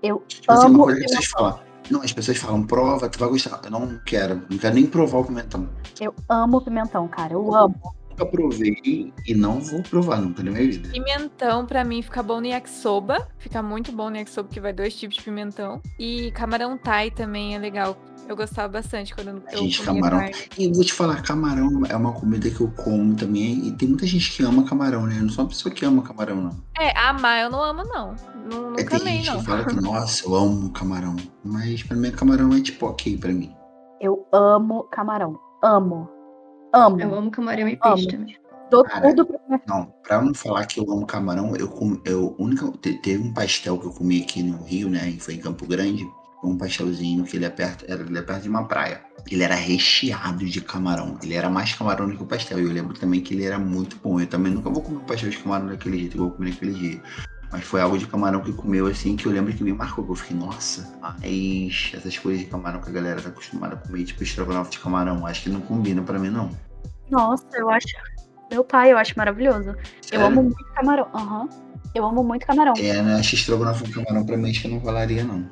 Eu 0.00 0.22
Tipo 0.28 0.52
assim, 0.52 0.66
amo 0.66 0.74
uma 0.76 0.84
coisa 0.84 1.00
que 1.00 1.06
pessoas 1.06 1.26
falam. 1.26 1.60
Não, 1.90 2.02
as 2.02 2.12
pessoas 2.12 2.38
falam, 2.38 2.62
prova, 2.64 3.08
tu 3.08 3.18
vai 3.18 3.28
gostar. 3.28 3.60
Eu 3.64 3.70
não 3.70 3.98
quero, 4.06 4.42
não 4.48 4.56
quero 4.56 4.74
nem 4.74 4.86
provar 4.86 5.18
o 5.18 5.24
pimentão. 5.24 5.68
Eu 6.00 6.14
amo 6.28 6.60
pimentão, 6.60 7.08
cara. 7.08 7.32
Eu 7.32 7.54
amo. 7.54 7.74
Nunca 8.10 8.26
provei 8.26 9.12
e 9.26 9.34
não 9.34 9.60
vou 9.60 9.82
provar 9.82 10.20
nunca 10.20 10.42
na 10.42 10.50
minha 10.52 10.64
vida. 10.70 10.90
Pimentão, 10.90 11.66
pra 11.66 11.84
mim, 11.84 12.02
fica 12.02 12.22
bom 12.22 12.40
no 12.40 12.46
yakisoba. 12.46 13.28
Fica 13.38 13.62
muito 13.62 13.90
bom 13.90 14.10
no 14.10 14.16
yakisoba, 14.16 14.48
porque 14.48 14.60
vai 14.60 14.72
dois 14.72 14.94
tipos 14.94 15.16
de 15.16 15.22
pimentão. 15.22 15.80
E 15.98 16.30
camarão 16.32 16.78
thai 16.78 17.10
também 17.10 17.56
é 17.56 17.58
legal. 17.58 17.96
Eu 18.28 18.36
gostava 18.36 18.68
bastante 18.68 19.14
quando 19.14 19.28
eu 19.28 19.58
Gente, 19.58 19.78
comia 19.84 20.02
camarão. 20.02 20.18
carne. 20.18 20.34
E 20.58 20.72
vou 20.72 20.84
te 20.84 20.92
falar, 20.92 21.22
camarão 21.22 21.82
é 21.88 21.96
uma 21.96 22.12
comida 22.12 22.50
que 22.50 22.60
eu 22.60 22.70
como 22.70 23.14
também. 23.16 23.66
E 23.66 23.72
tem 23.72 23.88
muita 23.88 24.06
gente 24.06 24.30
que 24.30 24.42
ama 24.42 24.64
camarão, 24.64 25.06
né? 25.06 25.16
Eu 25.18 25.22
não 25.22 25.30
sou 25.30 25.44
uma 25.44 25.48
pessoa 25.48 25.74
que 25.74 25.84
ama 25.84 26.02
camarão, 26.02 26.36
não. 26.36 26.56
É, 26.78 26.96
amar 26.98 27.40
eu 27.42 27.50
não 27.50 27.62
amo, 27.62 27.82
não. 27.84 28.14
Não, 28.52 28.74
É, 28.78 28.84
tem 28.84 29.00
amei, 29.00 29.16
gente 29.18 29.30
não. 29.30 29.38
que 29.40 29.46
fala 29.46 29.64
que, 29.64 29.74
nossa, 29.80 30.26
eu 30.26 30.34
amo 30.34 30.70
camarão. 30.72 31.16
Mas 31.42 31.82
pra 31.82 31.96
mim, 31.96 32.10
camarão 32.10 32.52
é 32.54 32.60
tipo 32.60 32.86
ok 32.86 33.16
pra 33.16 33.32
mim. 33.32 33.50
Eu 34.00 34.26
amo 34.32 34.84
camarão. 34.84 35.38
Amo. 35.64 36.08
Amo. 36.74 37.00
Eu 37.00 37.14
amo 37.14 37.30
camarão 37.30 37.66
e 37.66 37.76
peixe 37.76 38.02
Amo. 38.04 38.10
também. 38.12 38.36
Dou 38.70 38.84
Cara, 38.84 39.08
tudo 39.08 39.24
pra 39.24 39.38
minha 39.48 39.60
Não, 39.66 39.94
pra 40.06 40.20
não 40.20 40.34
falar 40.34 40.66
que 40.66 40.78
eu 40.78 40.84
amo 40.92 41.06
camarão, 41.06 41.56
eu 41.56 41.66
comi. 41.68 41.98
Eu, 42.04 42.36
única, 42.38 42.70
te- 42.82 43.00
teve 43.00 43.22
um 43.26 43.32
pastel 43.32 43.78
que 43.78 43.86
eu 43.86 43.90
comi 43.90 44.20
aqui 44.20 44.42
no 44.42 44.62
Rio, 44.64 44.90
né? 44.90 45.08
E 45.08 45.18
foi 45.18 45.34
em 45.34 45.38
Campo 45.40 45.66
Grande. 45.66 46.06
Um 46.42 46.56
pastelzinho 46.56 47.24
que 47.24 47.36
ele 47.36 47.44
é 47.44 47.50
perto, 47.50 47.84
era, 47.88 48.00
ele 48.00 48.16
é 48.16 48.22
perto 48.22 48.42
de 48.42 48.48
uma 48.48 48.64
praia. 48.66 49.02
Ele 49.28 49.42
era 49.42 49.56
recheado 49.56 50.44
de 50.44 50.60
camarão. 50.60 51.18
Ele 51.22 51.34
era 51.34 51.50
mais 51.50 51.74
camarão 51.74 52.08
do 52.08 52.16
que 52.16 52.22
o 52.22 52.26
pastel. 52.26 52.60
E 52.60 52.64
eu 52.64 52.72
lembro 52.72 52.94
também 52.94 53.20
que 53.20 53.34
ele 53.34 53.44
era 53.44 53.58
muito 53.58 53.96
bom. 53.96 54.20
Eu 54.20 54.26
também 54.26 54.52
nunca 54.52 54.70
vou 54.70 54.82
comer 54.82 54.98
um 54.98 55.04
pastel 55.04 55.30
de 55.30 55.38
camarão 55.38 55.66
daquele 55.66 55.98
jeito, 55.98 56.14
igual 56.14 56.30
eu 56.30 56.34
comi 56.36 56.50
naquele 56.50 56.72
dia. 56.72 57.02
Mas 57.50 57.64
foi 57.64 57.80
algo 57.80 57.98
de 57.98 58.06
camarão 58.06 58.40
que 58.40 58.52
comeu 58.52 58.86
assim 58.86 59.16
que 59.16 59.26
eu 59.26 59.32
lembro 59.32 59.52
que 59.52 59.64
me 59.64 59.72
marcou. 59.72 60.04
Que 60.04 60.12
eu 60.12 60.16
fiquei, 60.16 60.36
nossa, 60.36 60.96
mas 61.00 61.92
essas 61.94 62.16
coisas 62.18 62.42
de 62.42 62.46
camarão 62.48 62.80
que 62.80 62.90
a 62.90 62.92
galera 62.92 63.20
tá 63.20 63.30
acostumada 63.30 63.74
a 63.74 63.78
comer, 63.78 64.04
tipo 64.04 64.22
estrogonofe 64.22 64.72
de 64.72 64.78
camarão, 64.78 65.26
acho 65.26 65.42
que 65.42 65.48
não 65.48 65.60
combina 65.60 66.02
pra 66.02 66.18
mim, 66.18 66.28
não. 66.28 66.50
Nossa, 67.10 67.46
eu 67.54 67.68
acho. 67.70 67.88
Meu 68.50 68.62
pai, 68.62 68.92
eu 68.92 68.98
acho 68.98 69.14
maravilhoso. 69.16 69.70
Eu 69.70 69.76
Sério. 70.02 70.26
amo 70.26 70.42
muito 70.42 70.64
camarão. 70.74 71.08
Aham. 71.14 71.48
Eu 71.94 72.04
amo 72.06 72.22
muito 72.22 72.46
camarão. 72.46 72.74
É, 72.78 73.02
né? 73.02 73.14
Acho 73.16 73.30
que 73.30 73.36
estrogonofe 73.36 73.84
com 73.84 74.04
camarão 74.04 74.24
pra 74.24 74.36
mim 74.36 74.50
acho 74.50 74.62
que 74.62 74.68
não 74.68 74.78
rolaria, 74.78 75.24
não. 75.24 75.48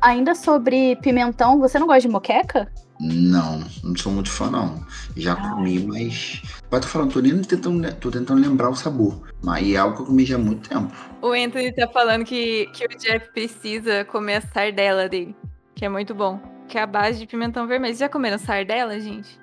Ainda 0.00 0.34
sobre 0.34 0.96
pimentão, 0.96 1.58
você 1.58 1.78
não 1.78 1.86
gosta 1.86 2.02
de 2.02 2.08
moqueca? 2.08 2.70
Não, 3.00 3.60
não 3.82 3.96
sou 3.96 4.12
muito 4.12 4.30
fã, 4.30 4.50
não. 4.50 4.84
Já 5.16 5.32
Ah. 5.32 5.50
comi, 5.54 5.84
mas. 5.86 6.42
Mas 6.70 6.80
tô 6.82 6.86
falando, 6.88 7.12
tô 7.12 7.20
nem 7.20 7.40
tentando, 7.42 7.94
tô 7.94 8.10
tentando 8.10 8.40
lembrar 8.40 8.68
o 8.70 8.74
sabor. 8.76 9.22
Mas 9.42 9.66
é 9.72 9.76
algo 9.76 9.96
que 9.96 10.02
eu 10.02 10.06
comi 10.06 10.24
já 10.24 10.36
há 10.36 10.38
muito 10.38 10.68
tempo. 10.68 10.92
O 11.22 11.28
Anthony 11.32 11.72
tá 11.72 11.88
falando 11.88 12.24
que, 12.24 12.66
que 12.74 12.84
o 12.84 12.98
Jeff 12.98 13.30
precisa 13.32 14.04
comer 14.04 14.36
a 14.36 14.40
sardela 14.42 15.08
dele, 15.08 15.34
que 15.74 15.84
é 15.84 15.88
muito 15.88 16.14
bom. 16.14 16.38
Que 16.68 16.78
é 16.78 16.82
a 16.82 16.86
base 16.86 17.18
de 17.18 17.26
pimentão 17.26 17.66
vermelho. 17.66 17.94
Vocês 17.94 18.00
já 18.00 18.08
comeram 18.08 18.38
sardela, 18.38 18.98
gente? 19.00 19.40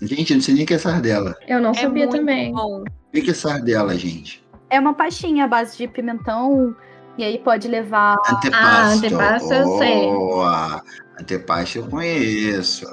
Gente, 0.00 0.30
eu 0.32 0.36
não 0.36 0.42
sei 0.42 0.54
nem 0.54 0.64
o 0.64 0.66
que 0.66 0.74
é 0.74 0.78
sardela. 0.78 1.36
Eu 1.46 1.60
não 1.60 1.70
É 1.72 1.74
sabia 1.74 2.06
muito 2.06 2.16
também. 2.18 2.52
bom. 2.52 2.82
O 2.82 3.12
que 3.12 3.30
é 3.30 3.34
sardela, 3.34 3.94
gente? 3.98 4.42
É 4.70 4.78
uma 4.78 4.94
pastinha 4.94 5.44
à 5.44 5.48
base 5.48 5.76
de 5.76 5.86
pimentão. 5.88 6.74
E 7.20 7.22
aí 7.22 7.38
pode 7.38 7.68
levar. 7.68 8.16
Antepasto. 8.32 9.04
antepasto 9.04 9.52
eu 9.52 9.76
sei. 9.76 10.06
Boa. 10.06 10.82
Antepasto 11.20 11.78
eu 11.78 11.86
conheço. 11.86 12.86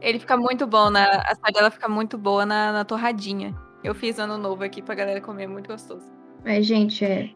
Ele 0.00 0.18
fica 0.18 0.38
muito 0.38 0.66
bom, 0.66 0.88
na, 0.88 1.04
a 1.04 1.34
sardela 1.34 1.70
fica 1.70 1.86
muito 1.86 2.16
boa 2.16 2.46
na, 2.46 2.72
na 2.72 2.84
torradinha. 2.86 3.54
Eu 3.82 3.94
fiz 3.94 4.18
ano 4.18 4.38
novo 4.38 4.64
aqui 4.64 4.80
pra 4.80 4.94
galera 4.94 5.20
comer, 5.20 5.46
muito 5.48 5.68
gostoso. 5.68 6.06
Mas, 6.42 6.64
gente, 6.64 7.04
é. 7.04 7.28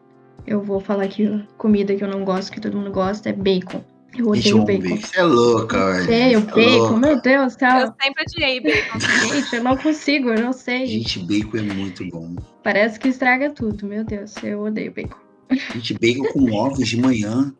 Eu 0.47 0.63
vou 0.63 0.79
falar 0.79 1.07
que 1.07 1.45
comida 1.55 1.95
que 1.95 2.03
eu 2.03 2.07
não 2.07 2.25
gosto, 2.25 2.51
que 2.51 2.59
todo 2.59 2.75
mundo 2.75 2.91
gosta, 2.91 3.29
é 3.29 3.33
bacon. 3.33 3.83
Eu 4.17 4.29
odeio 4.29 4.57
eu 4.57 4.65
bacon. 4.65 4.97
Você 4.97 5.19
é 5.19 5.23
louca, 5.23 5.85
velho. 5.85 6.05
Sei, 6.05 6.35
o 6.35 6.39
é 6.39 6.41
bacon, 6.41 6.77
louca. 6.79 6.97
meu 6.97 7.21
Deus, 7.21 7.53
Eu 7.53 7.59
tá. 7.59 7.95
sempre 8.01 8.23
odiei 8.23 8.59
bacon. 8.59 8.99
Gente, 8.99 9.55
eu 9.55 9.63
não 9.63 9.77
consigo, 9.77 10.29
eu 10.29 10.41
não 10.41 10.53
sei. 10.53 10.87
Gente, 10.87 11.19
bacon 11.19 11.57
é 11.57 11.61
muito 11.61 12.03
bom. 12.09 12.35
Parece 12.63 12.99
que 12.99 13.09
estraga 13.09 13.51
tudo, 13.51 13.85
meu 13.85 14.03
Deus, 14.03 14.33
eu 14.41 14.63
odeio 14.63 14.91
bacon. 14.91 15.28
Gente, 15.49 15.93
bacon 15.95 16.23
com 16.33 16.51
ovos 16.53 16.87
de 16.87 16.99
manhã. 16.99 17.53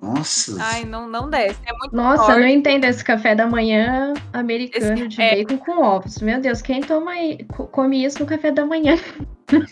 Nossa. 0.00 0.56
Ai, 0.60 0.84
não, 0.84 1.08
não 1.08 1.28
desce. 1.28 1.58
É 1.66 1.72
muito 1.72 1.94
Nossa, 1.94 2.22
eu 2.22 2.26
forte. 2.26 2.40
não 2.40 2.48
entendo 2.48 2.84
esse 2.84 3.04
café 3.04 3.34
da 3.34 3.46
manhã 3.46 4.14
americano 4.32 5.08
de 5.08 5.20
é. 5.20 5.36
bacon 5.36 5.58
com 5.58 5.82
ovos. 5.82 6.18
Meu 6.20 6.40
Deus, 6.40 6.62
quem 6.62 6.80
toma 6.80 7.12
come 7.72 8.04
isso 8.04 8.20
no 8.20 8.26
café 8.26 8.52
da 8.52 8.64
manhã? 8.64 8.96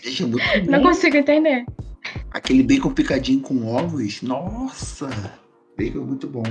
Gente, 0.03 0.23
é 0.23 0.25
muito 0.25 0.71
Não 0.71 0.81
consigo 0.81 1.15
entender. 1.15 1.65
Aquele 2.31 2.63
bacon 2.63 2.93
picadinho 2.93 3.41
com 3.41 3.67
ovos. 3.67 4.21
Nossa. 4.21 5.07
Bacon 5.77 5.99
é 5.99 6.05
muito 6.05 6.27
bom. 6.27 6.43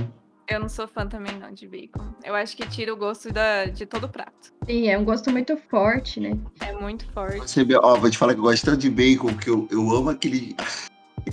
Eu 0.47 0.61
não 0.61 0.69
sou 0.69 0.87
fã 0.87 1.05
também, 1.05 1.37
não, 1.37 1.53
de 1.53 1.67
bacon. 1.67 2.13
Eu 2.23 2.33
acho 2.33 2.55
que 2.55 2.65
tira 2.65 2.93
o 2.93 2.95
gosto 2.95 3.33
da, 3.33 3.65
de 3.65 3.85
todo 3.85 4.05
o 4.05 4.09
prato. 4.09 4.53
Sim, 4.65 4.87
é 4.87 4.97
um 4.97 5.03
gosto 5.03 5.29
muito 5.29 5.57
forte, 5.69 6.21
né? 6.21 6.37
É 6.61 6.71
muito 6.71 7.05
forte. 7.11 7.39
Você 7.39 7.67
ó, 7.75 7.97
vou 7.97 8.09
te 8.09 8.17
falar 8.17 8.33
que 8.33 8.39
eu 8.39 8.43
gosto 8.43 8.63
tanto 8.63 8.77
de 8.77 8.89
bacon, 8.89 9.35
que 9.35 9.49
eu, 9.49 9.67
eu 9.69 9.91
amo 9.91 10.09
aquele. 10.09 10.55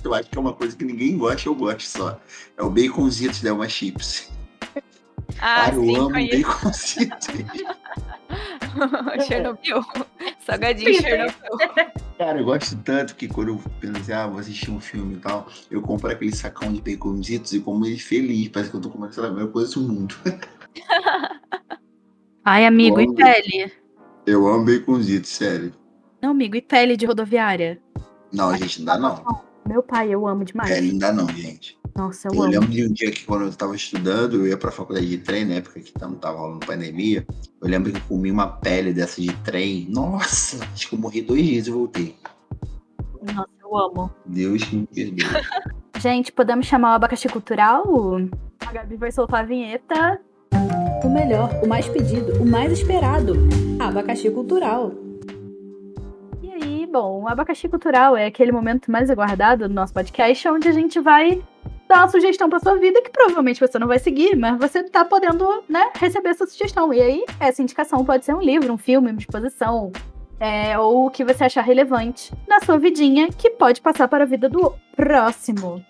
Eu 0.02 0.14
acho 0.14 0.30
que 0.30 0.38
é 0.38 0.40
uma 0.40 0.52
coisa 0.52 0.76
que 0.76 0.85
ninguém 0.85 1.16
gosta, 1.16 1.48
eu 1.48 1.54
gosto 1.54 1.83
só. 1.83 2.20
É 2.57 2.62
o 2.62 2.70
baconzitos 2.70 3.42
da 3.42 3.50
Elma 3.50 3.68
Chips. 3.68 4.30
Ah, 5.38 5.66
Cara, 5.66 5.76
eu 5.76 5.83
sim, 5.83 5.96
amo 5.96 6.11
conheço. 6.11 6.42
baconzitos. 6.42 7.28
Chernobyl. 9.26 9.85
Salgadinho 10.40 10.94
Chernobyl. 10.94 11.35
Cara, 12.18 12.38
eu 12.38 12.44
gosto 12.44 12.76
tanto 12.78 13.16
que 13.16 13.28
quando 13.28 13.48
eu 13.48 13.61
penso 13.80 13.98
assim, 13.98 14.12
ah, 14.12 14.26
vou 14.26 14.38
assistir 14.38 14.70
um 14.70 14.80
filme 14.80 15.14
e 15.14 15.18
tal, 15.18 15.46
eu 15.70 15.83
compro 15.83 16.11
aquele 16.11 16.35
sacão 16.35 16.72
de 16.72 16.80
baconzitos 16.80 17.52
e 17.52 17.61
como 17.61 17.85
ele 17.87 17.98
feliz. 17.98 18.48
Parece 18.48 18.70
que 18.70 18.76
eu 18.76 18.80
tô 18.80 18.88
lá, 18.98 19.09
a 19.09 19.30
melhor 19.30 19.50
coisa 19.50 19.74
do 19.74 19.80
mundo. 19.80 20.14
Ai, 22.44 22.66
amigo, 22.66 23.00
e 23.00 23.14
pele? 23.14 23.72
Eu 24.26 24.46
amo 24.46 24.64
baconzitos, 24.64 25.30
sério. 25.30 25.72
Não, 26.22 26.30
amigo, 26.30 26.57
e 26.57 26.62
pele 26.62 26.96
de 26.96 27.07
rodoviária? 27.07 27.80
Não, 28.33 28.57
gente, 28.57 28.80
não 28.80 28.87
dá 28.87 28.98
não. 28.98 29.44
Meu 29.68 29.83
pai, 29.83 30.11
eu 30.14 30.27
amo 30.27 30.44
demais. 30.44 30.70
Pele 30.70 30.92
não 30.92 30.98
dá 30.98 31.12
não, 31.12 31.29
gente. 31.29 31.79
Nossa, 31.96 32.29
eu 32.29 32.35
Eu 32.35 32.42
amo. 32.42 32.50
lembro 32.53 32.68
de 32.68 32.85
um 32.85 32.92
dia 32.92 33.11
que 33.11 33.24
quando 33.24 33.44
eu 33.44 33.53
tava 33.55 33.74
estudando, 33.77 34.37
eu 34.37 34.46
ia 34.48 34.57
pra 34.57 34.70
faculdade 34.70 35.09
de 35.09 35.18
trem, 35.18 35.44
na 35.44 35.55
época 35.55 35.81
que 35.81 35.92
não 36.00 36.14
tava 36.14 36.38
rolando 36.38 36.66
pandemia. 36.66 37.24
Eu 37.62 37.68
lembro 37.68 37.92
que 37.92 37.98
eu 37.98 38.03
comi 38.09 38.31
uma 38.31 38.46
pele 38.48 38.92
dessa 38.92 39.20
de 39.20 39.33
trem. 39.38 39.87
Nossa, 39.88 40.59
acho 40.74 40.88
que 40.88 40.94
eu 40.94 40.98
morri 40.98 41.22
dois 41.22 41.42
dias 41.44 41.66
e 41.66 41.70
voltei. 41.70 42.16
Nossa, 43.35 43.48
eu 43.62 43.77
amo. 43.77 44.11
Deus 44.27 44.70
me 44.70 44.87
perdoe. 44.87 45.24
Gente, 45.98 46.33
podemos 46.33 46.66
chamar 46.66 46.92
o 46.92 46.94
abacaxi 46.96 47.29
cultural? 47.29 47.85
A 48.66 48.72
Gabi 48.72 48.96
vai 48.96 49.11
soltar 49.12 49.40
a 49.40 49.46
vinheta. 49.46 50.20
O 51.03 51.09
melhor, 51.09 51.50
o 51.62 51.68
mais 51.68 51.88
pedido, 51.88 52.42
o 52.42 52.46
mais 52.46 52.72
esperado. 52.72 53.35
Abacaxi 53.79 54.31
cultural. 54.31 54.92
Bom, 56.94 57.22
o 57.22 57.28
abacaxi 57.28 57.68
cultural 57.68 58.16
é 58.16 58.26
aquele 58.26 58.52
momento 58.52 58.88
mais 58.88 59.11
aguardado 59.11 59.66
do 59.66 59.74
nosso 59.74 59.92
podcast, 59.92 60.46
onde 60.48 60.68
a 60.68 60.72
gente 60.72 61.00
vai 61.00 61.42
dar 61.88 62.02
uma 62.02 62.09
sugestão 62.09 62.48
pra 62.48 62.61
sua 62.61 62.76
vida 62.76 63.02
que 63.02 63.11
provavelmente 63.11 63.59
você 63.59 63.80
não 63.80 63.88
vai 63.88 63.98
seguir, 63.98 64.37
mas 64.37 64.57
você 64.61 64.85
tá 64.85 65.04
podendo, 65.04 65.44
né, 65.68 65.90
receber 65.96 66.28
essa 66.28 66.46
sugestão. 66.46 66.94
E 66.94 67.02
aí, 67.02 67.24
essa 67.40 67.61
indicação 67.61 68.04
pode 68.04 68.24
ser 68.24 68.33
um 68.33 68.40
livro, 68.40 68.72
um 68.72 68.78
filme, 68.78 69.11
uma 69.11 69.18
exposição, 69.18 69.90
é, 70.38 70.78
ou 70.78 71.07
o 71.07 71.11
que 71.11 71.24
você 71.24 71.42
achar 71.42 71.62
relevante 71.62 72.33
na 72.46 72.61
sua 72.61 72.78
vidinha, 72.78 73.26
que 73.26 73.50
pode 73.50 73.80
passar 73.80 74.07
para 74.07 74.22
a 74.22 74.26
vida 74.28 74.48
do 74.48 74.72
próximo. 74.94 75.85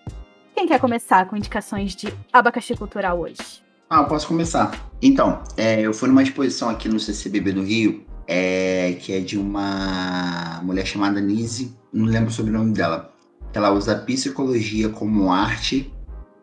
Quem 0.55 0.65
quer 0.65 0.79
começar 0.79 1.27
com 1.27 1.37
indicações 1.37 1.95
de 1.95 2.11
abacaxi 2.33 2.75
cultural 2.75 3.19
hoje? 3.19 3.63
Ah, 3.87 4.03
posso 4.05 4.27
começar. 4.27 4.71
Então, 4.99 5.43
é, 5.55 5.81
eu 5.81 5.93
fui 5.93 6.09
numa 6.09 6.23
exposição 6.23 6.67
aqui 6.67 6.89
no 6.89 6.99
CCBB 6.99 7.51
do 7.51 7.61
Rio, 7.61 8.03
é, 8.27 8.97
que 8.99 9.13
é 9.13 9.19
de 9.19 9.37
uma 9.37 10.61
mulher 10.63 10.85
chamada 10.85 11.21
Nise, 11.21 11.75
não 11.93 12.05
lembro 12.05 12.31
sobre 12.31 12.51
o 12.51 12.57
nome 12.57 12.73
dela. 12.73 13.13
Ela 13.53 13.71
usa 13.71 13.95
psicologia 13.95 14.89
como 14.89 15.31
arte 15.31 15.91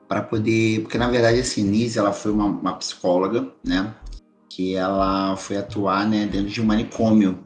para 0.08 0.22
poder, 0.22 0.80
porque 0.82 0.98
na 0.98 1.08
verdade 1.08 1.40
assim, 1.40 1.62
Nise 1.62 1.98
ela 1.98 2.12
foi 2.12 2.32
uma, 2.32 2.46
uma 2.46 2.74
psicóloga, 2.74 3.48
né, 3.64 3.94
que 4.48 4.74
ela 4.76 5.36
foi 5.36 5.56
atuar, 5.56 6.06
né, 6.08 6.26
dentro 6.26 6.48
de 6.48 6.60
um 6.60 6.64
manicômio, 6.64 7.38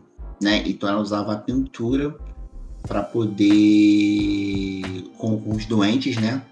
né, 0.42 0.62
então 0.66 0.88
ela 0.88 1.00
usava 1.00 1.32
a 1.32 1.38
pintura 1.38 2.16
para 2.86 3.02
poder 3.02 3.44
com, 5.18 5.40
com 5.40 5.54
os 5.54 5.64
doentes, 5.66 6.16
né, 6.16 6.42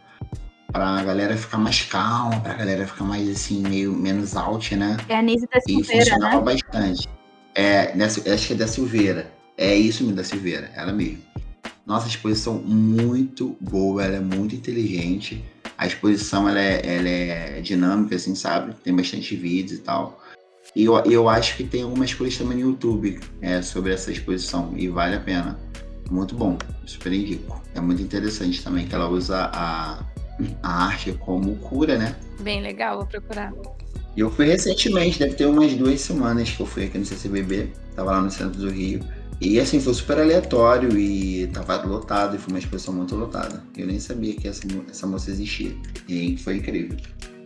pra 0.72 1.04
galera 1.04 1.36
ficar 1.36 1.58
mais 1.58 1.82
calma, 1.82 2.40
pra 2.40 2.54
galera 2.54 2.84
ficar 2.86 3.04
mais 3.04 3.28
assim, 3.28 3.62
meio 3.62 3.92
menos 3.92 4.36
out, 4.36 4.74
né? 4.74 4.96
É 5.08 5.16
a 5.16 5.22
Nise 5.22 5.46
da 5.46 5.58
E 5.58 5.72
Silveira, 5.72 6.04
funcionava 6.04 6.36
né? 6.36 6.42
bastante. 6.42 7.08
É, 7.54 7.92
dessa, 7.92 8.32
acho 8.32 8.46
que 8.48 8.52
é 8.52 8.56
da 8.56 8.66
Silveira. 8.66 9.32
É 9.56 9.74
isso 9.74 10.02
mesmo, 10.02 10.16
da 10.16 10.24
Silveira, 10.24 10.70
ela 10.74 10.92
mesmo. 10.92 11.22
Nossa, 11.86 12.08
exposição 12.08 12.54
muito 12.54 13.56
boa, 13.60 14.04
ela 14.04 14.16
é 14.16 14.20
muito 14.20 14.54
inteligente. 14.54 15.44
A 15.76 15.86
exposição 15.86 16.48
ela 16.48 16.60
é, 16.60 16.96
ela 16.96 17.08
é 17.08 17.60
dinâmica, 17.60 18.16
assim, 18.16 18.34
sabe? 18.34 18.74
Tem 18.82 18.94
bastante 18.94 19.36
vídeos 19.36 19.78
e 19.78 19.82
tal. 19.82 20.20
E 20.74 20.84
eu, 20.84 20.96
eu 21.04 21.28
acho 21.28 21.56
que 21.56 21.64
tem 21.64 21.82
algumas 21.82 22.12
coisas 22.12 22.38
também 22.38 22.58
no 22.58 22.70
YouTube 22.70 23.20
é, 23.40 23.62
sobre 23.62 23.92
essa 23.92 24.10
exposição 24.10 24.72
e 24.76 24.88
vale 24.88 25.16
a 25.16 25.20
pena. 25.20 25.58
Muito 26.10 26.34
bom, 26.34 26.58
super 26.86 27.12
indico. 27.12 27.62
É 27.74 27.80
muito 27.80 28.02
interessante 28.02 28.62
também 28.62 28.86
que 28.86 28.94
ela 28.94 29.08
usa 29.08 29.50
a, 29.52 30.04
a 30.62 30.84
arte 30.86 31.12
como 31.12 31.56
cura, 31.56 31.96
né? 31.98 32.16
Bem 32.40 32.60
legal, 32.60 32.98
vou 32.98 33.06
procurar. 33.06 33.52
E 34.16 34.20
eu 34.20 34.30
fui 34.30 34.46
recentemente, 34.46 35.18
deve 35.18 35.34
ter 35.34 35.46
umas 35.46 35.74
duas 35.74 36.00
semanas 36.00 36.50
que 36.50 36.60
eu 36.60 36.66
fui 36.66 36.84
aqui 36.84 36.98
no 36.98 37.04
CCBB, 37.04 37.72
tava 37.96 38.12
lá 38.12 38.20
no 38.20 38.30
centro 38.30 38.58
do 38.60 38.70
Rio. 38.70 39.00
E 39.40 39.58
assim, 39.58 39.80
foi 39.80 39.92
super 39.92 40.18
aleatório 40.18 40.96
e 40.96 41.48
tava 41.48 41.82
lotado, 41.82 42.36
e 42.36 42.38
foi 42.38 42.52
uma 42.52 42.58
exposição 42.58 42.94
muito 42.94 43.16
lotada. 43.16 43.62
Eu 43.76 43.86
nem 43.86 43.98
sabia 43.98 44.34
que 44.34 44.46
essa, 44.46 44.62
essa 44.88 45.06
moça 45.06 45.30
existia. 45.30 45.74
E 46.08 46.36
foi 46.36 46.56
incrível. 46.58 46.96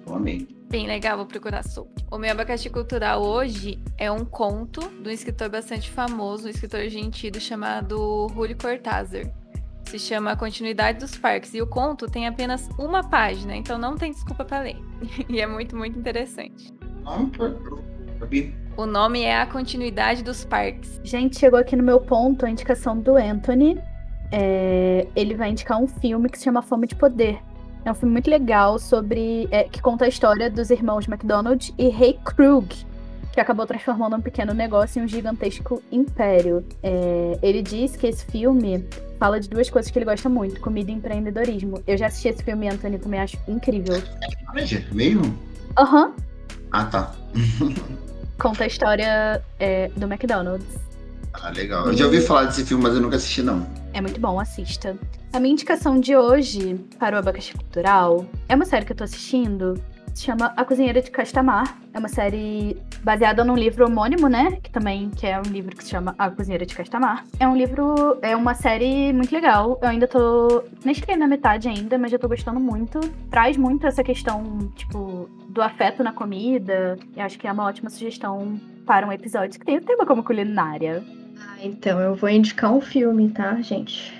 Eu 0.06 0.14
amei. 0.14 0.46
Bem 0.70 0.86
legal, 0.86 1.16
vou 1.16 1.24
procurar 1.24 1.64
sobre. 1.64 1.92
O 2.10 2.18
meu 2.18 2.30
abacaxi 2.30 2.68
cultural 2.68 3.22
hoje 3.22 3.78
é 3.96 4.12
um 4.12 4.24
conto 4.24 4.80
de 5.02 5.08
um 5.08 5.12
escritor 5.12 5.48
bastante 5.48 5.88
famoso, 5.88 6.46
um 6.46 6.50
escritor 6.50 6.80
argentino 6.80 7.40
chamado 7.40 8.28
Julio 8.34 8.56
Cortázar. 8.56 9.32
Se 9.88 9.98
chama 9.98 10.32
A 10.32 10.36
Continuidade 10.36 10.98
dos 10.98 11.16
Parques. 11.16 11.54
E 11.54 11.62
o 11.62 11.66
conto 11.66 12.06
tem 12.06 12.26
apenas 12.26 12.68
uma 12.78 13.02
página, 13.02 13.56
então 13.56 13.78
não 13.78 13.96
tem 13.96 14.12
desculpa 14.12 14.44
para 14.44 14.60
ler. 14.60 14.76
e 15.30 15.40
é 15.40 15.46
muito, 15.46 15.74
muito 15.74 15.98
interessante. 15.98 16.70
O 18.76 18.84
nome 18.84 19.22
é 19.22 19.40
A 19.40 19.46
Continuidade 19.46 20.22
dos 20.22 20.44
Parques. 20.44 21.00
Gente, 21.02 21.38
chegou 21.38 21.58
aqui 21.58 21.74
no 21.74 21.82
meu 21.82 21.98
ponto 22.00 22.44
a 22.44 22.50
indicação 22.50 22.98
do 22.98 23.16
Anthony. 23.16 23.80
É, 24.30 25.06
ele 25.16 25.34
vai 25.34 25.48
indicar 25.52 25.80
um 25.80 25.86
filme 25.86 26.28
que 26.28 26.36
se 26.36 26.44
chama 26.44 26.60
Fome 26.60 26.86
de 26.86 26.94
Poder. 26.94 27.38
É 27.82 27.90
um 27.90 27.94
filme 27.94 28.12
muito 28.12 28.28
legal 28.28 28.78
sobre. 28.78 29.48
é, 29.50 29.64
que 29.64 29.80
conta 29.80 30.04
a 30.04 30.08
história 30.08 30.50
dos 30.50 30.68
irmãos 30.68 31.08
McDonald 31.08 31.72
e 31.78 31.88
Ray 31.88 32.20
Krug, 32.26 32.76
que 33.32 33.40
acabou 33.40 33.64
transformando 33.64 34.16
um 34.16 34.20
pequeno 34.20 34.52
negócio 34.52 35.00
em 35.00 35.04
um 35.04 35.08
gigantesco 35.08 35.82
império. 35.90 36.62
É, 36.82 37.38
ele 37.42 37.62
diz 37.62 37.96
que 37.96 38.06
esse 38.06 38.26
filme 38.26 38.86
fala 39.18 39.40
de 39.40 39.48
duas 39.48 39.68
coisas 39.68 39.90
que 39.90 39.98
ele 39.98 40.04
gosta 40.04 40.28
muito: 40.28 40.60
comida 40.60 40.90
e 40.90 40.94
empreendedorismo. 40.94 41.82
Eu 41.86 41.96
já 41.96 42.06
assisti 42.06 42.28
esse 42.28 42.42
filme, 42.42 42.68
Anthony, 42.68 42.98
também 42.98 43.20
acho 43.20 43.36
incrível. 43.46 44.02
Veja, 44.54 44.84
mesmo? 44.92 45.36
Aham. 45.76 46.12
Ah, 46.72 46.84
tá. 46.84 47.14
Conta 48.38 48.64
a 48.64 48.66
história 48.66 49.42
é, 49.58 49.88
do 49.96 50.06
McDonald's. 50.06 50.66
Ah, 51.32 51.50
legal. 51.50 51.86
Eu 51.86 51.94
já 51.94 52.04
ouvi 52.06 52.20
falar 52.20 52.44
desse 52.44 52.64
filme, 52.64 52.82
mas 52.82 52.94
eu 52.94 53.00
nunca 53.00 53.16
assisti, 53.16 53.42
não. 53.42 53.66
É 53.92 54.00
muito 54.00 54.20
bom, 54.20 54.38
assista. 54.40 54.96
A 55.32 55.40
minha 55.40 55.52
indicação 55.52 56.00
de 56.00 56.16
hoje 56.16 56.74
para 56.98 57.16
o 57.16 57.18
Abacaxi 57.18 57.52
Cultural 57.52 58.26
é 58.48 58.54
uma 58.54 58.64
série 58.64 58.84
que 58.84 58.92
eu 58.92 58.96
tô 58.96 59.04
assistindo. 59.04 59.74
Se 60.14 60.24
chama 60.24 60.52
A 60.56 60.64
Cozinheira 60.64 61.02
de 61.02 61.10
Castamar. 61.10 61.78
É 61.92 61.98
uma 61.98 62.08
série 62.08 62.76
baseada 63.02 63.44
num 63.44 63.54
livro 63.54 63.86
homônimo, 63.86 64.28
né? 64.28 64.58
Que 64.62 64.70
também 64.70 65.10
que 65.10 65.26
é 65.26 65.38
um 65.38 65.50
livro 65.50 65.74
que 65.76 65.84
se 65.84 65.90
chama 65.90 66.14
A 66.18 66.30
Cozinheira 66.30 66.66
de 66.66 66.74
Castamar. 66.74 67.24
É 67.38 67.46
um 67.48 67.56
livro, 67.56 68.18
é 68.22 68.36
uma 68.36 68.54
série 68.54 69.12
muito 69.12 69.32
legal. 69.32 69.78
Eu 69.82 69.88
ainda 69.88 70.06
tô. 70.06 70.64
Nem 70.84 70.94
cheguei 70.94 71.16
na 71.16 71.26
metade 71.26 71.68
ainda, 71.68 71.98
mas 71.98 72.10
já 72.10 72.18
tô 72.18 72.28
gostando 72.28 72.60
muito. 72.60 73.00
Traz 73.30 73.56
muito 73.56 73.86
essa 73.86 74.02
questão, 74.02 74.70
tipo, 74.74 75.28
do 75.48 75.62
afeto 75.62 76.02
na 76.02 76.12
comida. 76.12 76.98
E 77.16 77.20
acho 77.20 77.38
que 77.38 77.46
é 77.46 77.52
uma 77.52 77.64
ótima 77.64 77.90
sugestão 77.90 78.60
para 78.86 79.06
um 79.06 79.12
episódio 79.12 79.58
que 79.58 79.66
tem 79.66 79.76
o 79.76 79.82
tema 79.82 80.06
como 80.06 80.22
culinária. 80.22 81.02
Ah, 81.40 81.56
então 81.62 82.00
eu 82.00 82.14
vou 82.14 82.28
indicar 82.28 82.72
um 82.72 82.80
filme, 82.80 83.28
tá, 83.28 83.60
gente? 83.60 84.16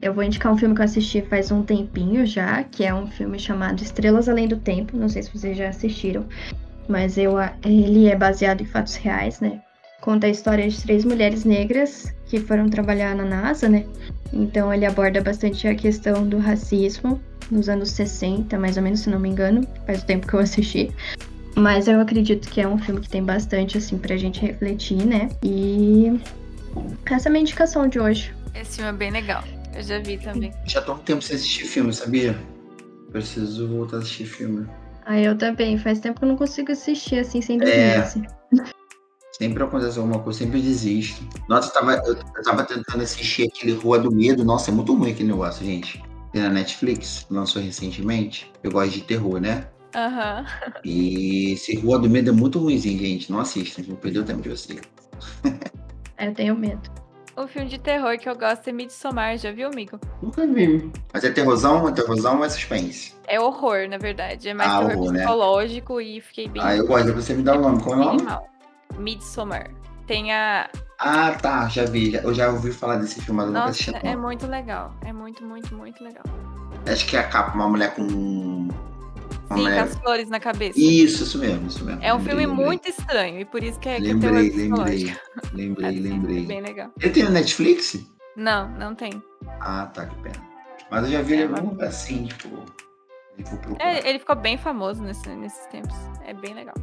Eu 0.00 0.12
vou 0.12 0.24
indicar 0.24 0.52
um 0.52 0.56
filme 0.56 0.74
que 0.74 0.80
eu 0.80 0.84
assisti 0.84 1.22
faz 1.22 1.52
um 1.52 1.62
tempinho 1.62 2.26
já, 2.26 2.64
que 2.64 2.84
é 2.84 2.92
um 2.92 3.06
filme 3.06 3.38
chamado 3.38 3.82
Estrelas 3.82 4.28
Além 4.28 4.48
do 4.48 4.56
Tempo. 4.56 4.96
Não 4.96 5.08
sei 5.08 5.22
se 5.22 5.36
vocês 5.36 5.56
já 5.56 5.68
assistiram, 5.68 6.26
mas 6.88 7.16
eu, 7.18 7.34
ele 7.64 8.08
é 8.08 8.16
baseado 8.16 8.62
em 8.62 8.66
fatos 8.66 8.96
reais, 8.96 9.40
né? 9.40 9.60
Conta 10.00 10.26
a 10.26 10.30
história 10.30 10.68
de 10.68 10.82
três 10.82 11.04
mulheres 11.04 11.44
negras 11.44 12.12
que 12.26 12.40
foram 12.40 12.68
trabalhar 12.68 13.14
na 13.14 13.24
NASA, 13.24 13.68
né? 13.68 13.86
Então 14.32 14.72
ele 14.72 14.84
aborda 14.84 15.22
bastante 15.22 15.68
a 15.68 15.74
questão 15.74 16.26
do 16.26 16.38
racismo 16.38 17.20
nos 17.50 17.68
anos 17.68 17.90
60, 17.90 18.58
mais 18.58 18.76
ou 18.76 18.82
menos, 18.82 19.00
se 19.00 19.10
não 19.10 19.20
me 19.20 19.28
engano. 19.28 19.66
Faz 19.86 20.02
o 20.02 20.06
tempo 20.06 20.26
que 20.26 20.34
eu 20.34 20.40
assisti. 20.40 20.90
Mas 21.54 21.86
eu 21.86 22.00
acredito 22.00 22.48
que 22.48 22.60
é 22.60 22.66
um 22.66 22.78
filme 22.78 23.00
que 23.00 23.08
tem 23.08 23.22
bastante, 23.22 23.76
assim, 23.76 23.98
pra 23.98 24.16
gente 24.16 24.40
refletir, 24.40 25.04
né? 25.04 25.28
E 25.42 26.18
essa 27.04 27.28
é 27.28 27.30
a 27.30 27.32
minha 27.32 27.42
indicação 27.42 27.86
de 27.86 28.00
hoje. 28.00 28.34
Esse 28.54 28.76
filme 28.76 28.90
é 28.90 28.94
bem 28.94 29.10
legal. 29.10 29.44
Eu 29.74 29.82
já 29.82 29.98
vi 29.98 30.18
também. 30.18 30.52
Já 30.66 30.80
tô 30.82 30.94
um 30.94 30.98
tempo 30.98 31.22
sem 31.22 31.36
assistir 31.36 31.64
filme, 31.64 31.92
sabia? 31.92 32.36
Preciso 33.10 33.68
voltar 33.68 33.98
a 33.98 34.00
assistir 34.00 34.24
filme. 34.24 34.66
Ah, 35.04 35.20
eu 35.20 35.36
também. 35.36 35.76
Faz 35.78 36.00
tempo 36.00 36.18
que 36.18 36.24
eu 36.24 36.28
não 36.28 36.36
consigo 36.36 36.72
assistir 36.72 37.18
assim 37.18 37.40
sem 37.40 37.58
dormir. 37.58 37.74
É. 37.74 37.96
Assim. 37.98 38.22
Sempre 39.32 39.62
acontece 39.62 39.98
alguma 39.98 40.20
coisa, 40.20 40.40
sempre 40.40 40.60
desisto. 40.60 41.26
Nossa, 41.48 41.68
eu 41.68 41.72
tava, 41.72 41.94
eu, 42.06 42.14
eu 42.14 42.42
tava 42.42 42.64
tentando 42.64 43.02
assistir 43.02 43.48
aquele 43.48 43.72
Rua 43.72 43.98
do 43.98 44.12
Medo. 44.12 44.44
Nossa, 44.44 44.70
é 44.70 44.74
muito 44.74 44.94
ruim 44.94 45.10
aquele 45.10 45.30
negócio, 45.30 45.64
gente. 45.64 46.02
Tem 46.32 46.42
na 46.42 46.50
Netflix, 46.50 47.26
lançou 47.30 47.60
recentemente. 47.62 48.50
Eu 48.62 48.70
gosto 48.70 48.92
de 48.92 49.02
terror, 49.02 49.40
né? 49.40 49.66
Aham. 49.94 50.46
E 50.84 51.52
esse 51.52 51.76
Rua 51.76 51.98
do 51.98 52.08
Medo 52.08 52.30
é 52.30 52.32
muito 52.32 52.58
ruimzinho, 52.58 52.98
gente. 52.98 53.30
Não 53.30 53.40
assistam, 53.40 53.82
vou 53.82 53.96
perder 53.96 54.20
o 54.20 54.24
tempo 54.24 54.42
de 54.42 54.48
vocês. 54.50 54.80
Eu 56.18 56.34
tenho 56.34 56.56
medo. 56.56 57.01
O 57.36 57.46
filme 57.46 57.68
de 57.68 57.78
terror 57.78 58.18
que 58.18 58.28
eu 58.28 58.36
gosto 58.36 58.68
é 58.68 58.72
Midsommar, 58.72 59.38
já 59.38 59.50
viu, 59.52 59.68
amigo? 59.68 59.98
Nunca 60.20 60.46
vi. 60.46 60.92
Mas 61.12 61.24
é 61.24 61.30
terrorzão, 61.30 61.88
é 61.88 61.92
terrorzão 61.92 62.38
ou 62.38 62.44
é 62.44 62.48
suspense? 62.50 63.14
É 63.26 63.40
horror, 63.40 63.88
na 63.88 63.96
verdade. 63.96 64.48
É 64.50 64.54
mais 64.54 64.70
Ah, 64.70 64.78
terror 64.80 64.96
horror, 64.98 65.12
né? 65.12 65.20
psicológico 65.20 66.00
e 66.00 66.20
fiquei 66.20 66.48
bem. 66.48 66.62
Ah, 66.62 66.76
eu 66.76 66.86
gosto. 66.86 67.12
Você 67.14 67.32
me 67.32 67.42
dá 67.42 67.56
o 67.56 67.60
nome. 67.62 67.82
Qual 67.82 67.94
é 67.94 67.98
o 68.02 68.04
nome? 68.04 68.26
Midsommar. 68.98 69.70
Tem 70.06 70.30
a. 70.32 70.68
Ah, 70.98 71.32
tá. 71.40 71.68
Já 71.68 71.84
vi. 71.86 72.14
Eu 72.14 72.34
já 72.34 72.50
ouvi 72.50 72.70
falar 72.70 72.96
desse 72.96 73.20
filme, 73.22 73.38
mas 73.38 73.46
eu 73.46 73.52
nunca 73.54 73.64
assisti. 73.70 73.92
Nossa, 73.92 74.06
é 74.06 74.14
muito 74.16 74.46
legal. 74.46 74.94
É 75.02 75.12
muito, 75.12 75.42
muito, 75.42 75.74
muito 75.74 76.04
legal. 76.04 76.24
Acho 76.86 77.06
que 77.06 77.16
é 77.16 77.20
a 77.20 77.28
capa, 77.28 77.54
uma 77.54 77.68
mulher 77.68 77.94
com. 77.94 78.68
Sim, 79.54 79.62
com 79.62 79.68
mulher... 79.68 79.82
as 79.84 79.94
flores 79.96 80.28
na 80.28 80.40
cabeça. 80.40 80.78
Isso, 80.78 81.22
isso 81.24 81.38
mesmo, 81.38 81.66
isso 81.68 81.84
mesmo. 81.84 82.02
É 82.02 82.12
um 82.12 82.16
Lembrei, 82.18 82.36
filme 82.36 82.46
lembrei. 82.46 82.66
muito 82.66 82.88
estranho 82.88 83.40
e 83.40 83.44
por 83.44 83.62
isso 83.62 83.78
que 83.80 83.88
é, 83.88 84.00
que 84.00 84.08
é 84.08 84.12
Lembrei, 84.12 84.50
terror 84.50 84.78
lembrei. 84.78 85.14
Lembrei, 85.52 85.88
Assista, 85.88 86.08
É 86.08 86.10
lembrei. 86.12 86.46
bem 86.46 86.60
legal. 86.60 86.90
Ele 87.00 87.10
tem 87.12 87.22
no 87.24 87.30
Netflix? 87.30 87.98
Não, 88.36 88.68
não 88.78 88.94
tem. 88.94 89.22
Ah, 89.60 89.86
tá, 89.92 90.06
que 90.06 90.14
pena. 90.22 90.42
Mas 90.90 91.04
eu 91.04 91.10
já 91.12 91.22
vi 91.22 91.34
É, 91.34 91.36
ele 91.42 91.48
mas- 91.48 91.80
assim, 91.88 92.24
tipo. 92.26 92.64
É, 93.78 94.08
ele 94.08 94.18
ficou 94.18 94.36
bem 94.36 94.56
famoso 94.58 95.02
nesse- 95.02 95.28
nesses 95.30 95.66
tempos. 95.68 95.94
É 96.26 96.34
bem 96.34 96.52
legal. 96.54 96.74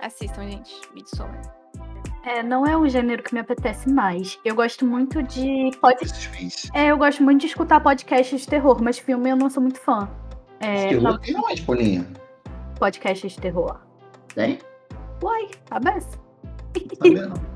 Assistam, 0.00 0.42
gente. 0.48 0.74
Midsommar. 0.94 1.40
É, 2.26 2.42
não 2.42 2.66
é 2.66 2.76
um 2.76 2.88
gênero 2.88 3.22
que 3.22 3.34
me 3.34 3.40
apetece 3.40 3.88
mais. 3.90 4.38
Eu 4.44 4.54
gosto 4.54 4.84
muito 4.86 5.22
de. 5.22 5.70
Suspense. 6.06 6.70
É, 6.74 6.86
eu 6.90 6.96
gosto 6.96 7.22
muito 7.22 7.40
de 7.42 7.46
escutar 7.48 7.80
podcasts 7.80 8.40
de 8.42 8.46
terror, 8.48 8.82
mas 8.82 8.98
filme 8.98 9.28
eu 9.30 9.36
não 9.36 9.50
sou 9.50 9.62
muito 9.62 9.78
fã. 9.80 10.08
É, 10.64 10.88
Terror 10.88 11.02
não, 11.02 11.18
tem 11.18 11.36
onde, 11.36 11.62
Paulinha? 11.62 12.06
podcasts 12.78 13.32
de 13.32 13.40
terror. 13.40 13.76
Tem? 14.34 14.58
Uai, 15.22 15.48
a 15.70 15.78
beça. 15.78 16.18
Não 16.76 16.96
sabia, 16.96 17.26
não. 17.26 17.54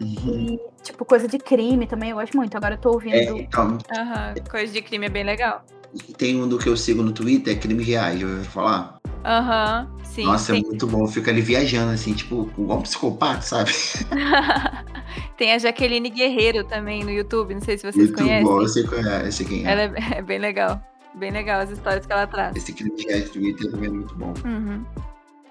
Uhum. 0.00 0.54
E, 0.54 0.60
tipo, 0.82 1.04
coisa 1.04 1.28
de 1.28 1.38
crime 1.38 1.86
também 1.86 2.10
eu 2.10 2.16
gosto 2.16 2.36
muito. 2.36 2.56
Agora 2.56 2.74
eu 2.74 2.78
tô 2.78 2.92
ouvindo. 2.92 3.14
É, 3.14 3.24
então, 3.24 3.78
Aham. 3.96 4.34
Coisa 4.50 4.72
de 4.72 4.82
crime 4.82 5.06
é 5.06 5.08
bem 5.08 5.24
legal. 5.24 5.64
tem 6.16 6.40
um 6.40 6.48
do 6.48 6.58
que 6.58 6.68
eu 6.68 6.76
sigo 6.76 7.02
no 7.02 7.12
Twitter, 7.12 7.54
é 7.54 7.58
Crimes 7.58 7.86
Reais, 7.86 8.18
já 8.18 8.26
ouviu 8.26 8.44
falar? 8.44 8.98
Aham. 9.24 9.88
Sim. 10.02 10.24
Nossa, 10.24 10.52
tem... 10.52 10.62
é 10.62 10.66
muito 10.66 10.86
bom. 10.86 11.06
Fica 11.06 11.30
ali 11.30 11.40
viajando, 11.40 11.92
assim, 11.92 12.12
tipo, 12.12 12.50
igual 12.58 12.78
um 12.78 12.82
psicopata, 12.82 13.42
sabe? 13.42 13.72
tem 15.36 15.52
a 15.52 15.58
Jaqueline 15.58 16.10
Guerreiro 16.10 16.64
também 16.64 17.04
no 17.04 17.10
YouTube. 17.10 17.54
Não 17.54 17.60
sei 17.60 17.78
se 17.78 17.82
vocês 17.82 17.96
muito 17.96 18.14
conhecem. 18.14 18.44
bom. 18.44 18.58
Você 18.60 18.82
conhece 18.84 19.44
quem 19.44 19.66
é. 19.66 19.70
Ela 19.70 19.82
é, 19.82 19.92
é 20.18 20.22
bem 20.22 20.38
legal. 20.38 20.80
Bem 21.14 21.30
legal 21.30 21.60
as 21.60 21.70
histórias 21.70 22.04
que 22.06 22.12
ela 22.12 22.26
traz. 22.26 22.56
Esse 22.56 22.72
Reais 23.06 23.30
do 23.30 23.32
Twitter 23.34 23.70
também 23.70 23.88
é 23.88 23.92
muito 23.92 24.14
bom. 24.16 24.34
Uhum. 24.44 24.84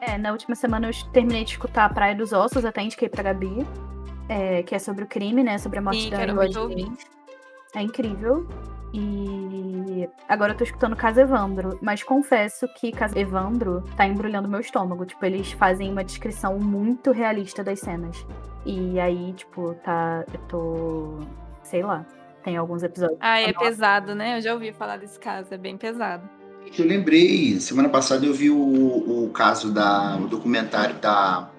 É, 0.02 0.18
na 0.18 0.32
última 0.32 0.56
semana 0.56 0.90
eu 0.90 1.12
terminei 1.12 1.46
de 1.46 1.52
escutar 1.52 1.86
a 1.86 1.90
Praia 1.90 2.14
dos 2.14 2.34
Ossos, 2.34 2.66
até 2.66 2.82
indiquei 2.82 3.08
pra 3.08 3.24
Gabi. 3.24 3.66
é, 4.28 4.64
que 4.64 4.76
é 4.76 4.80
sobre 4.80 5.04
o 5.04 5.08
crime, 5.08 5.44
né? 5.44 5.58
Sobre 5.58 5.80
a 5.80 5.82
morte 5.82 6.04
Sim, 6.04 6.10
da. 6.10 6.48
James. 6.48 7.06
É 7.76 7.82
incrível. 7.82 8.48
E 8.94 10.08
agora 10.30 10.54
eu 10.54 10.58
tô 10.58 10.64
escutando 10.64 10.96
Casa 10.96 11.22
Evandro, 11.22 11.80
mas 11.82 12.04
confesso 12.04 12.68
que 12.76 12.92
Casa 12.92 13.18
Evandro 13.18 13.84
tá 13.98 14.06
embrulhando 14.06 14.48
meu 14.48 14.60
estômago. 14.60 15.06
Tipo, 15.06 15.26
eles 15.26 15.52
fazem 15.54 15.92
uma 15.92 16.04
descrição 16.04 16.60
muito 16.60 17.12
realista 17.12 17.64
das 17.64 17.80
cenas. 17.80 18.26
E 18.66 19.00
aí, 19.00 19.34
tipo, 19.34 19.74
tá. 19.84 20.24
Eu 20.32 20.40
tô. 20.48 21.20
Sei 21.64 21.82
lá. 21.82 22.06
Tem 22.44 22.58
alguns 22.58 22.84
episódios. 22.84 23.18
Ah, 23.22 23.40
é 23.40 23.54
pesado, 23.54 24.14
né? 24.14 24.38
Eu 24.38 24.42
já 24.42 24.54
ouvi 24.54 24.74
falar 24.74 24.98
desse 24.98 25.20
caso, 25.20 25.54
é 25.54 25.58
bem 25.58 25.78
pesado. 25.78 26.28
Eu 26.78 26.86
lembrei, 26.86 27.60
semana 27.60 27.90
passada 27.90 28.26
eu 28.26 28.34
vi 28.34 28.50
o, 28.50 28.58
o 29.26 29.30
caso 29.34 29.72
da. 29.72 30.18
o 30.18 30.28
documentário 30.28 30.96
da, 30.96 31.50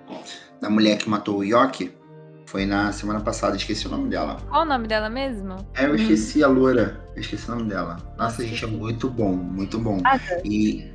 da 0.61 0.70
mulher 0.70 0.99
que 0.99 1.09
matou 1.09 1.39
o 1.39 1.45
Yoki. 1.45 1.93
Foi 2.47 2.66
na 2.66 2.93
semana 2.93 3.20
passada, 3.20 3.57
esqueci 3.57 3.87
o 3.87 3.91
nome 3.91 4.09
dela. 4.09 4.37
Qual 4.49 4.62
o 4.62 4.64
nome 4.64 4.87
dela 4.87 5.09
mesmo? 5.09 5.57
É, 5.74 5.87
eu 5.87 5.95
esqueci 5.95 6.45
a 6.45 6.47
loura. 6.47 7.01
Eu 7.14 7.20
esqueci 7.20 7.49
o 7.51 7.55
nome 7.55 7.68
dela. 7.68 7.97
Nossa, 8.16 8.47
gente, 8.47 8.64
é 8.64 8.68
muito 8.68 9.09
bom, 9.11 9.32
muito 9.32 9.78
bom. 9.78 9.99
Ah, 10.05 10.18
E. 10.45 10.93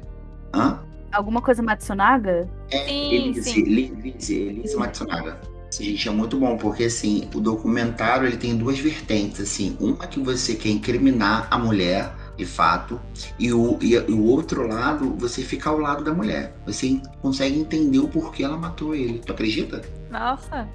Hã? 0.53 0.79
Alguma 1.11 1.41
coisa 1.41 1.61
Matsunaga? 1.63 2.47
É, 2.71 2.85
Sim, 2.85 3.13
Elise, 3.13 3.51
sim. 3.51 3.61
Elise, 3.61 4.35
Elise 4.35 4.75
Matsunaga. 4.77 5.39
Gente 5.71 6.07
é 6.07 6.11
muito 6.11 6.37
bom, 6.37 6.57
porque 6.57 6.85
assim, 6.85 7.29
o 7.33 7.39
documentário 7.39 8.27
ele 8.27 8.37
tem 8.37 8.57
duas 8.57 8.79
vertentes, 8.79 9.39
assim. 9.39 9.77
Uma 9.79 10.07
que 10.07 10.19
você 10.19 10.55
quer 10.55 10.69
incriminar 10.69 11.47
a 11.51 11.57
mulher, 11.59 12.11
de 12.35 12.45
fato, 12.45 12.99
e 13.37 13.53
o, 13.53 13.77
e, 13.81 13.97
o 13.97 14.23
outro 14.23 14.67
lado, 14.67 15.15
você 15.17 15.43
fica 15.43 15.69
ao 15.69 15.77
lado 15.77 16.03
da 16.03 16.13
mulher. 16.13 16.55
Você 16.65 16.99
consegue 17.21 17.59
entender 17.59 17.99
o 17.99 18.07
porquê 18.07 18.43
ela 18.43 18.57
matou 18.57 18.95
ele. 18.95 19.19
Tu 19.19 19.31
acredita? 19.31 19.81
Nossa. 20.09 20.67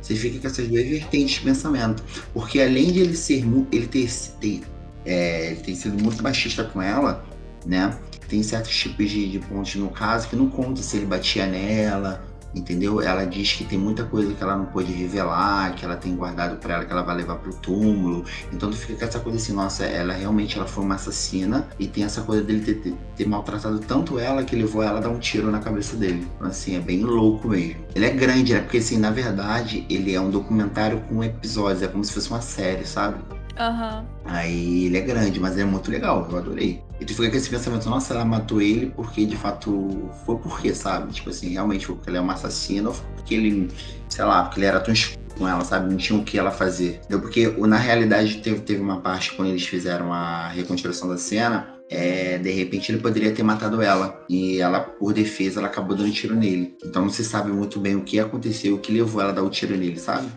Você 0.00 0.14
fica 0.14 0.38
com 0.38 0.46
essas 0.46 0.66
duas 0.68 0.86
vertentes 0.86 1.36
de 1.36 1.40
pensamento. 1.42 2.02
Porque 2.32 2.60
além 2.60 2.92
de 2.92 3.00
ele 3.00 3.16
ser 3.16 3.44
ele 3.70 3.86
ter, 3.86 4.10
ter, 4.40 4.62
é, 5.04 5.50
ele 5.50 5.60
ter 5.60 5.74
sido 5.74 6.02
muito 6.02 6.22
machista 6.22 6.64
com 6.64 6.80
ela, 6.80 7.24
né? 7.66 7.98
Tem 8.28 8.42
certos 8.42 8.74
tipos 8.76 9.10
de, 9.10 9.30
de 9.30 9.38
pontos 9.38 9.74
no 9.74 9.90
caso 9.90 10.28
que 10.28 10.36
não 10.36 10.48
conta 10.48 10.82
se 10.82 10.96
ele 10.98 11.06
batia 11.06 11.46
nela, 11.46 12.22
entendeu? 12.54 13.00
Ela 13.00 13.24
diz 13.24 13.52
que 13.52 13.64
tem 13.64 13.78
muita 13.78 14.04
coisa 14.04 14.32
que 14.32 14.42
ela 14.42 14.56
não 14.56 14.66
pôde 14.66 14.92
revelar, 14.92 15.74
que 15.74 15.84
ela 15.84 15.96
tem 15.96 16.14
guardado 16.14 16.56
pra 16.56 16.74
ela, 16.74 16.84
que 16.84 16.92
ela 16.92 17.02
vai 17.02 17.16
levar 17.16 17.36
pro 17.36 17.54
túmulo. 17.54 18.24
Então 18.52 18.70
tu 18.70 18.76
fica 18.76 18.98
com 18.98 19.04
essa 19.04 19.20
coisa 19.20 19.38
assim, 19.38 19.52
nossa, 19.52 19.84
ela 19.84 20.12
realmente 20.12 20.56
ela 20.56 20.66
foi 20.66 20.84
uma 20.84 20.94
assassina 20.94 21.66
e 21.78 21.86
tem 21.86 22.04
essa 22.04 22.22
coisa 22.22 22.42
dele 22.42 22.60
ter, 22.60 22.74
ter, 22.74 22.94
ter 23.16 23.28
maltratado 23.28 23.78
tanto 23.80 24.18
ela 24.18 24.42
que 24.44 24.56
levou 24.56 24.82
ela 24.82 24.98
a 24.98 25.00
dar 25.00 25.10
um 25.10 25.18
tiro 25.18 25.50
na 25.50 25.60
cabeça 25.60 25.96
dele. 25.96 26.26
Então, 26.36 26.48
assim, 26.48 26.76
é 26.76 26.80
bem 26.80 27.02
louco 27.02 27.48
mesmo. 27.48 27.76
Ele 27.94 28.06
é 28.06 28.10
grande, 28.10 28.54
né? 28.54 28.60
Porque 28.60 28.78
assim, 28.78 28.98
na 28.98 29.10
verdade, 29.10 29.86
ele 29.88 30.14
é 30.14 30.20
um 30.20 30.30
documentário 30.30 31.00
com 31.08 31.22
episódios, 31.22 31.82
é 31.82 31.88
como 31.88 32.04
se 32.04 32.12
fosse 32.12 32.30
uma 32.30 32.40
série, 32.40 32.84
sabe? 32.84 33.18
Aham. 33.58 34.04
Aí 34.24 34.86
ele 34.86 34.98
é 34.98 35.00
grande, 35.00 35.40
mas 35.40 35.58
é 35.58 35.64
muito 35.64 35.90
legal, 35.90 36.26
eu 36.30 36.38
adorei. 36.38 36.82
E 37.00 37.04
tu 37.04 37.14
fica 37.14 37.30
com 37.30 37.36
esse 37.36 37.48
pensamento, 37.48 37.88
nossa, 37.88 38.12
ela 38.14 38.24
matou 38.24 38.60
ele 38.60 38.92
porque 38.94 39.24
de 39.24 39.36
fato 39.36 40.10
foi 40.26 40.36
porque, 40.38 40.74
sabe? 40.74 41.12
Tipo 41.12 41.30
assim, 41.30 41.50
realmente 41.50 41.86
foi 41.86 41.94
porque 41.94 42.10
ele 42.10 42.18
é 42.18 42.20
uma 42.20 42.32
assassina 42.32 42.88
ou 42.88 42.94
foi 42.94 43.06
porque 43.14 43.34
ele, 43.34 43.68
sei 44.08 44.24
lá, 44.24 44.44
porque 44.44 44.58
ele 44.58 44.66
era 44.66 44.80
tão 44.80 44.92
escuro 44.92 45.18
com 45.38 45.46
ela, 45.46 45.64
sabe? 45.64 45.88
Não 45.88 45.96
tinha 45.96 46.18
o 46.18 46.24
que 46.24 46.36
ela 46.36 46.50
fazer. 46.50 46.96
Entendeu? 47.04 47.20
Porque 47.20 47.46
na 47.46 47.76
realidade 47.76 48.38
teve, 48.38 48.60
teve 48.60 48.80
uma 48.80 49.00
parte 49.00 49.32
quando 49.34 49.48
eles 49.50 49.64
fizeram 49.64 50.12
a 50.12 50.48
reconstrução 50.48 51.08
da 51.08 51.16
cena. 51.16 51.74
É, 51.90 52.36
de 52.36 52.50
repente 52.50 52.92
ele 52.92 53.00
poderia 53.00 53.32
ter 53.32 53.42
matado 53.42 53.80
ela 53.80 54.22
e 54.28 54.60
ela, 54.60 54.80
por 54.80 55.14
defesa, 55.14 55.60
ela 55.60 55.68
acabou 55.68 55.96
dando 55.96 56.12
tiro 56.12 56.34
nele. 56.34 56.76
Então 56.84 57.02
não 57.02 57.10
se 57.10 57.24
sabe 57.24 57.50
muito 57.50 57.80
bem 57.80 57.94
o 57.96 58.02
que 58.02 58.18
aconteceu, 58.18 58.74
o 58.74 58.78
que 58.78 58.92
levou 58.92 59.22
ela 59.22 59.30
a 59.30 59.34
dar 59.34 59.42
o 59.42 59.48
tiro 59.48 59.74
nele, 59.76 59.98
sabe? 59.98 60.28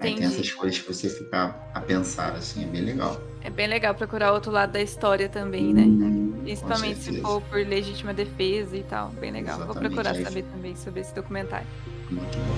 Aí 0.00 0.12
Entendi. 0.12 0.28
tem 0.28 0.38
essas 0.40 0.52
coisas 0.52 0.78
que 0.78 0.92
você 0.92 1.08
fica 1.08 1.56
a 1.74 1.80
pensar, 1.80 2.32
assim, 2.32 2.62
é 2.64 2.66
bem 2.66 2.82
legal. 2.82 3.20
É 3.42 3.50
bem 3.50 3.66
legal 3.66 3.94
procurar 3.94 4.32
outro 4.32 4.50
lado 4.52 4.72
da 4.72 4.80
história 4.80 5.28
também, 5.28 5.72
né? 5.74 5.82
Uhum, 5.82 6.40
Principalmente 6.44 7.00
se 7.00 7.20
for 7.20 7.40
por 7.42 7.58
legítima 7.58 8.14
defesa 8.14 8.76
e 8.76 8.82
tal. 8.84 9.08
Bem 9.10 9.30
legal. 9.32 9.56
Vou 9.56 9.64
Exatamente, 9.66 9.94
procurar 9.94 10.14
aí- 10.16 10.24
saber 10.24 10.42
também 10.44 10.76
sobre 10.76 11.00
esse 11.00 11.14
documentário. 11.14 11.66
Muito 12.10 12.38
bom. 12.38 12.54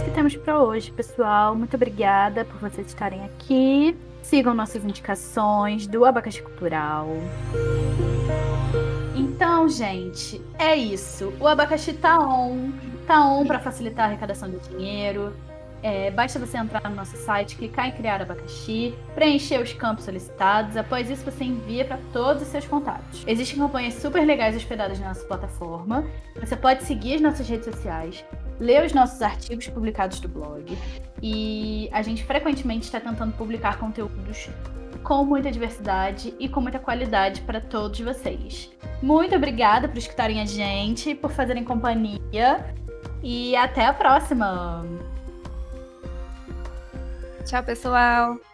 o 0.00 0.04
que 0.04 0.10
temos 0.10 0.36
pra 0.36 0.60
hoje, 0.60 0.90
pessoal. 0.92 1.54
Muito 1.54 1.74
obrigada 1.74 2.44
por 2.44 2.58
vocês 2.58 2.86
estarem 2.88 3.24
aqui. 3.24 3.96
Sigam 4.22 4.52
nossas 4.54 4.84
indicações 4.84 5.86
do 5.86 6.04
Abacaxi 6.04 6.42
Cultural. 6.42 7.08
Então, 9.16 9.68
gente, 9.68 10.40
é 10.58 10.76
isso. 10.76 11.32
O 11.40 11.46
abacaxi 11.46 11.92
tá 11.94 12.18
on. 12.18 12.70
Tá 13.10 13.26
on 13.26 13.44
para 13.44 13.58
facilitar 13.58 14.04
a 14.04 14.08
arrecadação 14.10 14.48
de 14.48 14.60
dinheiro. 14.68 15.34
É, 15.82 16.12
basta 16.12 16.38
você 16.38 16.56
entrar 16.56 16.88
no 16.88 16.94
nosso 16.94 17.16
site, 17.16 17.56
clicar 17.56 17.88
em 17.88 17.90
criar 17.90 18.22
abacaxi, 18.22 18.94
preencher 19.16 19.60
os 19.60 19.72
campos 19.72 20.04
solicitados. 20.04 20.76
Após 20.76 21.10
isso, 21.10 21.24
você 21.24 21.42
envia 21.42 21.84
para 21.84 21.98
todos 22.12 22.40
os 22.40 22.46
seus 22.46 22.64
contatos. 22.68 23.24
Existem 23.26 23.58
campanhas 23.58 23.94
super 23.94 24.24
legais 24.24 24.54
hospedadas 24.54 25.00
na 25.00 25.08
nossa 25.08 25.24
plataforma. 25.24 26.06
Você 26.38 26.54
pode 26.54 26.84
seguir 26.84 27.16
as 27.16 27.20
nossas 27.20 27.48
redes 27.48 27.64
sociais, 27.64 28.24
ler 28.60 28.86
os 28.86 28.92
nossos 28.92 29.20
artigos 29.20 29.66
publicados 29.66 30.20
do 30.20 30.28
blog. 30.28 30.78
E 31.20 31.90
a 31.90 32.02
gente 32.02 32.22
frequentemente 32.22 32.84
está 32.84 33.00
tentando 33.00 33.32
publicar 33.32 33.76
conteúdos 33.76 34.48
com 35.02 35.24
muita 35.24 35.50
diversidade 35.50 36.32
e 36.38 36.48
com 36.48 36.60
muita 36.60 36.78
qualidade 36.78 37.40
para 37.40 37.60
todos 37.60 37.98
vocês. 37.98 38.70
Muito 39.02 39.34
obrigada 39.34 39.88
por 39.88 39.98
escutarem 39.98 40.40
a 40.40 40.44
gente, 40.44 41.12
por 41.14 41.32
fazerem 41.32 41.64
companhia 41.64 42.78
e 43.22 43.56
até 43.56 43.86
a 43.86 43.92
próxima! 43.92 44.84
Tchau, 47.44 47.62
pessoal! 47.62 48.49